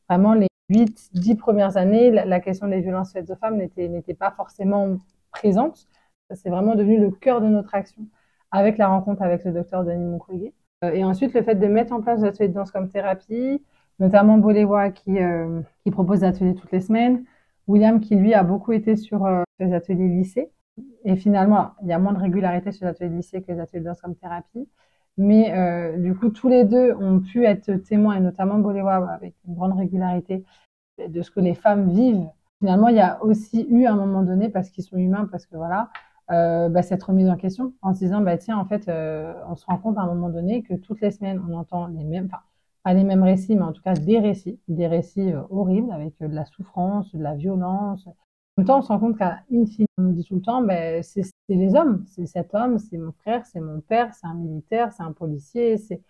vraiment, 0.09 0.35
les 0.35 0.48
8, 0.68 1.11
10 1.14 1.35
premières 1.37 1.77
années, 1.77 2.11
la, 2.11 2.40
question 2.40 2.68
des 2.68 2.81
violences 2.81 3.12
faites 3.12 3.31
aux 3.31 3.37
femmes 3.37 3.57
n'était 3.57 4.14
pas 4.14 4.31
forcément 4.33 4.98
présente. 5.31 5.87
C'est 6.35 6.51
vraiment 6.51 6.74
devenu 6.74 6.98
le 6.98 7.11
cœur 7.11 7.40
de 7.40 7.46
notre 7.46 7.74
action 7.74 8.03
avec 8.50 8.78
la 8.78 8.88
rencontre 8.88 9.22
avec 9.22 9.44
le 9.44 9.52
docteur 9.52 9.84
Denis 9.84 10.04
Mukwege. 10.04 10.52
Euh, 10.84 10.92
et 10.92 11.04
ensuite, 11.04 11.34
le 11.34 11.42
fait 11.42 11.56
de 11.56 11.66
mettre 11.66 11.92
en 11.92 12.00
place 12.00 12.20
des 12.20 12.26
ateliers 12.26 12.48
de 12.48 12.54
danse 12.54 12.70
comme 12.70 12.88
thérapie, 12.88 13.62
notamment 13.98 14.38
Boléwa 14.38 14.90
qui, 14.90 15.18
euh, 15.18 15.61
qui 15.82 15.90
propose 15.90 16.20
des 16.20 16.26
ateliers 16.26 16.54
toutes 16.54 16.72
les 16.72 16.80
semaines, 16.80 17.24
William 17.66 18.00
qui 18.00 18.16
lui 18.16 18.34
a 18.34 18.42
beaucoup 18.42 18.72
été 18.72 18.96
sur 18.96 19.26
euh, 19.26 19.42
les 19.58 19.72
ateliers 19.72 20.08
lycée. 20.08 20.50
Et 21.04 21.16
finalement, 21.16 21.72
il 21.82 21.88
y 21.88 21.92
a 21.92 21.98
moins 21.98 22.12
de 22.12 22.20
régularité 22.20 22.72
sur 22.72 22.87
les 22.87 22.90
ateliers 22.90 23.16
lycée 23.16 23.42
que 23.42 23.52
les 23.52 23.61
ateliers 23.61 23.80
de 23.80 23.87
danse 23.87 24.00
comme 24.00 24.14
thérapie. 24.14 24.68
Mais 25.16 25.52
euh, 25.52 25.98
du 25.98 26.14
coup, 26.14 26.28
tous 26.30 26.48
les 26.48 26.64
deux 26.64 26.94
ont 26.94 27.18
pu 27.18 27.44
être 27.44 27.72
témoins, 27.72 28.14
et 28.14 28.20
notamment 28.20 28.58
Boléwa 28.58 29.11
avec 29.12 29.34
une 29.46 29.54
grande 29.54 29.76
régularité, 29.76 30.44
de 31.06 31.22
ce 31.22 31.30
que 31.30 31.40
les 31.40 31.54
femmes 31.54 31.90
vivent. 31.90 32.26
Finalement, 32.61 32.88
il 32.88 32.96
y 32.96 33.00
a 33.00 33.22
aussi 33.24 33.66
eu 33.68 33.87
un 33.87 33.96
moment 33.96 34.22
donné, 34.22 34.48
parce 34.48 34.70
qu'ils 34.70 34.84
sont 34.84 34.96
humains, 34.96 35.28
parce 35.30 35.46
que 35.46 35.56
voilà, 35.56 35.90
euh, 36.30 36.68
bah, 36.68 36.82
cette 36.82 37.02
remise 37.02 37.28
en 37.28 37.36
question 37.36 37.72
en 37.82 37.94
se 37.94 38.00
disant, 38.00 38.20
bah, 38.20 38.36
tiens, 38.36 38.58
en 38.58 38.66
fait, 38.66 38.88
euh, 38.88 39.32
on 39.48 39.56
se 39.56 39.64
rend 39.66 39.78
compte 39.78 39.96
à 39.98 40.02
un 40.02 40.06
moment 40.06 40.28
donné 40.28 40.62
que 40.62 40.74
toutes 40.74 41.00
les 41.00 41.10
semaines, 41.10 41.42
on 41.48 41.54
entend 41.54 41.86
les 41.86 42.04
mêmes, 42.04 42.26
enfin, 42.26 42.42
pas 42.84 42.92
les 42.94 43.04
mêmes 43.04 43.22
récits, 43.22 43.56
mais 43.56 43.62
en 43.62 43.72
tout 43.72 43.82
cas 43.82 43.94
des 43.94 44.18
récits, 44.18 44.60
des 44.68 44.86
récits 44.86 45.32
euh, 45.32 45.42
horribles 45.50 45.90
avec 45.92 46.14
euh, 46.22 46.28
de 46.28 46.34
la 46.34 46.44
souffrance, 46.44 47.14
de 47.14 47.22
la 47.22 47.34
violence. 47.34 48.06
En 48.06 48.14
même 48.58 48.66
temps, 48.66 48.78
on 48.78 48.82
se 48.82 48.88
rend 48.88 48.98
compte 48.98 49.16
qu'à 49.18 49.40
infini, 49.52 49.86
on 49.96 50.02
nous 50.02 50.12
dit 50.12 50.24
tout 50.24 50.34
le 50.34 50.42
temps, 50.42 50.62
ben, 50.62 51.02
c'est 51.02 51.22
les 51.48 51.74
hommes, 51.74 52.04
c'est 52.06 52.26
cet 52.26 52.54
homme, 52.54 52.78
c'est 52.78 52.98
mon 52.98 53.12
frère, 53.12 53.46
c'est 53.46 53.60
mon 53.60 53.80
père, 53.80 54.12
c'est 54.14 54.26
un 54.26 54.34
militaire, 54.34 54.92
c'est 54.92 55.02
un 55.02 55.12
policier, 55.12 55.76
c'est 55.78 56.02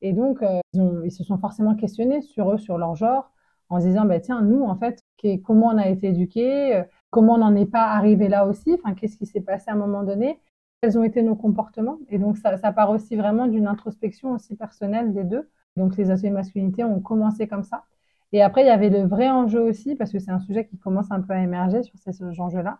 et 0.00 0.12
donc 0.12 0.38
ils, 0.74 1.00
ils, 1.04 1.10
se 1.10 1.24
sont 1.24 1.38
forcément 1.38 1.74
questionnés 1.74 2.22
sur 2.22 2.52
eux, 2.52 2.58
sur 2.58 2.78
leur 2.78 2.94
genre, 2.94 3.32
en 3.68 3.80
se 3.80 3.86
disant, 3.86 4.04
ben, 4.04 4.20
tiens, 4.20 4.42
nous, 4.42 4.62
en 4.62 4.76
fait, 4.76 5.02
comment 5.44 5.68
on 5.68 5.78
a 5.78 5.88
été 5.88 6.08
éduqués, 6.08 6.84
comment 7.10 7.34
on 7.34 7.38
n'en 7.38 7.54
est 7.56 7.66
pas 7.70 7.92
arrivé 7.92 8.28
là 8.28 8.46
aussi, 8.46 8.78
qu'est-ce 8.96 9.16
qui 9.16 9.26
s'est 9.26 9.40
passé 9.40 9.70
à 9.70 9.74
un 9.74 9.76
moment 9.76 10.02
donné, 10.02 10.38
quels 10.82 10.98
ont 10.98 11.04
été 11.04 11.22
nos 11.22 11.36
comportements. 11.36 11.98
Et 12.08 12.18
donc, 12.18 12.36
ça, 12.38 12.56
part 12.72 12.90
aussi 12.90 13.16
vraiment 13.16 13.46
d'une 13.46 13.66
introspection 13.66 14.32
aussi 14.32 14.56
personnelle 14.56 15.12
des 15.12 15.24
deux 15.24 15.48
donc 15.78 15.96
les 15.96 16.10
ateliers 16.10 16.30
masculinité 16.30 16.84
ont 16.84 17.00
commencé 17.00 17.46
comme 17.46 17.62
ça. 17.62 17.84
Et 18.32 18.42
après, 18.42 18.62
il 18.62 18.66
y 18.66 18.70
avait 18.70 18.90
le 18.90 19.06
vrai 19.06 19.30
enjeu 19.30 19.60
aussi, 19.60 19.94
parce 19.94 20.12
que 20.12 20.18
c'est 20.18 20.30
un 20.30 20.40
sujet 20.40 20.66
qui 20.66 20.76
commence 20.76 21.10
un 21.10 21.22
peu 21.22 21.32
à 21.32 21.40
émerger 21.40 21.82
sur 21.82 21.96
ces 21.98 22.22
enjeux-là. 22.22 22.78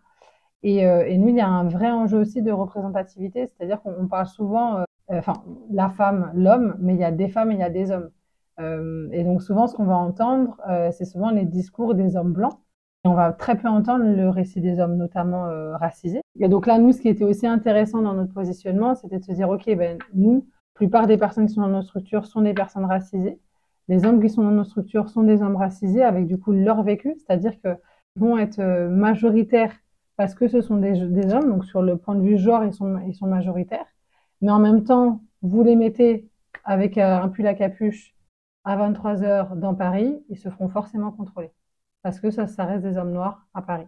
Et, 0.61 0.85
euh, 0.85 1.07
et, 1.07 1.17
nous, 1.17 1.29
il 1.29 1.35
y 1.35 1.41
a 1.41 1.47
un 1.47 1.67
vrai 1.67 1.89
enjeu 1.89 2.19
aussi 2.19 2.41
de 2.41 2.51
représentativité, 2.51 3.47
c'est-à-dire 3.47 3.81
qu'on 3.81 4.07
parle 4.07 4.27
souvent, 4.27 4.79
euh, 4.79 4.83
enfin, 5.09 5.33
la 5.71 5.89
femme, 5.89 6.31
l'homme, 6.35 6.75
mais 6.79 6.93
il 6.93 6.99
y 6.99 7.03
a 7.05 7.11
des 7.11 7.29
femmes 7.29 7.51
et 7.51 7.55
il 7.55 7.61
y 7.61 7.63
a 7.63 7.69
des 7.69 7.91
hommes. 7.91 8.09
Euh, 8.59 9.09
et 9.11 9.23
donc 9.23 9.41
souvent, 9.41 9.67
ce 9.67 9.75
qu'on 9.75 9.85
va 9.85 9.97
entendre, 9.97 10.57
euh, 10.69 10.91
c'est 10.91 11.05
souvent 11.05 11.31
les 11.31 11.45
discours 11.45 11.95
des 11.95 12.15
hommes 12.15 12.33
blancs. 12.33 12.59
On 13.05 13.13
va 13.13 13.31
très 13.31 13.57
peu 13.57 13.67
entendre 13.67 14.03
le 14.03 14.29
récit 14.29 14.59
des 14.59 14.79
hommes, 14.79 14.97
notamment 14.97 15.45
euh, 15.45 15.75
racisés. 15.77 16.21
Et 16.39 16.49
donc 16.49 16.67
là, 16.67 16.77
nous, 16.77 16.91
ce 16.91 17.01
qui 17.01 17.07
était 17.07 17.23
aussi 17.23 17.47
intéressant 17.47 18.01
dans 18.01 18.13
notre 18.13 18.33
positionnement, 18.33 18.95
c'était 18.95 19.19
de 19.19 19.23
se 19.23 19.31
dire, 19.31 19.49
OK, 19.49 19.65
ben, 19.75 19.97
nous, 20.13 20.45
plupart 20.73 21.07
des 21.07 21.17
personnes 21.17 21.47
qui 21.47 21.53
sont 21.53 21.61
dans 21.61 21.67
nos 21.67 21.81
structures 21.81 22.25
sont 22.25 22.41
des 22.41 22.53
personnes 22.53 22.85
racisées. 22.85 23.37
Les 23.89 24.05
hommes 24.05 24.21
qui 24.21 24.29
sont 24.29 24.43
dans 24.43 24.51
nos 24.51 24.63
structures 24.63 25.09
sont 25.09 25.23
des 25.23 25.41
hommes 25.41 25.57
racisés 25.57 26.03
avec 26.03 26.25
du 26.25 26.37
coup 26.37 26.53
leur 26.53 26.83
vécu, 26.83 27.15
c'est-à-dire 27.17 27.59
que 27.61 27.75
vont 28.15 28.37
être 28.37 28.59
euh, 28.59 28.89
majoritaires 28.89 29.73
parce 30.15 30.35
que 30.35 30.47
ce 30.47 30.61
sont 30.61 30.77
des, 30.77 31.07
des, 31.07 31.33
hommes, 31.33 31.49
donc 31.49 31.65
sur 31.65 31.81
le 31.81 31.97
point 31.97 32.15
de 32.15 32.21
vue 32.21 32.37
genre, 32.37 32.63
ils 32.63 32.73
sont, 32.73 32.97
ils 33.07 33.13
sont 33.13 33.27
majoritaires. 33.27 33.87
Mais 34.41 34.51
en 34.51 34.59
même 34.59 34.83
temps, 34.83 35.21
vous 35.41 35.63
les 35.63 35.75
mettez 35.75 36.29
avec 36.63 36.97
euh, 36.97 37.21
un 37.21 37.29
pull 37.29 37.47
à 37.47 37.53
capuche 37.53 38.15
à 38.63 38.75
23 38.77 39.23
heures 39.23 39.55
dans 39.55 39.75
Paris, 39.75 40.17
ils 40.29 40.37
se 40.37 40.49
feront 40.49 40.69
forcément 40.69 41.11
contrôler. 41.11 41.51
Parce 42.01 42.19
que 42.19 42.31
ça, 42.31 42.47
ça 42.47 42.65
reste 42.65 42.83
des 42.83 42.97
hommes 42.97 43.11
noirs 43.11 43.47
à 43.53 43.61
Paris. 43.61 43.87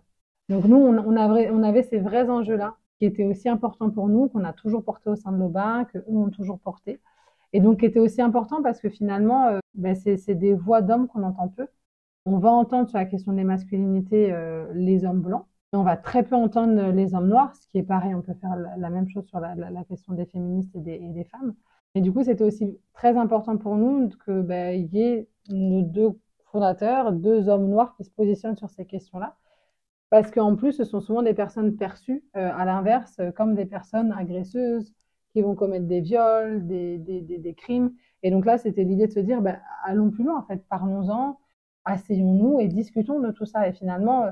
Donc 0.49 0.65
nous, 0.65 0.77
on, 0.77 1.63
avait, 1.63 1.83
ces 1.83 1.99
vrais 1.99 2.29
enjeux-là 2.29 2.75
qui 2.99 3.05
était 3.05 3.23
aussi 3.25 3.49
important 3.49 3.89
pour 3.89 4.09
nous, 4.09 4.27
qu'on 4.27 4.43
a 4.43 4.53
toujours 4.53 4.83
porté 4.83 5.09
au 5.09 5.15
sein 5.15 5.31
de 5.31 5.37
l'OBA, 5.37 5.85
que 5.85 5.99
eux 5.99 6.03
ont 6.07 6.29
toujours 6.29 6.59
porté. 6.59 6.99
Et 7.53 7.59
donc, 7.59 7.79
qui 7.79 7.85
était 7.85 7.99
aussi 7.99 8.21
important 8.21 8.61
parce 8.61 8.79
que 8.79 8.89
finalement, 8.89 9.47
euh, 9.47 9.59
ben, 9.75 9.95
c'est 9.95 10.35
des 10.35 10.53
voix 10.53 10.81
d'hommes 10.81 11.07
qu'on 11.07 11.23
entend 11.23 11.47
peu. 11.47 11.67
on 12.25 12.37
va 12.37 12.49
entendre 12.51 12.89
sur 12.89 12.97
la 12.97 13.05
question 13.05 13.33
des 13.33 13.43
masculinités 13.43 14.35
les 14.73 15.05
hommes 15.05 15.21
blancs, 15.21 15.45
mais 15.71 15.79
on 15.79 15.83
va 15.83 15.97
très 15.97 16.23
peu 16.23 16.35
entendre 16.35 16.91
les 16.91 17.15
hommes 17.15 17.29
noirs, 17.29 17.55
ce 17.55 17.67
qui 17.67 17.77
est 17.77 17.83
pareil, 17.83 18.13
on 18.13 18.21
peut 18.21 18.33
faire 18.35 18.55
la, 18.77 18.89
même 18.89 19.09
chose 19.09 19.25
sur 19.25 19.39
la, 19.39 19.83
question 19.85 20.13
des 20.13 20.25
féministes 20.25 20.75
et 20.75 20.79
des, 20.79 21.23
femmes. 21.25 21.55
Et 21.95 22.01
du 22.01 22.11
coup, 22.11 22.23
c'était 22.23 22.43
aussi 22.43 22.77
très 22.93 23.17
important 23.17 23.57
pour 23.57 23.75
nous 23.77 24.09
qu'il 24.25 24.41
ben, 24.41 24.89
y 24.91 25.01
ait 25.01 25.27
nos 25.49 25.81
deux 25.81 26.19
fondateurs, 26.51 27.11
deux 27.11 27.49
hommes 27.49 27.67
noirs 27.67 27.95
qui 27.95 28.03
se 28.03 28.11
positionnent 28.11 28.57
sur 28.57 28.69
ces 28.69 28.85
questions-là. 28.85 29.35
Parce 30.11 30.29
qu'en 30.29 30.55
plus, 30.57 30.73
ce 30.73 30.83
sont 30.83 30.99
souvent 30.99 31.21
des 31.23 31.33
personnes 31.33 31.77
perçues, 31.77 32.23
euh, 32.35 32.51
à 32.53 32.65
l'inverse, 32.65 33.15
euh, 33.19 33.31
comme 33.31 33.55
des 33.55 33.65
personnes 33.65 34.11
agresseuses 34.11 34.93
qui 35.31 35.41
vont 35.41 35.55
commettre 35.55 35.85
des 35.87 36.01
viols, 36.01 36.67
des, 36.67 36.97
des, 36.97 37.53
crimes. 37.53 37.93
Et 38.21 38.31
donc 38.31 38.45
là, 38.45 38.57
c'était 38.57 38.83
l'idée 38.83 39.07
de 39.07 39.13
se 39.13 39.21
dire, 39.21 39.41
ben, 39.41 39.57
allons 39.85 40.11
plus 40.11 40.25
loin, 40.25 40.37
en 40.37 40.43
fait, 40.43 40.67
parlons-en, 40.67 41.39
asseyons-nous 41.85 42.59
et 42.59 42.67
discutons 42.67 43.21
de 43.21 43.31
tout 43.31 43.45
ça. 43.45 43.67
Et 43.69 43.71
finalement, 43.71 44.25
euh, 44.25 44.31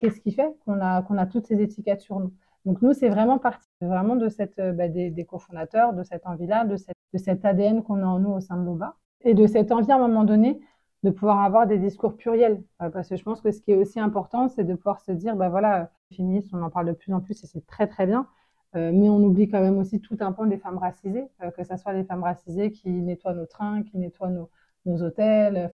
qu'est-ce 0.00 0.20
qui 0.20 0.30
fait 0.30 0.56
qu'on 0.64 0.80
a, 0.80 1.02
qu'on 1.02 1.18
a 1.18 1.26
toutes 1.26 1.48
ces 1.48 1.60
étiquettes 1.60 2.02
sur 2.02 2.20
nous? 2.20 2.32
Donc 2.64 2.80
nous, 2.80 2.92
c'est 2.92 3.08
vraiment 3.08 3.38
parti 3.38 3.66
vraiment 3.80 4.14
de 4.14 4.28
cette, 4.28 4.56
ben, 4.56 4.92
des, 4.92 5.24
cofondateurs, 5.24 5.92
de 5.92 6.04
cette 6.04 6.24
envie-là, 6.26 6.64
de, 6.64 6.76
de 6.76 7.18
cet 7.18 7.44
ADN 7.44 7.82
qu'on 7.82 8.02
a 8.02 8.06
en 8.06 8.20
nous 8.20 8.30
au 8.30 8.40
sein 8.40 8.56
de 8.56 8.64
l'OBA, 8.64 8.96
et 9.24 9.34
de 9.34 9.46
cette 9.48 9.72
envie 9.72 9.90
à 9.90 9.96
un 9.96 9.98
moment 9.98 10.24
donné 10.24 10.60
de 11.02 11.10
pouvoir 11.10 11.40
avoir 11.42 11.66
des 11.66 11.78
discours 11.78 12.16
pluriels. 12.16 12.62
Euh, 12.82 12.90
parce 12.90 13.08
que 13.08 13.16
je 13.16 13.22
pense 13.22 13.40
que 13.40 13.52
ce 13.52 13.60
qui 13.60 13.72
est 13.72 13.76
aussi 13.76 14.00
important, 14.00 14.48
c'est 14.48 14.64
de 14.64 14.74
pouvoir 14.74 15.00
se 15.00 15.12
dire, 15.12 15.36
bah 15.36 15.48
voilà, 15.48 15.90
féministes, 16.14 16.50
on 16.52 16.62
en 16.62 16.70
parle 16.70 16.86
de 16.86 16.92
plus 16.92 17.12
en 17.12 17.20
plus 17.20 17.42
et 17.44 17.46
c'est 17.46 17.66
très 17.66 17.86
très 17.86 18.06
bien. 18.06 18.26
Euh, 18.74 18.90
mais 18.92 19.08
on 19.08 19.18
oublie 19.22 19.48
quand 19.48 19.60
même 19.60 19.78
aussi 19.78 20.00
tout 20.00 20.16
un 20.20 20.32
point 20.32 20.46
des 20.46 20.58
femmes 20.58 20.78
racisées, 20.78 21.24
euh, 21.42 21.50
que 21.50 21.64
ce 21.64 21.76
soit 21.76 21.92
les 21.92 22.04
femmes 22.04 22.22
racisées 22.22 22.72
qui 22.72 22.90
nettoient 22.90 23.34
nos 23.34 23.46
trains, 23.46 23.82
qui 23.84 23.98
nettoient 23.98 24.28
nos, 24.30 24.50
nos 24.84 25.02
hôtels, 25.02 25.70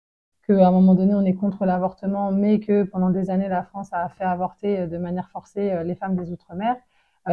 qu'à 0.46 0.66
un 0.66 0.70
moment 0.70 0.94
donné 0.94 1.14
on 1.14 1.24
est 1.24 1.35
contre 1.35 1.66
l'avortement, 1.66 2.33
mais 2.33 2.61
que 2.61 2.85
pendant 2.85 3.11
des 3.11 3.31
années 3.31 3.48
la 3.48 3.62
France 3.62 3.90
a 3.92 4.09
fait 4.09 4.24
avorter 4.24 4.87
de 4.87 4.98
manière 4.98 5.28
forcée 5.31 5.85
les 5.85 5.94
femmes 5.94 6.16
des 6.16 6.33
Outre-mer. 6.33 6.76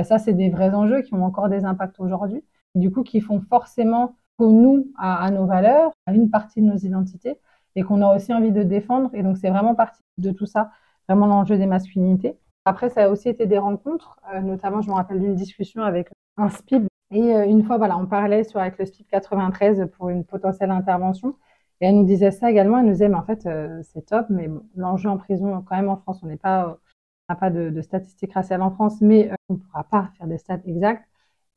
ça, 0.03 0.19
c'est 0.19 0.33
des 0.33 0.49
vrais 0.49 0.73
enjeux 0.73 1.01
qui 1.01 1.13
ont 1.13 1.23
encore 1.23 1.49
des 1.49 1.63
impacts 1.65 1.99
aujourd'hui, 1.99 2.43
du 2.75 2.91
coup 2.91 3.03
qui 3.03 3.21
font 3.21 3.41
forcément 3.41 4.15
pour 4.37 4.51
nous 4.51 4.91
à, 4.97 5.23
à 5.23 5.31
nos 5.31 5.45
valeurs, 5.45 5.93
à 6.05 6.13
une 6.13 6.29
partie 6.29 6.61
de 6.61 6.67
nos 6.67 6.77
identités, 6.77 7.39
et 7.75 7.83
qu'on 7.83 8.01
a 8.01 8.15
aussi 8.15 8.33
envie 8.33 8.51
de 8.51 8.63
défendre. 8.63 9.09
Et 9.13 9.23
donc, 9.23 9.37
c'est 9.37 9.49
vraiment 9.49 9.75
partie 9.75 10.01
de 10.17 10.31
tout 10.31 10.45
ça, 10.45 10.71
vraiment 11.07 11.27
l'enjeu 11.27 11.57
des 11.57 11.65
masculinités. 11.65 12.37
Après, 12.65 12.89
ça 12.89 13.05
a 13.05 13.09
aussi 13.09 13.29
été 13.29 13.45
des 13.45 13.59
rencontres, 13.59 14.19
euh, 14.33 14.41
notamment, 14.41 14.81
je 14.81 14.89
me 14.89 14.95
rappelle 14.95 15.19
d'une 15.19 15.35
discussion 15.35 15.83
avec 15.83 16.09
un 16.37 16.49
SPIB. 16.49 16.87
Et 17.11 17.35
euh, 17.35 17.45
une 17.45 17.63
fois, 17.63 17.77
voilà, 17.77 17.97
on 17.97 18.07
parlait 18.07 18.43
avec 18.55 18.79
le 18.79 18.85
SPIB 18.85 19.07
93 19.11 19.87
pour 19.95 20.09
une 20.09 20.25
potentielle 20.25 20.71
intervention. 20.71 21.35
Et 21.81 21.85
elle 21.87 21.95
nous 21.95 22.05
disait 22.05 22.31
ça 22.31 22.49
également. 22.49 22.79
Elle 22.79 22.85
nous 22.85 22.93
disait, 22.93 23.09
mais 23.09 23.15
en 23.15 23.23
fait, 23.23 23.45
euh, 23.45 23.81
c'est 23.83 24.07
top, 24.07 24.25
mais 24.29 24.49
l'enjeu 24.75 25.09
en 25.09 25.17
prison, 25.17 25.63
quand 25.67 25.75
même 25.75 25.89
en 25.89 25.97
France, 25.97 26.21
on 26.23 26.27
n'est 26.27 26.37
pas, 26.37 26.79
on 27.29 27.33
n'a 27.33 27.35
pas 27.35 27.51
de, 27.51 27.69
de, 27.69 27.81
statistiques 27.81 28.33
raciales 28.33 28.61
en 28.63 28.71
France, 28.71 29.01
mais 29.01 29.31
on 29.49 29.55
ne 29.55 29.59
pourra 29.59 29.83
pas 29.83 30.09
faire 30.17 30.27
des 30.27 30.37
stats 30.39 30.59
exacts. 30.65 31.05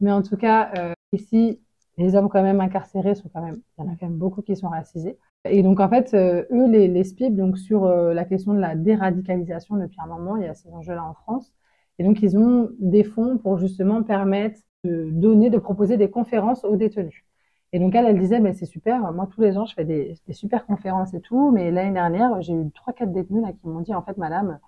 Mais 0.01 0.13
en 0.13 0.23
tout 0.23 0.37
cas, 0.37 0.71
ici, 1.13 1.61
les 1.97 2.15
hommes 2.15 2.29
quand 2.29 2.43
même 2.43 2.61
incarcérés 2.61 3.15
sont 3.15 3.29
quand 3.29 3.43
même, 3.43 3.61
il 3.79 3.85
y 3.85 3.89
en 3.89 3.93
a 3.93 3.97
quand 3.97 4.07
même 4.07 4.19
beaucoup 4.19 4.43
qui 4.43 4.57
sont 4.57 4.69
racisés. 4.69 5.19
Et 5.45 5.63
donc, 5.63 5.81
en 5.81 5.89
fait, 5.89 6.15
euh, 6.15 6.45
eux, 6.51 6.69
les, 6.69 6.89
les 6.89 7.05
SPIB, 7.05 7.37
donc 7.37 7.59
sur 7.59 7.85
euh, 7.85 8.13
la 8.13 8.25
question 8.25 8.55
de 8.55 8.59
la 8.59 8.75
déradicalisation 8.75 9.77
depuis 9.77 9.99
un 10.03 10.07
moment, 10.07 10.37
il 10.37 10.45
y 10.45 10.47
a 10.47 10.55
ces 10.55 10.71
enjeux-là 10.71 11.05
en 11.05 11.15
France. 11.15 11.53
Et 11.99 12.05
donc, 12.05 12.23
ils 12.23 12.37
ont 12.37 12.71
des 12.79 13.05
fonds 13.05 13.39
pour 13.39 13.59
justement 13.59 14.03
permettre 14.03 14.61
de 14.85 15.11
donner, 15.11 15.51
de 15.51 15.59
proposer 15.59 15.97
des 15.97 16.11
conférences 16.11 16.65
aux 16.65 16.77
détenus. 16.77 17.25
Et 17.73 17.79
donc, 17.79 17.95
elle, 17.95 18.07
elle 18.07 18.19
disait, 18.19 18.41
mais 18.41 18.55
c'est 18.55 18.67
super, 18.67 19.13
moi, 19.13 19.29
tous 19.33 19.41
les 19.43 19.59
ans, 19.59 19.67
je 19.67 19.75
fais 19.75 19.85
des, 19.85 20.17
super 20.31 20.65
conférences 20.67 21.13
et 21.15 21.21
tout, 21.21 21.51
mais 21.51 21.71
l'année 21.71 21.93
dernière, 21.93 22.41
j'ai 22.41 22.55
eu 22.55 22.71
trois, 22.73 22.93
quatre 22.93 23.13
détenus 23.13 23.43
là, 23.43 23.53
qui 23.53 23.67
m'ont 23.69 23.81
dit, 23.81 23.95
en 23.95 24.03
fait, 24.03 24.17
madame, 24.17 24.59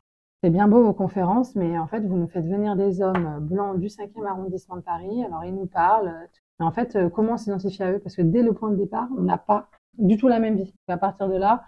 c'est 0.42 0.50
bien 0.50 0.68
beau 0.68 0.83
vos 0.83 0.92
conférences, 0.94 1.54
mais 1.54 1.78
en 1.78 1.87
fait, 1.87 2.00
vous 2.00 2.16
nous 2.16 2.28
faites 2.28 2.46
venir 2.46 2.76
des 2.76 3.02
hommes 3.02 3.38
blancs 3.40 3.78
du 3.78 3.88
5e 3.88 4.26
arrondissement 4.26 4.76
de 4.76 4.83
Paris, 4.83 5.22
alors 5.24 5.44
ils 5.44 5.54
nous 5.54 5.66
parlent. 5.66 6.12
Mais 6.59 6.66
en 6.66 6.72
fait, 6.72 6.96
euh, 6.96 7.09
comment 7.09 7.37
s'identifier 7.37 7.85
à 7.85 7.92
eux? 7.92 7.98
Parce 7.98 8.16
que 8.16 8.22
dès 8.22 8.42
le 8.42 8.52
point 8.52 8.70
de 8.70 8.76
départ, 8.76 9.09
on 9.16 9.22
n'a 9.22 9.38
pas 9.38 9.68
du 9.98 10.16
tout 10.16 10.29
la 10.29 10.40
même 10.40 10.57
vie. 10.57 10.74
à 10.88 10.96
partir 10.96 11.29
de 11.29 11.37
là, 11.37 11.62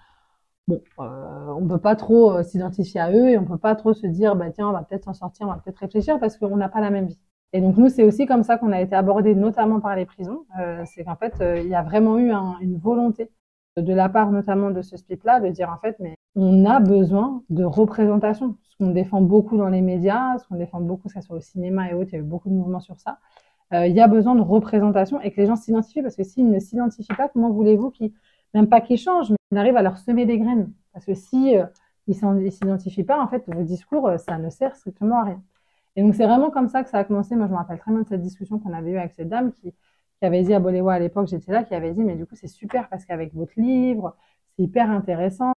bon, 0.69 0.81
euh, 1.01 1.55
on 1.59 1.67
peut 1.67 1.79
pas 1.81 1.97
trop 1.97 2.33
euh, 2.33 2.43
s'identifier 2.43 3.01
à 3.01 3.11
eux 3.13 3.31
et 3.31 3.39
on 3.39 3.45
peut 3.45 3.59
pas 3.59 3.75
trop 3.75 3.95
se 3.95 4.07
dire, 4.07 4.37
bah 4.37 4.51
tiens, 4.51 4.69
on 4.69 4.73
va 4.73 4.83
peut-être 4.83 5.05
s'en 5.05 5.15
sortir, 5.15 5.47
on 5.47 5.51
va 5.51 5.61
peut-être 5.65 5.79
réfléchir 5.79 6.19
parce 6.21 6.37
qu'on 6.39 6.57
n'a 6.57 6.69
pas 6.69 6.81
la 6.81 6.91
même 6.91 7.07
vie. 7.07 7.21
Et 7.53 7.61
donc 7.61 7.77
nous, 7.77 7.89
c'est 7.89 8.05
aussi 8.05 8.27
comme 8.27 8.43
ça 8.43 8.57
qu'on 8.59 8.73
a 8.73 8.81
été 8.81 8.95
abordé, 8.95 9.35
notamment 9.35 9.81
par 9.81 9.97
les 9.97 10.07
prisons. 10.07 10.47
Euh, 10.61 10.83
c'est 10.87 11.05
qu'en 11.05 11.17
fait, 11.17 11.35
il 11.63 11.69
y 11.69 11.75
a 11.75 11.83
vraiment 11.83 12.19
eu 12.19 12.33
une 12.61 12.79
volonté 12.79 13.31
de 13.77 13.95
la 13.95 14.09
part 14.09 14.31
notamment 14.31 14.71
de 14.71 14.83
ce 14.83 14.97
split-là 14.97 15.41
de 15.41 15.49
dire 15.49 15.71
en 15.71 15.79
fait, 15.79 15.97
mais 15.99 16.15
on 16.35 16.65
a 16.65 16.81
besoin 16.81 17.43
de 17.51 17.65
représentation. 17.65 18.57
Ce 18.63 18.77
qu'on 18.77 18.91
défend 18.91 19.21
beaucoup 19.21 19.57
dans 19.57 19.69
les 19.69 19.83
médias, 19.83 20.39
ce 20.39 20.47
qu'on 20.47 20.57
défend 20.57 20.81
beaucoup, 20.81 21.09
que 21.09 21.15
ce 21.15 21.21
soit 21.21 21.37
au 21.37 21.41
cinéma 21.41 21.91
et 21.91 21.95
autres, 21.95 22.11
il 22.13 22.17
y 22.17 22.19
a 22.19 22.21
eu 22.21 22.27
beaucoup 22.27 22.49
de 22.49 22.55
mouvements 22.55 22.81
sur 22.81 22.99
ça. 23.01 23.19
Euh, 23.73 23.87
il 23.87 23.95
y 23.95 24.01
a 24.01 24.09
besoin 24.09 24.35
de 24.35 24.43
représentation 24.43 25.21
et 25.21 25.31
que 25.31 25.41
les 25.41 25.47
gens 25.47 25.57
s'identifient 25.57 26.03
parce 26.03 26.17
que 26.17 26.25
s'ils 26.25 26.51
ne 26.51 26.59
s'identifient 26.59 27.15
pas, 27.17 27.29
comment 27.29 27.51
voulez-vous 27.51 27.91
qu'ils, 27.91 28.13
même 28.55 28.69
pas 28.69 28.81
qu'ils 28.81 28.99
changent, 28.99 29.31
mais 29.31 29.37
qu'ils 29.49 29.59
arrivent 29.59 29.77
à 29.77 29.83
leur 29.83 29.97
semer 29.99 30.27
des 30.27 30.39
graines? 30.39 30.73
Parce 30.93 31.07
que 31.07 31.15
si 31.15 31.57
euh, 31.57 31.65
ils 32.07 32.15
s'identifient 32.53 33.05
pas, 33.05 33.21
en 33.23 33.29
fait, 33.29 33.45
vos 33.47 33.63
discours, 33.63 34.09
euh, 34.09 34.19
ça 34.19 34.37
ne 34.39 34.51
sert 34.51 34.77
strictement 34.77 35.21
à 35.21 35.25
rien. 35.25 35.43
Et 35.97 36.03
donc 36.03 36.15
c'est 36.15 36.27
vraiment 36.27 36.51
comme 36.51 36.69
ça 36.69 36.83
que 36.85 36.91
ça 36.91 36.99
a 36.99 37.05
commencé. 37.05 37.35
Moi, 37.37 37.47
je 37.47 37.53
me 37.53 37.57
rappelle 37.57 37.79
très 37.79 37.93
bien 37.93 38.03
de 38.03 38.09
cette 38.09 38.23
discussion 38.23 38.59
qu'on 38.59 38.73
avait 38.73 38.91
eue 38.93 38.99
avec 38.99 39.13
cette 39.15 39.29
dame 39.29 39.53
qui, 39.53 39.73
qui 39.73 40.27
avait 40.27 40.43
dit 40.43 40.55
à 40.55 40.61
Boléwa 40.61 40.95
à 40.95 40.99
l'époque, 40.99 41.29
j'étais 41.29 41.53
là, 41.53 41.65
qui 41.65 41.75
avait 41.75 41.93
dit, 41.93 42.03
mais 42.03 42.17
du 42.17 42.27
coup, 42.27 42.35
c'est 42.37 42.49
super 42.49 42.89
parce 42.89 43.05
qu'avec 43.05 43.35
votre 43.35 43.53
livre, 43.57 44.17
c'est 44.57 44.65
hyper 44.65 44.91
intéressant. 44.91 45.53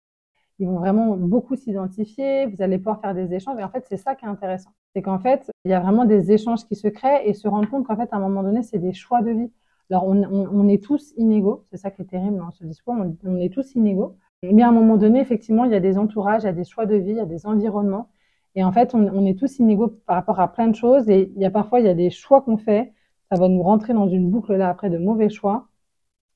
Ils 0.59 0.67
vont 0.67 0.79
vraiment 0.79 1.17
beaucoup 1.17 1.55
s'identifier, 1.55 2.45
vous 2.45 2.61
allez 2.61 2.77
pouvoir 2.77 3.01
faire 3.01 3.13
des 3.13 3.33
échanges. 3.33 3.59
Et 3.59 3.63
en 3.63 3.69
fait, 3.69 3.85
c'est 3.89 3.97
ça 3.97 4.15
qui 4.15 4.25
est 4.25 4.29
intéressant. 4.29 4.71
C'est 4.93 5.01
qu'en 5.01 5.19
fait, 5.19 5.51
il 5.65 5.71
y 5.71 5.73
a 5.73 5.79
vraiment 5.79 6.05
des 6.05 6.31
échanges 6.31 6.65
qui 6.65 6.75
se 6.75 6.87
créent 6.87 7.27
et 7.27 7.33
se 7.33 7.47
rendre 7.47 7.69
compte 7.69 7.85
qu'en 7.85 7.97
fait, 7.97 8.07
à 8.11 8.17
un 8.17 8.19
moment 8.19 8.43
donné, 8.43 8.63
c'est 8.63 8.79
des 8.79 8.93
choix 8.93 9.21
de 9.21 9.31
vie. 9.31 9.51
Alors, 9.91 10.05
on, 10.07 10.67
est 10.67 10.83
tous 10.83 11.13
inégaux. 11.17 11.65
C'est 11.69 11.77
ça 11.77 11.91
qui 11.91 12.01
est 12.01 12.05
terrible 12.05 12.37
dans 12.37 12.51
ce 12.51 12.63
discours. 12.63 12.95
On, 12.97 13.15
on, 13.25 13.37
est 13.37 13.53
tous 13.53 13.75
inégaux. 13.75 14.17
Mais 14.43 14.63
à 14.63 14.69
un 14.69 14.71
moment 14.71 14.97
donné, 14.97 15.19
effectivement, 15.19 15.65
il 15.65 15.71
y 15.71 15.75
a 15.75 15.79
des 15.79 15.97
entourages, 15.97 16.43
il 16.43 16.45
y 16.45 16.49
a 16.49 16.53
des 16.53 16.63
choix 16.63 16.85
de 16.85 16.95
vie, 16.95 17.11
il 17.11 17.17
y 17.17 17.19
a 17.19 17.25
des 17.25 17.45
environnements. 17.45 18.09
Et 18.55 18.63
en 18.63 18.71
fait, 18.71 18.95
on, 18.95 19.25
est 19.25 19.37
tous 19.37 19.59
inégaux 19.59 19.89
par 20.05 20.15
rapport 20.15 20.39
à 20.39 20.51
plein 20.51 20.67
de 20.67 20.75
choses. 20.75 21.09
Et 21.09 21.31
il 21.35 21.41
y 21.41 21.45
a 21.45 21.51
parfois, 21.51 21.81
il 21.81 21.85
y 21.85 21.89
a 21.89 21.93
des 21.93 22.09
choix 22.09 22.41
qu'on 22.41 22.57
fait. 22.57 22.93
Ça 23.31 23.39
va 23.39 23.47
nous 23.49 23.61
rentrer 23.61 23.93
dans 23.93 24.07
une 24.07 24.29
boucle 24.31 24.55
là 24.55 24.69
après 24.69 24.89
de 24.89 24.97
mauvais 24.97 25.29
choix. 25.29 25.67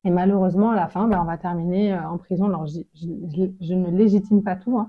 Et 0.06 0.10
malheureusement, 0.12 0.72
à 0.72 0.76
la 0.76 0.88
fin, 0.88 1.08
ben, 1.08 1.20
on 1.22 1.26
va 1.26 1.38
terminer 1.38 1.94
euh, 1.94 2.10
en 2.10 2.18
prison. 2.18 2.46
Alors, 2.46 2.68
je, 2.68 2.80
je, 2.96 3.46
je 3.60 3.74
ne 3.74 3.90
légitime 3.92 4.44
pas 4.44 4.56
tout, 4.56 4.78
hein, 4.78 4.88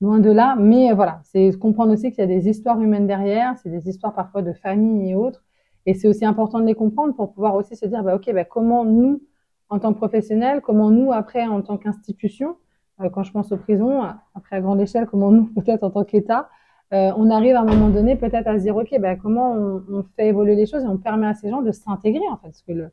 loin 0.00 0.18
de 0.20 0.30
là, 0.30 0.56
mais 0.58 0.90
euh, 0.90 0.94
voilà, 0.94 1.20
c'est 1.24 1.52
comprendre 1.58 1.92
aussi 1.92 2.10
qu'il 2.10 2.20
y 2.20 2.22
a 2.22 2.26
des 2.26 2.48
histoires 2.48 2.80
humaines 2.80 3.06
derrière, 3.06 3.56
c'est 3.58 3.70
des 3.70 3.88
histoires 3.88 4.14
parfois 4.14 4.42
de 4.42 4.52
famille 4.52 5.10
et 5.10 5.14
autres, 5.14 5.44
et 5.86 5.94
c'est 5.94 6.08
aussi 6.08 6.24
important 6.24 6.60
de 6.60 6.66
les 6.66 6.74
comprendre 6.74 7.14
pour 7.14 7.32
pouvoir 7.32 7.54
aussi 7.54 7.76
se 7.76 7.86
dire, 7.86 8.02
bah, 8.02 8.14
ok, 8.16 8.32
bah, 8.32 8.44
comment 8.44 8.84
nous, 8.84 9.22
en 9.70 9.78
tant 9.78 9.92
que 9.92 9.98
professionnels, 9.98 10.60
comment 10.60 10.90
nous, 10.90 11.12
après, 11.12 11.46
en 11.46 11.62
tant 11.62 11.78
qu'institution, 11.78 12.56
euh, 13.00 13.10
quand 13.10 13.22
je 13.22 13.32
pense 13.32 13.52
aux 13.52 13.56
prisons, 13.56 14.02
après 14.34 14.56
à 14.56 14.60
grande 14.60 14.80
échelle, 14.80 15.06
comment 15.06 15.30
nous, 15.30 15.46
peut-être 15.54 15.82
en 15.84 15.90
tant 15.90 16.04
qu'État, 16.04 16.48
euh, 16.94 17.12
on 17.16 17.30
arrive 17.30 17.54
à 17.54 17.60
un 17.60 17.66
moment 17.66 17.90
donné 17.90 18.16
peut-être 18.16 18.46
à 18.46 18.56
se 18.58 18.62
dire, 18.62 18.76
ok, 18.76 18.98
bah, 19.00 19.16
comment 19.16 19.52
on, 19.52 19.82
on, 19.90 20.02
fait 20.16 20.28
évoluer 20.28 20.54
les 20.54 20.66
choses 20.66 20.84
et 20.84 20.88
on 20.88 20.96
permet 20.96 21.26
à 21.26 21.34
ces 21.34 21.50
gens 21.50 21.62
de 21.62 21.72
s'intégrer, 21.72 22.26
en 22.30 22.36
fait, 22.36 22.48
parce 22.48 22.62
que 22.62 22.72
le, 22.72 22.90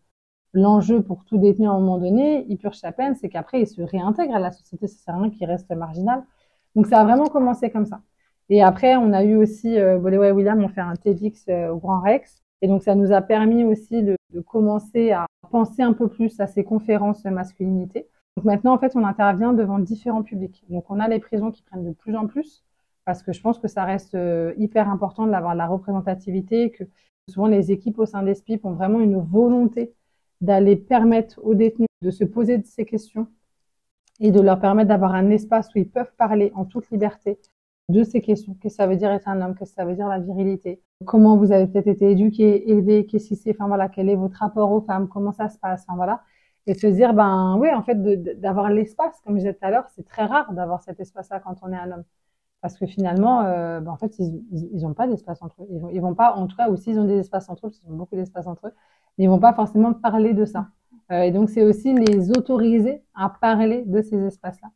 l'enjeu 0.56 1.02
pour 1.02 1.26
tout 1.26 1.38
détenu 1.38 1.68
à 1.68 1.72
un 1.72 1.80
moment 1.80 1.98
donné, 1.98 2.46
il 2.50 2.58
purge 2.58 2.78
sa 2.78 2.91
peine, 2.91 3.15
c'est 3.15 3.30
qu'après, 3.30 3.62
il 3.62 3.68
se 3.68 3.82
réintègre 3.82 4.36
à 4.36 4.39
la 4.39 4.52
société, 4.52 4.88
à 5.08 5.18
rien 5.18 5.30
qu'il 5.30 5.46
reste 5.48 5.70
marginal. 5.72 6.24
Donc 6.76 6.88
ça 6.88 7.00
a 7.02 7.04
vraiment 7.04 7.28
commencé 7.28 7.70
comme 7.70 7.86
ça. 7.86 8.02
Et 8.50 8.62
après, 8.63 8.96
on 8.96 9.12
a 9.13 9.24
eu 9.24 9.36
aussi, 9.36 9.78
euh, 9.78 9.98
et 9.98 10.32
William 10.32 10.63
ont 10.63 10.70
fait 10.70 10.82
un 10.82 10.96
TEDx 10.96 11.46
euh, 11.50 11.70
au 11.70 11.78
Grand 11.78 12.02
Rex. 12.02 12.41
Et 12.62 12.68
donc 12.68 12.84
ça 12.84 12.96
nous 12.96 13.12
a 13.12 13.22
permis 13.22 13.63
aussi 13.63 14.04
de, 14.04 14.15
de, 14.34 14.39
commencer 14.39 15.12
à 15.12 15.26
penser 15.52 15.82
un 15.82 15.94
peu 15.94 16.08
plus 16.08 16.39
à 16.39 16.48
ces 16.48 16.63
conférences 16.63 17.26
masculinité. 17.26 18.08
Donc 18.38 18.46
maintenant, 18.46 18.74
en 18.74 18.78
fait, 18.80 18.96
on 18.96 19.04
intervient 19.04 19.54
devant 19.54 19.80
différents 19.80 20.24
publics. 20.24 20.64
Donc 20.70 20.89
on 20.89 20.99
a 20.99 21.08
les 21.08 21.20
prisons 21.20 21.51
qui 21.51 21.64
prennent 21.64 21.86
de 21.86 21.93
plus 21.93 22.16
en 22.16 22.28
plus, 22.28 22.64
parce 23.06 23.24
que 23.24 23.34
je 23.34 23.41
pense 23.41 23.60
que 23.60 23.68
ça 23.68 23.84
reste 23.84 24.16
euh, 24.16 24.53
hyper 24.58 24.89
important 24.89 25.28
d'avoir 25.28 25.56
la 25.56 25.68
représentativité, 25.68 26.72
que 26.72 26.84
souvent 27.30 27.47
les 27.47 27.72
équipes 27.72 27.99
au 27.99 28.06
sein 28.06 28.24
des 28.24 28.36
SPIP 28.36 28.66
ont 28.66 28.74
vraiment 28.74 28.99
une 28.99 29.18
volonté 29.22 29.93
d'aller 30.42 30.76
permettre 30.76 31.40
aux 31.44 31.56
détenus 31.56 31.88
de 32.02 32.12
se 32.12 32.24
poser 32.24 32.62
ces 32.64 32.86
questions 32.86 33.28
et 34.20 34.32
de 34.32 34.40
leur 34.40 34.60
permettre 34.60 34.90
d'avoir 34.90 35.14
un 35.14 35.30
espace 35.30 35.74
où 35.76 35.80
ils 35.80 35.90
peuvent 35.90 36.14
parler 36.18 36.52
en 36.56 36.66
toute 36.66 36.90
liberté 36.90 37.40
de 37.90 38.04
ces 38.04 38.22
questions. 38.22 38.56
Qu'est-ce 38.62 38.76
que 38.76 38.84
ça 38.84 38.88
veut 38.88 38.96
dire 38.96 39.12
être 39.12 39.28
un 39.28 39.42
homme 39.42 39.56
Qu'est-ce 39.56 39.72
que 39.72 39.76
ça 39.76 39.86
veut 39.86 39.96
dire 39.96 40.08
la 40.08 40.20
virilité 40.20 40.82
Comment 41.06 41.38
vous 41.38 41.52
avez 41.52 41.68
peut-être 41.68 41.88
été 41.88 42.12
éduqué, 42.12 42.70
élevé 42.70 43.06
Qu'est-ce 43.06 43.28
qui 43.28 43.36
c'est 43.36 43.52
Enfin 43.52 43.68
voilà, 43.68 43.90
quel 43.90 44.10
est 44.10 44.16
votre 44.16 44.38
rapport 44.38 44.72
aux 44.72 44.82
femmes 44.82 45.08
Comment 45.08 45.32
ça 45.32 45.50
se 45.50 45.58
passe 45.58 45.84
Enfin 45.88 45.96
voilà. 45.96 46.24
Et 46.68 46.74
se 46.74 46.88
dire, 46.88 47.14
ben 47.14 47.58
oui, 47.60 47.72
en 47.72 47.84
fait, 47.84 47.96
d'avoir 48.40 48.70
l'espace, 48.70 49.20
comme 49.24 49.36
je 49.36 49.40
disais 49.40 49.54
tout 49.54 49.66
à 49.66 49.70
l'heure, 49.70 49.86
c'est 49.96 50.06
très 50.06 50.26
rare 50.26 50.52
d'avoir 50.54 50.82
cet 50.82 51.00
espace-là 51.00 51.40
quand 51.40 51.58
on 51.62 51.72
est 51.72 51.78
un 51.78 51.92
homme. 51.92 52.04
Parce 52.62 52.78
que 52.78 52.88
finalement, 52.88 53.42
euh, 53.42 53.80
ben, 53.82 53.92
en 53.92 53.98
fait, 53.98 54.18
ils 54.18 54.82
n'ont 54.82 54.96
pas 54.96 55.08
d'espace 55.08 55.42
entre 55.44 55.62
eux. 55.62 55.68
Ils 55.70 55.80
vont, 55.80 55.90
ils 55.90 56.16
pas, 56.16 56.34
en 56.34 56.48
tout 56.48 56.56
cas, 56.56 56.70
ou 56.70 56.78
s'ils 56.78 57.00
ont 57.00 57.06
des 57.06 57.20
espaces 57.20 57.50
entre 57.50 57.68
eux, 57.68 57.70
parce 57.70 57.84
ont 57.88 57.96
beaucoup 57.96 58.16
d'espace 58.16 58.48
entre 58.48 58.68
eux, 58.68 58.74
ils 59.18 59.30
vont 59.30 59.39
pas 59.39 59.53
forcément 59.53 59.93
parler 59.93 60.34
de 60.34 60.45
ça. 60.45 60.68
Euh, 61.11 61.22
et 61.22 61.32
donc, 61.32 61.49
c'est 61.49 61.63
aussi 61.63 61.93
les 61.93 62.32
autoriser 62.32 63.01
à 63.13 63.30
parler 63.30 63.84
de 63.86 64.01
ces 64.01 64.18
espaces-là. 64.26 64.70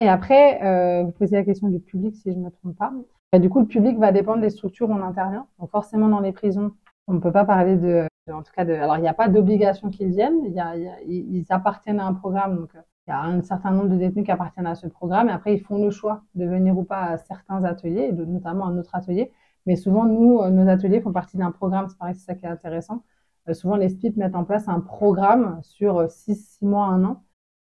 Et 0.00 0.08
après, 0.08 0.62
euh, 0.62 1.04
vous 1.04 1.12
posez 1.12 1.36
la 1.36 1.44
question 1.44 1.68
du 1.68 1.80
public, 1.80 2.16
si 2.16 2.32
je 2.32 2.38
me 2.38 2.50
trompe 2.50 2.76
pas. 2.76 2.92
Et 3.32 3.38
du 3.38 3.48
coup, 3.48 3.60
le 3.60 3.66
public 3.66 3.98
va 3.98 4.12
dépendre 4.12 4.40
des 4.40 4.50
structures 4.50 4.88
où 4.90 4.92
on 4.92 5.02
intervient. 5.02 5.46
Donc 5.58 5.70
forcément, 5.70 6.08
dans 6.08 6.20
les 6.20 6.32
prisons, 6.32 6.72
on 7.06 7.14
ne 7.14 7.18
peut 7.20 7.32
pas 7.32 7.44
parler 7.44 7.76
de, 7.76 8.06
en 8.30 8.42
tout 8.42 8.52
cas, 8.54 8.64
de, 8.64 8.72
alors 8.72 8.96
il 8.98 9.02
n'y 9.02 9.08
a 9.08 9.14
pas 9.14 9.28
d'obligation 9.28 9.90
qu'ils 9.90 10.08
viennent. 10.08 10.44
Y 10.46 10.60
a, 10.60 10.76
y 10.76 10.88
a, 10.88 11.02
ils 11.06 11.46
appartiennent 11.50 12.00
à 12.00 12.06
un 12.06 12.14
programme, 12.14 12.56
donc 12.56 12.70
il 13.06 13.10
y 13.10 13.12
a 13.12 13.22
un 13.22 13.42
certain 13.42 13.70
nombre 13.70 13.88
de 13.88 13.96
détenus 13.96 14.24
qui 14.24 14.30
appartiennent 14.32 14.66
à 14.66 14.74
ce 14.74 14.86
programme. 14.86 15.28
Et 15.28 15.32
après, 15.32 15.54
ils 15.54 15.60
font 15.60 15.82
le 15.82 15.90
choix 15.90 16.22
de 16.34 16.44
venir 16.44 16.76
ou 16.76 16.84
pas 16.84 17.02
à 17.02 17.18
certains 17.18 17.64
ateliers, 17.64 18.12
de, 18.12 18.24
notamment 18.24 18.66
à 18.66 18.72
notre 18.72 18.94
atelier. 18.94 19.32
Mais 19.66 19.76
souvent, 19.76 20.04
nous, 20.04 20.40
euh, 20.40 20.50
nos 20.50 20.68
ateliers 20.68 21.00
font 21.00 21.12
partie 21.12 21.36
d'un 21.36 21.50
programme. 21.50 21.88
C'est 21.88 21.98
pareil, 21.98 22.14
c'est 22.14 22.24
ça 22.24 22.34
qui 22.34 22.46
est 22.46 22.48
intéressant. 22.48 23.02
Euh, 23.48 23.54
souvent, 23.54 23.76
les 23.76 23.88
SPIP 23.88 24.16
mettent 24.16 24.34
en 24.34 24.44
place 24.44 24.68
un 24.68 24.80
programme 24.80 25.60
sur 25.62 26.10
6 26.10 26.34
six, 26.34 26.56
six 26.58 26.64
mois, 26.64 26.86
un 26.86 27.04
an, 27.04 27.24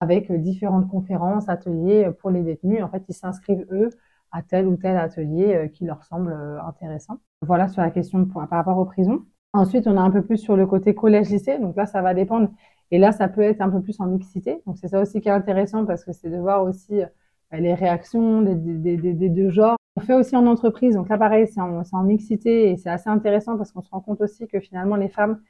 avec 0.01 0.33
différentes 0.33 0.89
conférences, 0.89 1.49
ateliers 1.49 2.11
pour 2.21 2.31
les 2.31 2.43
détenus. 2.43 2.83
En 2.83 2.89
fait, 2.89 3.05
ils 3.09 3.15
s'inscrivent, 3.15 3.67
eux, 3.71 3.91
à 4.31 4.43
tel 4.43 4.67
ou 4.67 4.77
tel 4.77 4.97
atelier 4.97 5.55
euh, 5.55 5.69
qui 5.69 5.85
leur 5.85 6.05
semble 6.05 6.33
intéressant. 6.67 7.19
Voilà 7.43 7.69
sur 7.69 7.83
la 7.83 7.91
question 7.91 8.25
par 8.27 8.49
rapport 8.49 8.79
aux 8.79 8.87
prisons. 8.87 9.25
Ensuite, 9.53 9.87
on 9.87 9.97
a 9.97 10.01
un 10.01 10.11
peu 10.11 10.23
plus 10.23 10.39
sur 10.39 10.57
le 10.57 10.67
côté 10.67 10.95
collège-lycée. 10.95 11.59
Donc 11.59 11.77
là, 11.77 11.87
ça 11.87 12.01
va 12.01 12.15
dépendre. 12.15 12.49
Et 12.91 12.99
là, 12.99 13.13
ça 13.13 13.29
peut 13.29 13.43
être 13.43 13.61
un 13.61 13.71
peu 13.71 13.81
plus 13.81 14.01
en 14.01 14.07
mixité. 14.07 14.63
Donc 14.67 14.79
c'est 14.79 14.89
ça 14.89 15.01
aussi 15.01 15.21
qui 15.21 15.29
est 15.29 15.33
intéressant 15.33 15.85
parce 15.85 16.05
que 16.05 16.13
c'est 16.13 16.31
de 16.31 16.39
voir 16.39 16.63
aussi 16.63 17.03
bah, 17.51 17.59
les 17.59 17.75
réactions 17.75 18.43
des, 18.43 18.55
deux 19.29 19.51
genres. 19.51 19.77
On 19.97 20.01
fait 20.01 20.15
aussi 20.15 20.35
en 20.37 20.47
entreprise. 20.47 20.95
Donc 20.95 21.09
là, 21.11 21.19
pareil, 21.19 21.47
c'est 21.47 21.61
en, 21.61 22.03
mixité 22.03 22.71
et 22.71 22.77
c'est 22.79 22.89
assez 22.89 23.11
intéressant 23.11 23.57
parce 23.59 23.73
qu'on 23.73 23.83
se 23.83 23.91
rend 23.91 24.01
compte 24.01 24.23
aussi 24.23 24.49
que 24.49 24.59
finalement, 24.59 24.97
les 24.97 25.09
femmes, 25.09 25.41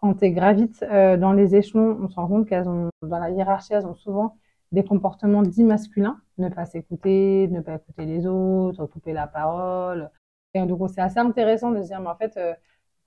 quand 0.00 0.22
elles 0.22 0.34
gravitent 0.34 0.84
euh, 0.90 1.16
dans 1.16 1.32
les 1.32 1.54
échelons, 1.56 1.98
on 2.02 2.08
se 2.08 2.16
rend 2.16 2.28
compte 2.28 2.48
qu'elles 2.48 2.68
ont, 2.68 2.90
dans 3.02 3.18
la 3.18 3.30
hiérarchie, 3.30 3.74
elles 3.74 3.86
ont 3.86 3.94
souvent 3.94 4.36
des 4.72 4.84
comportements 4.84 5.42
dits 5.42 5.64
masculins. 5.64 6.20
Ne 6.38 6.48
pas 6.48 6.64
s'écouter, 6.66 7.48
ne 7.48 7.60
pas 7.60 7.74
écouter 7.74 8.06
les 8.06 8.26
autres, 8.26 8.86
couper 8.86 9.12
la 9.12 9.26
parole. 9.26 10.10
Et 10.54 10.64
donc, 10.66 10.80
c'est 10.90 11.00
assez 11.00 11.18
intéressant 11.18 11.70
de 11.70 11.82
se 11.82 11.88
dire, 11.88 12.00
mais 12.00 12.08
en 12.08 12.16
fait, 12.16 12.36
euh, 12.36 12.54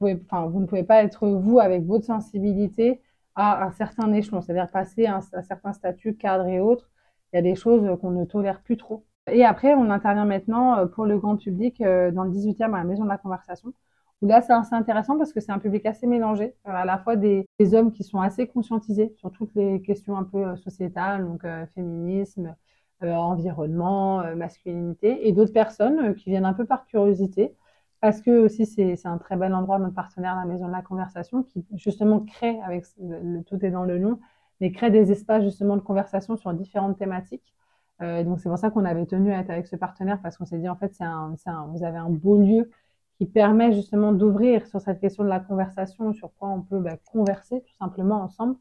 enfin, 0.02 0.46
vous 0.48 0.60
ne 0.60 0.66
pouvez 0.66 0.84
pas 0.84 1.04
être 1.04 1.28
vous 1.28 1.60
avec 1.60 1.84
votre 1.86 2.06
sensibilité 2.06 3.02
à 3.36 3.64
un 3.66 3.72
certain 3.72 4.12
échelon, 4.14 4.42
c'est-à-dire 4.42 4.70
passer 4.70 5.06
à 5.06 5.18
un, 5.18 5.22
certain 5.22 5.74
statut, 5.74 6.16
cadre 6.16 6.48
et 6.48 6.60
autres. 6.60 6.90
Il 7.32 7.38
y 7.38 7.40
a 7.40 7.42
des 7.42 7.56
choses 7.56 7.98
qu'on 8.00 8.12
ne 8.12 8.26
tolère 8.26 8.62
plus 8.62 8.78
trop. 8.78 9.06
Et 9.32 9.44
après, 9.46 9.74
on 9.74 9.90
intervient 9.90 10.26
maintenant 10.26 10.78
euh, 10.78 10.86
pour 10.86 11.06
le 11.06 11.18
grand 11.18 11.38
public 11.38 11.82
euh, 11.82 12.12
dans 12.12 12.24
le 12.24 12.32
18e 12.32 12.74
à 12.74 12.78
la 12.78 12.84
Maison 12.84 13.04
de 13.04 13.10
la 13.10 13.18
Conversation. 13.18 13.74
Là, 14.24 14.42
c'est 14.42 14.54
assez 14.54 14.74
intéressant 14.74 15.18
parce 15.18 15.34
que 15.34 15.42
c'est 15.42 15.52
un 15.52 15.60
public 15.60 15.86
assez 15.86 16.08
mélangé, 16.08 16.56
euh, 16.68 16.72
à 16.72 16.86
la 16.86 16.98
fois 16.98 17.18
des, 17.18 17.46
hommes 17.74 17.92
qui 17.92 18.04
sont 18.04 18.22
assez 18.22 18.48
conscientisés 18.48 19.14
sur 19.18 19.32
toutes 19.32 19.54
les 19.54 19.82
questions 19.82 20.18
un 20.18 20.24
peu 20.24 20.56
sociétales, 20.56 21.26
donc 21.26 21.46
féminisme, 21.76 22.56
environnement, 23.02 24.24
masculinité, 24.36 25.28
et 25.28 25.34
d'autres 25.34 25.52
personnes 25.52 26.16
qui 26.16 26.30
viennent 26.30 26.46
un 26.46 26.54
peu 26.54 26.66
par 26.66 26.86
curiosité, 26.86 27.54
parce 28.00 28.22
que 28.22 28.32
aussi 28.46 28.66
c'est 28.66 29.06
un 29.06 29.18
très 29.18 29.36
bel 29.38 29.54
endroit, 29.54 29.80
notre 29.80 29.96
partenaire, 29.96 30.36
la 30.36 30.46
Maison 30.46 30.68
de 30.68 30.72
la 30.72 30.82
Conversation, 30.82 31.44
qui 31.44 31.66
justement 31.76 32.20
crée, 32.22 32.60
avec 32.62 32.86
le, 33.02 33.42
tout 33.44 33.66
est 33.66 33.72
dans 33.72 33.84
le 33.84 33.98
nom, 34.00 34.20
mais 34.62 34.72
crée 34.72 34.92
des 34.92 35.12
espaces 35.12 35.44
justement 35.44 35.76
de 35.76 35.82
conversation 35.82 36.38
sur 36.38 36.54
différentes 36.54 36.98
thématiques. 36.98 37.54
Euh, 38.02 38.24
donc 38.24 38.40
c'est 38.40 38.50
pour 38.50 38.58
ça 38.58 38.70
qu'on 38.70 38.86
avait 38.86 39.06
tenu 39.06 39.34
à 39.34 39.40
être 39.40 39.50
avec 39.50 39.68
ce 39.68 39.76
partenaire, 39.76 40.20
parce 40.22 40.38
qu'on 40.38 40.46
s'est 40.46 40.60
dit 40.60 40.70
en 40.70 40.76
fait, 40.76 40.94
vous 41.70 41.84
avez 41.84 41.98
un 41.98 42.10
beau 42.10 42.38
lieu 42.38 42.70
qui 43.24 43.32
permet 43.32 43.74
justement 43.74 44.12
d'ouvrir 44.12 44.68
sur 44.68 44.82
cette 44.82 45.00
question 45.00 45.24
de 45.24 45.30
la 45.30 45.40
conversation, 45.40 46.14
sur 46.14 46.34
quoi 46.36 46.50
on 46.50 46.62
peut 46.62 46.80
bah, 46.80 46.98
converser 47.12 47.62
tout 47.62 47.76
simplement 47.80 48.22
ensemble. 48.22 48.56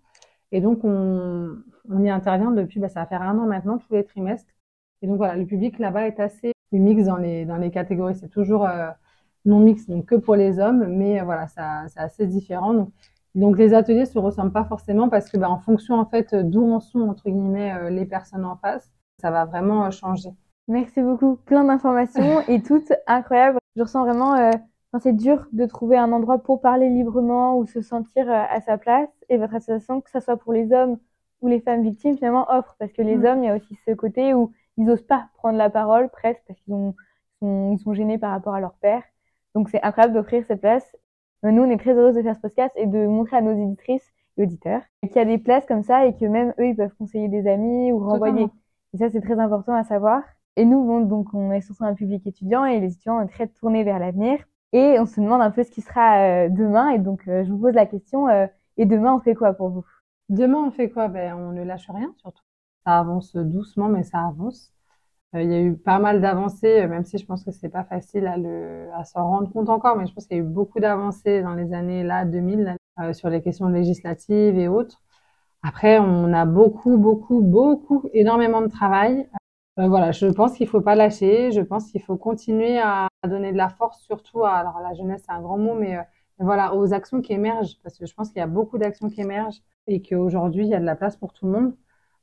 Et 0.52 0.60
donc 0.60 0.84
on, 0.84 1.56
y 1.98 2.10
intervient 2.10 2.50
depuis, 2.50 2.78
bah, 2.78 2.88
ça 2.88 3.00
va 3.00 3.06
faire 3.06 3.22
un 3.22 3.38
an 3.38 3.46
maintenant, 3.46 3.78
tous 3.78 3.92
les 3.94 4.04
trimestres. 4.04 4.52
Et 5.00 5.06
donc 5.06 5.16
voilà, 5.16 5.36
le 5.36 5.46
public 5.46 5.78
là-bas 5.78 6.06
est 6.06 6.20
assez 6.20 6.52
mix 6.72 7.06
dans 7.06 7.16
les, 7.16 7.44
dans 7.44 7.56
les 7.56 7.70
catégories. 7.70 8.14
C'est 8.14 8.28
toujours... 8.28 8.66
Euh, 8.66 8.90
non 9.44 9.58
mixte, 9.58 9.90
donc 9.90 10.06
que 10.06 10.14
pour 10.14 10.36
les 10.36 10.58
hommes, 10.58 10.86
mais 10.86 11.20
euh, 11.20 11.24
voilà, 11.24 11.48
c'est 11.48 11.98
assez 11.98 12.26
différent. 12.26 12.88
Donc, 13.34 13.58
les 13.58 13.74
ateliers 13.74 14.06
se 14.06 14.18
ressemblent 14.18 14.52
pas 14.52 14.64
forcément 14.64 15.08
parce 15.08 15.30
que, 15.30 15.38
bah, 15.38 15.50
en 15.50 15.58
fonction 15.58 15.98
en 15.98 16.04
fait 16.04 16.34
d'où 16.34 16.70
en 16.70 16.80
sont 16.80 17.00
entre 17.00 17.28
guillemets 17.28 17.72
euh, 17.72 17.90
les 17.90 18.04
personnes 18.04 18.44
en 18.44 18.56
face, 18.56 18.90
ça 19.20 19.30
va 19.30 19.44
vraiment 19.44 19.90
changer. 19.90 20.30
Merci 20.68 21.02
beaucoup, 21.02 21.36
plein 21.36 21.64
d'informations 21.64 22.40
et 22.48 22.62
toutes 22.62 22.92
incroyables. 23.06 23.61
Je 23.76 23.82
ressens 23.82 24.04
vraiment, 24.04 24.34
euh, 24.34 24.50
c'est 25.00 25.16
dur 25.16 25.46
de 25.52 25.66
trouver 25.66 25.96
un 25.96 26.12
endroit 26.12 26.38
pour 26.38 26.60
parler 26.60 26.88
librement 26.90 27.56
ou 27.56 27.66
se 27.66 27.80
sentir 27.80 28.30
à 28.30 28.60
sa 28.60 28.78
place. 28.78 29.08
Et 29.28 29.38
votre 29.38 29.54
association, 29.54 30.00
que 30.00 30.10
ce 30.10 30.20
soit 30.20 30.36
pour 30.36 30.52
les 30.52 30.72
hommes 30.72 30.98
ou 31.40 31.48
les 31.48 31.60
femmes 31.60 31.82
victimes, 31.82 32.16
finalement 32.16 32.46
offre 32.50 32.76
parce 32.78 32.92
que 32.92 33.02
les 33.02 33.16
mm. 33.16 33.24
hommes, 33.24 33.44
il 33.44 33.46
y 33.46 33.50
a 33.50 33.56
aussi 33.56 33.78
ce 33.86 33.92
côté 33.92 34.34
où 34.34 34.52
ils 34.76 34.88
osent 34.90 35.02
pas 35.02 35.28
prendre 35.34 35.58
la 35.58 35.70
parole 35.70 36.08
presque 36.10 36.42
parce 36.46 36.60
qu'ils 36.60 36.74
ont, 36.74 36.94
sont, 37.40 37.72
ils 37.72 37.78
sont 37.78 37.94
gênés 37.94 38.18
par 38.18 38.30
rapport 38.30 38.54
à 38.54 38.60
leur 38.60 38.74
père. 38.74 39.02
Donc 39.54 39.68
c'est 39.68 39.82
incroyable 39.82 40.14
d'offrir 40.14 40.44
cette 40.46 40.60
place. 40.60 40.96
Euh, 41.44 41.50
nous, 41.50 41.62
on 41.62 41.70
est 41.70 41.78
très 41.78 41.92
heureuse 41.92 42.14
de 42.14 42.22
faire 42.22 42.36
ce 42.36 42.40
podcast 42.40 42.72
et 42.76 42.86
de 42.86 43.06
montrer 43.06 43.36
à 43.36 43.40
nos 43.40 43.52
éditrices 43.52 44.12
et 44.36 44.44
auditeurs 44.44 44.82
qu'il 45.02 45.16
y 45.16 45.18
a 45.18 45.24
des 45.24 45.38
places 45.38 45.66
comme 45.66 45.82
ça 45.82 46.06
et 46.06 46.16
que 46.16 46.24
même 46.24 46.54
eux, 46.58 46.66
ils 46.66 46.76
peuvent 46.76 46.94
conseiller 46.98 47.28
des 47.28 47.46
amis 47.46 47.92
ou 47.92 47.98
renvoyer. 47.98 48.48
Et 48.94 48.98
ça, 48.98 49.10
c'est 49.10 49.20
très 49.20 49.38
important 49.38 49.74
à 49.74 49.84
savoir. 49.84 50.22
Et 50.56 50.64
nous, 50.64 51.06
donc, 51.06 51.32
on 51.34 51.52
est 51.52 51.60
sur 51.62 51.80
un 51.82 51.94
public 51.94 52.26
étudiant 52.26 52.64
et 52.64 52.80
les 52.80 52.92
étudiants 52.92 53.20
sont 53.20 53.28
très 53.28 53.48
tournés 53.48 53.84
vers 53.84 53.98
l'avenir. 53.98 54.38
Et 54.72 54.98
on 54.98 55.06
se 55.06 55.20
demande 55.20 55.42
un 55.42 55.50
peu 55.50 55.64
ce 55.64 55.70
qui 55.70 55.82
sera 55.82 56.18
euh, 56.46 56.48
demain. 56.48 56.90
Et 56.90 56.98
donc, 56.98 57.26
euh, 57.28 57.44
je 57.44 57.50
vous 57.52 57.58
pose 57.58 57.74
la 57.74 57.86
question, 57.86 58.28
et 58.76 58.86
demain, 58.86 59.14
on 59.14 59.20
fait 59.20 59.34
quoi 59.34 59.52
pour 59.54 59.70
vous? 59.70 59.84
Demain, 60.28 60.64
on 60.66 60.70
fait 60.70 60.90
quoi? 60.90 61.08
Ben, 61.08 61.34
On 61.34 61.52
ne 61.52 61.62
lâche 61.62 61.88
rien, 61.90 62.14
surtout. 62.18 62.42
Ça 62.86 62.98
avance 62.98 63.36
doucement, 63.36 63.88
mais 63.88 64.02
ça 64.02 64.26
avance. 64.26 64.72
Euh, 65.34 65.42
il 65.42 65.50
y 65.50 65.54
a 65.54 65.60
eu 65.60 65.76
pas 65.76 65.98
mal 65.98 66.20
d'avancées, 66.20 66.82
euh, 66.82 66.88
même 66.88 67.04
si 67.04 67.18
je 67.18 67.24
pense 67.26 67.44
que 67.44 67.52
c'est 67.52 67.68
pas 67.70 67.84
facile 67.84 68.26
à, 68.26 68.36
le, 68.36 68.88
s'en 69.04 69.26
rendre 69.28 69.50
compte 69.50 69.68
encore, 69.70 69.96
mais 69.96 70.06
je 70.06 70.12
pense 70.12 70.26
qu'il 70.26 70.36
y 70.36 70.40
a 70.40 70.42
eu 70.42 70.46
beaucoup 70.46 70.78
d'avancées 70.80 71.42
dans 71.42 71.54
les 71.54 71.72
années 71.72 72.02
là 72.04 72.24
2000 72.24 72.76
euh, 73.00 73.12
sur 73.14 73.30
les 73.30 73.40
questions 73.42 73.68
législatives 73.68 74.58
et 74.58 74.68
autres. 74.68 75.02
Après, 75.62 75.98
on 75.98 76.32
a 76.32 76.44
beaucoup, 76.44 76.98
beaucoup, 76.98 77.40
beaucoup, 77.40 78.08
énormément 78.12 78.62
de 78.62 78.68
travail. 78.68 79.28
Euh, 79.78 79.88
voilà, 79.88 80.12
je 80.12 80.26
pense 80.26 80.56
qu'il 80.56 80.68
faut 80.68 80.80
pas 80.80 80.94
lâcher. 80.94 81.50
Je 81.52 81.60
pense 81.60 81.90
qu'il 81.90 82.02
faut 82.02 82.16
continuer 82.16 82.78
à, 82.78 83.08
donner 83.26 83.52
de 83.52 83.56
la 83.56 83.68
force, 83.68 84.02
surtout 84.02 84.44
à, 84.44 84.54
alors 84.54 84.80
la 84.80 84.94
jeunesse, 84.94 85.22
c'est 85.26 85.32
un 85.32 85.40
grand 85.40 85.58
mot, 85.58 85.74
mais, 85.74 85.96
mais 86.38 86.44
voilà, 86.44 86.74
aux 86.74 86.92
actions 86.92 87.22
qui 87.22 87.32
émergent, 87.32 87.78
parce 87.82 87.98
que 87.98 88.06
je 88.06 88.14
pense 88.14 88.28
qu'il 88.30 88.38
y 88.38 88.42
a 88.42 88.46
beaucoup 88.46 88.78
d'actions 88.78 89.08
qui 89.08 89.20
émergent 89.20 89.62
et 89.86 90.02
qu'aujourd'hui, 90.02 90.64
il 90.66 90.70
y 90.70 90.74
a 90.74 90.80
de 90.80 90.84
la 90.84 90.96
place 90.96 91.16
pour 91.16 91.32
tout 91.32 91.46
le 91.46 91.52
monde. 91.52 91.76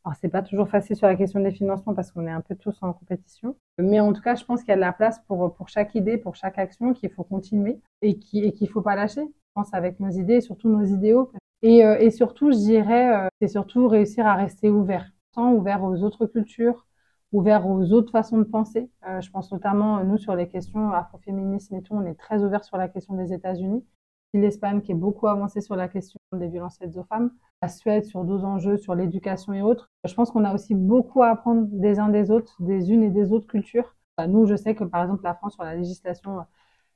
Alors, 0.06 0.16
c'est 0.22 0.30
pas 0.30 0.41
toujours 0.41 0.70
facile 0.70 0.95
sur 0.95 1.08
la 1.08 1.16
question 1.16 1.39
des 1.41 1.52
financements 1.52 1.93
parce 1.93 2.12
qu'on 2.12 2.26
est 2.26 2.32
un 2.32 2.41
peu 2.41 2.56
tous 2.56 2.78
en 2.82 2.93
compétition. 2.93 3.56
Mais 3.78 4.00
en 4.00 4.14
tout 4.14 4.22
cas, 4.22 4.36
je 4.36 4.45
pense 4.45 4.62
qu'il 4.62 4.70
y 4.70 4.74
a 4.74 4.76
de 4.76 4.82
la 4.82 4.93
place 4.93 5.20
pour, 5.28 5.54
pour 5.56 5.70
chaque 5.70 5.93
idée, 5.95 6.18
pour 6.18 6.36
chaque 6.36 6.58
action, 6.58 6.93
qu'il 6.93 7.10
faut 7.12 7.24
continuer 7.24 7.80
et 8.02 8.18
qu'il 8.18 8.45
et 8.45 8.54
qu'il 8.54 8.70
faut 8.70 8.82
pas 8.82 8.95
lâcher. 8.95 9.22
Je 9.22 9.52
pense 9.54 9.74
avec 9.74 10.00
nos 10.00 10.10
idées 10.10 10.36
et 10.36 10.41
surtout 10.41 10.70
nos 10.70 10.86
idéaux. 10.86 11.32
Et, 11.62 11.86
euh, 11.86 11.97
et 12.00 12.12
surtout, 12.12 12.52
je 12.52 12.58
dirais, 12.58 13.26
euh, 13.26 13.28
c'est 13.41 13.50
surtout 13.50 13.88
réussir 13.88 14.26
à 14.26 14.36
rester 14.36 14.70
ouvert. 14.70 15.12
Ouvert 15.38 15.84
aux 15.86 16.04
autres 16.04 16.26
cultures, 16.26 16.86
ouvert 17.32 17.67
aux 17.67 17.91
autres 17.91 18.11
façons 18.11 18.38
de 18.38 18.43
penser. 18.43 18.89
Euh, 19.07 19.21
je 19.21 19.30
pense 19.32 19.51
notamment, 19.51 20.03
nous, 20.03 20.17
sur 20.17 20.36
les 20.36 20.47
questions 20.47 20.91
afroféminisme 20.91 21.75
et 21.75 21.82
tout, 21.82 21.93
on 21.93 22.05
est 22.05 22.15
très 22.15 22.43
ouvert 22.43 22.63
sur 22.63 22.77
la 22.77 22.88
question 22.88 23.15
des 23.15 23.34
États-Unis 23.34 23.84
l'Espagne 24.38 24.82
qui 24.82 24.91
est 24.91 24.95
beaucoup 24.95 25.27
avancée 25.27 25.61
sur 25.61 25.75
la 25.75 25.88
question 25.88 26.19
des 26.34 26.47
violences 26.47 26.77
faites 26.77 26.95
aux 26.97 27.03
femmes, 27.03 27.32
la 27.61 27.67
Suède 27.67 28.05
sur 28.05 28.23
d'autres 28.23 28.45
enjeux, 28.45 28.77
sur 28.77 28.93
l'éducation 28.93 29.53
et 29.53 29.61
autres. 29.61 29.89
Je 30.05 30.13
pense 30.13 30.32
qu'on 30.32 30.43
a 30.43 30.53
aussi 30.53 30.75
beaucoup 30.75 31.23
à 31.23 31.30
apprendre 31.30 31.67
des 31.71 31.99
uns 31.99 32.09
des 32.09 32.30
autres, 32.30 32.55
des 32.59 32.91
unes 32.91 33.03
et 33.03 33.09
des 33.09 33.32
autres 33.32 33.47
cultures. 33.47 33.95
Nous, 34.27 34.45
je 34.45 34.55
sais 34.55 34.75
que 34.75 34.84
par 34.84 35.01
exemple 35.01 35.23
la 35.23 35.34
France 35.34 35.53
sur 35.53 35.63
la 35.63 35.75
législation, 35.75 36.45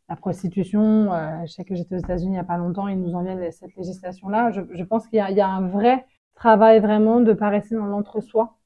la 0.10 0.16
prostitution, 0.18 1.14
euh, 1.14 1.46
je 1.46 1.54
sais 1.54 1.64
que 1.64 1.74
j'étais 1.74 1.96
aux 1.96 2.00
États-Unis 2.00 2.32
il 2.32 2.34
n'y 2.34 2.40
a 2.40 2.44
pas 2.44 2.58
longtemps, 2.58 2.88
ils 2.90 3.00
nous 3.00 3.16
enviennent 3.16 3.50
cette 3.52 3.76
législation-là. 3.76 4.52
Je, 4.52 4.62
je, 4.72 4.84
pense 4.84 5.08
qu'il 5.08 5.26
y, 5.26 5.34
y, 5.34 5.42
a 5.42 5.48
un 5.48 5.68
vrai 5.68 6.06
travail 6.36 6.82
vraiment 6.82 7.22
de 7.22 7.32
pas 7.34 7.50
rester 7.50 7.76
dans 7.76 7.86
l'entre-soi 7.86 8.58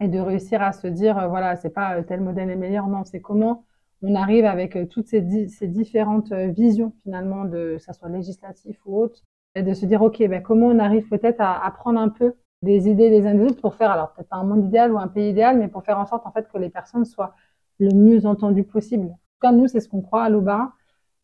et 0.00 0.08
de 0.08 0.18
réussir 0.18 0.62
à 0.62 0.72
se 0.72 0.86
dire, 0.86 1.18
euh, 1.18 1.28
voilà, 1.28 1.56
c'est 1.56 1.70
pas 1.70 1.98
euh, 1.98 2.02
tel 2.02 2.20
modèle 2.20 2.50
est 2.50 2.56
meilleur, 2.56 2.86
non, 2.88 3.04
c'est 3.04 3.20
comment 3.20 3.64
on 4.02 4.14
arrive 4.14 4.44
avec 4.44 4.76
euh, 4.76 4.86
toutes 4.86 5.06
ces, 5.06 5.20
différentes 5.22 6.32
visions 6.32 6.92
finalement, 7.02 7.44
de, 7.44 7.76
que 7.76 7.78
ça 7.78 7.92
soit 7.92 8.08
législatif 8.08 8.78
ou 8.86 8.98
autre, 9.00 9.22
et 9.54 9.62
de 9.62 9.72
se 9.72 9.86
dire, 9.86 10.02
OK, 10.02 10.18
ben, 10.28 10.42
comment 10.42 10.66
on 10.66 10.78
arrive 10.78 11.08
peut-être 11.08 11.40
à, 11.40 11.64
à, 11.64 11.70
prendre 11.70 11.98
un 11.98 12.10
peu 12.10 12.34
des 12.62 12.88
idées 12.88 13.10
des 13.10 13.26
uns 13.26 13.34
des 13.34 13.44
autres 13.44 13.60
pour 13.60 13.74
faire, 13.74 13.90
alors 13.90 14.12
peut-être 14.12 14.28
pas 14.28 14.36
un 14.36 14.44
monde 14.44 14.64
idéal 14.66 14.92
ou 14.92 14.98
un 14.98 15.08
pays 15.08 15.30
idéal, 15.30 15.58
mais 15.58 15.68
pour 15.68 15.84
faire 15.84 15.98
en 15.98 16.06
sorte 16.06 16.26
en 16.26 16.32
fait 16.32 16.46
que 16.52 16.58
les 16.58 16.70
personnes 16.70 17.04
soient 17.04 17.34
le 17.78 17.90
mieux 17.94 18.26
entendues 18.26 18.64
possible. 18.64 19.14
En 19.46 19.52
nous, 19.52 19.68
c'est 19.68 19.80
ce 19.80 19.88
qu'on 19.88 20.02
croit 20.02 20.24
à 20.24 20.28
l'OBA. 20.28 20.72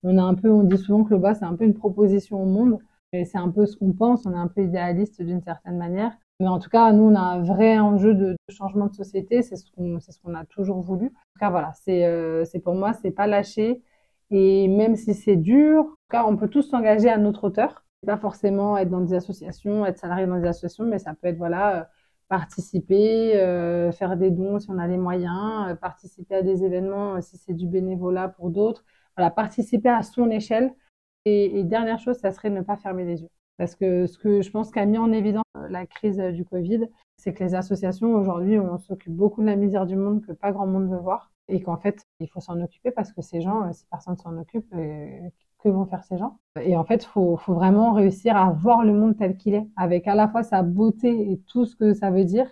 On 0.04 0.16
a 0.16 0.22
un 0.22 0.34
peu, 0.34 0.50
on 0.50 0.62
dit 0.62 0.78
souvent 0.78 1.02
que 1.02 1.10
l'OBA, 1.10 1.34
c'est 1.34 1.44
un 1.44 1.56
peu 1.56 1.64
une 1.64 1.74
proposition 1.74 2.40
au 2.40 2.46
monde. 2.46 2.78
Et 3.12 3.24
c'est 3.24 3.38
un 3.38 3.50
peu 3.50 3.66
ce 3.66 3.76
qu'on 3.76 3.92
pense. 3.92 4.26
On 4.26 4.32
est 4.32 4.38
un 4.38 4.46
peu 4.46 4.62
idéaliste 4.62 5.20
d'une 5.22 5.42
certaine 5.42 5.76
manière. 5.76 6.12
Mais 6.40 6.48
en 6.48 6.58
tout 6.58 6.70
cas, 6.70 6.92
nous, 6.92 7.04
on 7.04 7.14
a 7.14 7.20
un 7.20 7.42
vrai 7.42 7.78
enjeu 7.78 8.14
de, 8.14 8.36
changement 8.48 8.86
de 8.86 8.94
société. 8.94 9.42
C'est 9.42 9.56
ce 9.56 9.70
qu'on, 9.72 10.00
ce 10.00 10.18
qu'on 10.20 10.34
a 10.34 10.44
toujours 10.44 10.80
voulu. 10.80 11.06
En 11.06 11.08
tout 11.08 11.40
cas, 11.40 11.50
voilà, 11.50 11.72
c'est, 11.74 12.04
euh, 12.06 12.44
pour 12.64 12.74
moi, 12.74 12.92
c'est 12.94 13.12
pas 13.12 13.26
lâcher. 13.26 13.82
Et 14.32 14.66
même 14.68 14.96
si 14.96 15.14
c'est 15.14 15.36
dur, 15.36 15.80
en 15.80 15.84
tout 15.84 15.96
cas, 16.10 16.24
on 16.26 16.36
peut 16.36 16.48
tous 16.48 16.62
s'engager 16.62 17.08
à 17.10 17.18
notre 17.18 17.44
hauteur. 17.44 17.84
Pas 18.06 18.16
forcément 18.16 18.76
être 18.78 18.88
dans 18.90 19.00
des 19.00 19.14
associations, 19.14 19.86
être 19.86 19.98
salarié 19.98 20.26
dans 20.26 20.38
des 20.40 20.48
associations, 20.48 20.84
mais 20.84 20.98
ça 20.98 21.14
peut 21.14 21.28
être 21.28 21.36
voilà, 21.36 21.80
euh, 21.82 21.84
participer, 22.28 23.36
euh, 23.40 23.92
faire 23.92 24.16
des 24.16 24.30
dons 24.30 24.58
si 24.58 24.70
on 24.70 24.78
a 24.78 24.86
les 24.88 24.96
moyens, 24.96 25.68
euh, 25.68 25.74
participer 25.76 26.36
à 26.36 26.42
des 26.42 26.64
événements 26.64 27.20
si 27.20 27.36
c'est 27.36 27.52
du 27.54 27.66
bénévolat 27.68 28.28
pour 28.28 28.50
d'autres. 28.50 28.84
Voilà, 29.16 29.30
participer 29.30 29.90
à 29.90 30.02
son 30.02 30.30
échelle. 30.30 30.72
Et, 31.26 31.58
et, 31.60 31.64
dernière 31.64 31.98
chose, 32.00 32.16
ça 32.18 32.32
serait 32.32 32.50
ne 32.50 32.62
pas 32.62 32.76
fermer 32.76 33.04
les 33.04 33.22
yeux. 33.22 33.28
Parce 33.58 33.74
que 33.74 34.06
ce 34.06 34.18
que 34.18 34.42
je 34.42 34.50
pense 34.50 34.70
qu'a 34.70 34.86
mis 34.86 34.98
en 34.98 35.12
évidence 35.12 35.44
la 35.68 35.86
crise 35.86 36.18
du 36.18 36.44
Covid, 36.44 36.88
c'est 37.16 37.32
que 37.32 37.44
les 37.44 37.54
associations 37.54 38.14
aujourd'hui, 38.14 38.58
on 38.58 38.78
s'occupe 38.78 39.12
beaucoup 39.12 39.42
de 39.42 39.46
la 39.46 39.56
misère 39.56 39.86
du 39.86 39.96
monde 39.96 40.24
que 40.24 40.32
pas 40.32 40.52
grand 40.52 40.66
monde 40.66 40.90
veut 40.90 40.98
voir. 40.98 41.30
Et 41.48 41.60
qu'en 41.60 41.76
fait, 41.76 42.06
il 42.20 42.28
faut 42.28 42.40
s'en 42.40 42.60
occuper 42.60 42.90
parce 42.90 43.12
que 43.12 43.20
ces 43.20 43.40
gens, 43.40 43.72
si 43.72 43.84
personne 43.90 44.16
s'en 44.16 44.36
occupe, 44.38 44.72
que 45.62 45.68
vont 45.68 45.86
faire 45.86 46.04
ces 46.04 46.18
gens? 46.18 46.38
Et 46.60 46.76
en 46.76 46.84
fait, 46.84 47.04
il 47.04 47.08
faut, 47.08 47.38
vraiment 47.48 47.92
réussir 47.92 48.36
à 48.36 48.50
voir 48.50 48.84
le 48.84 48.92
monde 48.92 49.16
tel 49.16 49.36
qu'il 49.36 49.54
est, 49.54 49.66
avec 49.76 50.08
à 50.08 50.14
la 50.14 50.28
fois 50.28 50.42
sa 50.42 50.62
beauté 50.62 51.32
et 51.32 51.38
tout 51.46 51.64
ce 51.64 51.76
que 51.76 51.94
ça 51.94 52.10
veut 52.10 52.24
dire, 52.24 52.46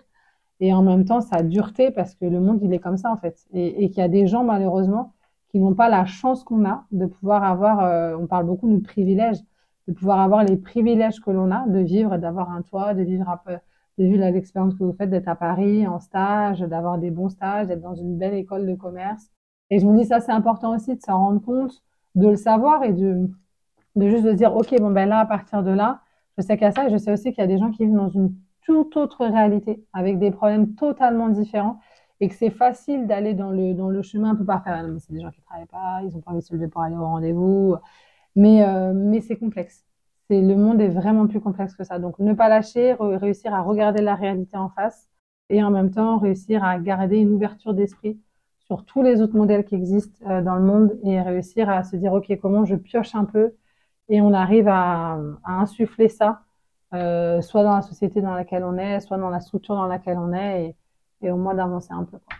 et 0.59 0.73
en 0.73 0.83
même 0.83 1.05
temps 1.05 1.21
sa 1.21 1.43
dureté, 1.43 1.91
parce 1.91 2.15
que 2.15 2.25
le 2.25 2.39
monde, 2.39 2.59
il 2.63 2.73
est 2.73 2.79
comme 2.79 2.97
ça, 2.97 3.11
en 3.11 3.17
fait. 3.17 3.45
Et, 3.53 3.89
qu'il 3.89 3.99
y 3.99 4.01
a 4.01 4.07
des 4.07 4.27
gens, 4.27 4.43
malheureusement, 4.43 5.13
qui 5.49 5.59
n'ont 5.59 5.75
pas 5.75 5.89
la 5.89 6.05
chance 6.05 6.43
qu'on 6.43 6.65
a 6.65 6.85
de 6.91 7.05
pouvoir 7.05 7.43
avoir, 7.43 7.81
euh, 7.81 8.15
on 8.17 8.27
parle 8.27 8.45
beaucoup 8.45 8.69
de 8.69 8.79
privilèges, 8.79 9.39
de 9.87 9.93
pouvoir 9.93 10.19
avoir 10.19 10.43
les 10.43 10.57
privilèges 10.57 11.19
que 11.19 11.31
l'on 11.31 11.51
a, 11.51 11.67
de 11.67 11.79
vivre, 11.79 12.17
d'avoir 12.17 12.51
un 12.51 12.61
toit, 12.61 12.93
de 12.93 13.03
vivre 13.03 13.29
un 13.29 13.37
peu, 13.37 13.57
de 13.97 14.05
vivre 14.05 14.23
l'expérience 14.29 14.75
que 14.75 14.83
vous 14.83 14.93
faites, 14.93 15.09
d'être 15.09 15.27
à 15.27 15.35
Paris 15.35 15.87
en 15.87 15.99
stage, 15.99 16.59
d'avoir 16.59 16.97
des 16.97 17.11
bons 17.11 17.29
stages, 17.29 17.67
d'être 17.67 17.81
dans 17.81 17.95
une 17.95 18.17
belle 18.17 18.33
école 18.35 18.67
de 18.67 18.75
commerce. 18.75 19.29
Et 19.69 19.79
je 19.79 19.85
me 19.85 19.97
dis, 19.97 20.05
ça, 20.05 20.19
c'est 20.19 20.31
important 20.31 20.75
aussi 20.75 20.95
de 20.95 21.01
s'en 21.01 21.17
rendre 21.17 21.41
compte 21.41 21.81
de 22.15 22.27
le 22.29 22.35
savoir 22.35 22.83
et 22.83 22.93
de, 22.93 23.29
de 23.95 24.09
juste 24.09 24.23
de 24.23 24.33
dire, 24.33 24.55
OK, 24.55 24.75
bon, 24.79 24.91
ben 24.91 25.07
là, 25.07 25.19
à 25.19 25.25
partir 25.25 25.63
de 25.63 25.71
là, 25.71 26.01
je 26.37 26.43
sais 26.43 26.61
a 26.63 26.71
ça 26.71 26.87
et 26.87 26.91
je 26.91 26.97
sais 26.97 27.11
aussi 27.11 27.31
qu'il 27.31 27.41
y 27.41 27.43
a 27.43 27.47
des 27.47 27.57
gens 27.57 27.71
qui 27.71 27.85
vivent 27.85 27.95
dans 27.95 28.09
une 28.09 28.35
toute 28.63 28.95
autre 28.97 29.25
réalité 29.25 29.83
avec 29.93 30.19
des 30.19 30.31
problèmes 30.31 30.75
totalement 30.75 31.29
différents 31.29 31.79
et 32.19 32.29
que 32.29 32.35
c'est 32.35 32.51
facile 32.51 33.07
d'aller 33.07 33.33
dans 33.33 33.49
le, 33.49 33.73
dans 33.73 33.89
le 33.89 34.01
chemin 34.01 34.31
un 34.31 34.35
peu 34.35 34.45
parfait. 34.45 34.71
c'est 34.99 35.13
des 35.13 35.21
gens 35.21 35.31
qui 35.31 35.41
travaillent 35.41 35.65
pas, 35.65 36.01
ils 36.03 36.15
ont 36.15 36.21
pas 36.21 36.31
envie 36.31 36.41
de 36.41 36.45
se 36.45 36.53
lever 36.53 36.67
pour 36.67 36.81
aller 36.81 36.95
au 36.95 37.03
rendez-vous. 37.03 37.75
Mais, 38.35 38.63
euh, 38.63 38.93
mais 38.93 39.21
c'est 39.21 39.37
complexe. 39.37 39.85
C'est, 40.29 40.41
le 40.41 40.55
monde 40.55 40.81
est 40.81 40.89
vraiment 40.89 41.27
plus 41.27 41.41
complexe 41.41 41.75
que 41.75 41.83
ça. 41.83 41.99
Donc, 41.99 42.19
ne 42.19 42.33
pas 42.33 42.49
lâcher, 42.49 42.95
réussir 42.99 43.53
à 43.53 43.61
regarder 43.61 44.01
la 44.01 44.15
réalité 44.15 44.57
en 44.57 44.69
face 44.69 45.09
et 45.49 45.63
en 45.63 45.69
même 45.71 45.91
temps 45.91 46.17
réussir 46.17 46.63
à 46.63 46.79
garder 46.79 47.17
une 47.17 47.31
ouverture 47.31 47.73
d'esprit 47.73 48.19
sur 48.59 48.85
tous 48.85 49.01
les 49.01 49.21
autres 49.21 49.35
modèles 49.35 49.65
qui 49.65 49.75
existent 49.75 50.17
euh, 50.29 50.41
dans 50.41 50.55
le 50.55 50.61
monde 50.61 50.97
et 51.03 51.21
réussir 51.21 51.69
à 51.69 51.83
se 51.83 51.97
dire, 51.97 52.13
OK, 52.13 52.31
comment 52.41 52.63
je 52.63 52.75
pioche 52.75 53.15
un 53.15 53.25
peu 53.25 53.53
et 54.07 54.21
on 54.21 54.33
arrive 54.33 54.67
à, 54.67 55.19
à 55.43 55.51
insuffler 55.59 56.09
ça, 56.09 56.41
euh, 56.93 57.41
soit 57.41 57.63
dans 57.63 57.75
la 57.75 57.81
société 57.81 58.21
dans 58.21 58.33
laquelle 58.33 58.63
on 58.63 58.77
est, 58.77 58.99
soit 58.99 59.17
dans 59.17 59.29
la 59.29 59.39
structure 59.39 59.75
dans 59.75 59.87
laquelle 59.87 60.17
on 60.17 60.33
est 60.33 60.75
et, 61.21 61.27
et 61.27 61.31
au 61.31 61.37
moins 61.37 61.53
d'avancer 61.53 61.93
un 61.93 62.03
peu. 62.03 62.17
Quoi. 62.17 62.37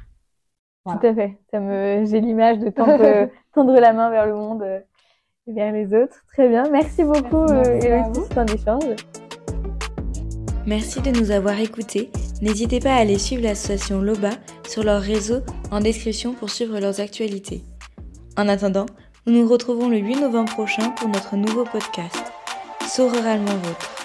Voilà. 0.84 1.00
Tout 1.00 1.08
à 1.08 1.14
fait. 1.14 1.40
Ça 1.52 1.60
me, 1.60 2.06
j'ai 2.06 2.20
l'image 2.22 2.60
de 2.60 2.70
tendre, 2.70 3.30
tendre 3.54 3.80
la 3.80 3.94
main 3.94 4.10
vers 4.10 4.26
le 4.26 4.34
monde 4.34 4.64
euh, 4.64 4.80
vers 5.48 5.74
les 5.74 5.88
autres. 5.94 6.16
Très 6.34 6.48
bien. 6.48 6.70
Merci 6.70 7.04
beaucoup, 7.04 7.46
Merci 7.52 7.88
euh, 7.88 8.04
pour 8.14 8.28
cet 8.34 8.54
échange. 8.54 8.96
Merci 10.66 11.02
de 11.02 11.12
nous 11.12 11.32
avoir 11.32 11.60
écoutés. 11.60 12.12
N'hésitez 12.42 12.80
pas 12.80 12.94
à 12.94 13.00
aller 13.00 13.18
suivre 13.18 13.44
l'association 13.44 14.02
LOBA 14.02 14.32
sur 14.68 14.84
leur 14.84 15.02
réseau 15.02 15.42
en 15.72 15.80
description 15.80 16.34
pour 16.34 16.50
suivre 16.50 16.80
leurs 16.80 17.00
actualités. 17.00 17.64
En 18.38 18.48
attendant, 18.48 18.86
nous 19.26 19.34
nous 19.34 19.48
retrouvons 19.48 19.90
le 19.90 19.98
8 19.98 20.22
novembre 20.22 20.54
prochain 20.54 20.90
pour 20.92 21.10
notre 21.10 21.36
nouveau 21.36 21.64
podcast, 21.64 22.32
Sauralement 22.88 23.58
Vôtre. 23.64 24.01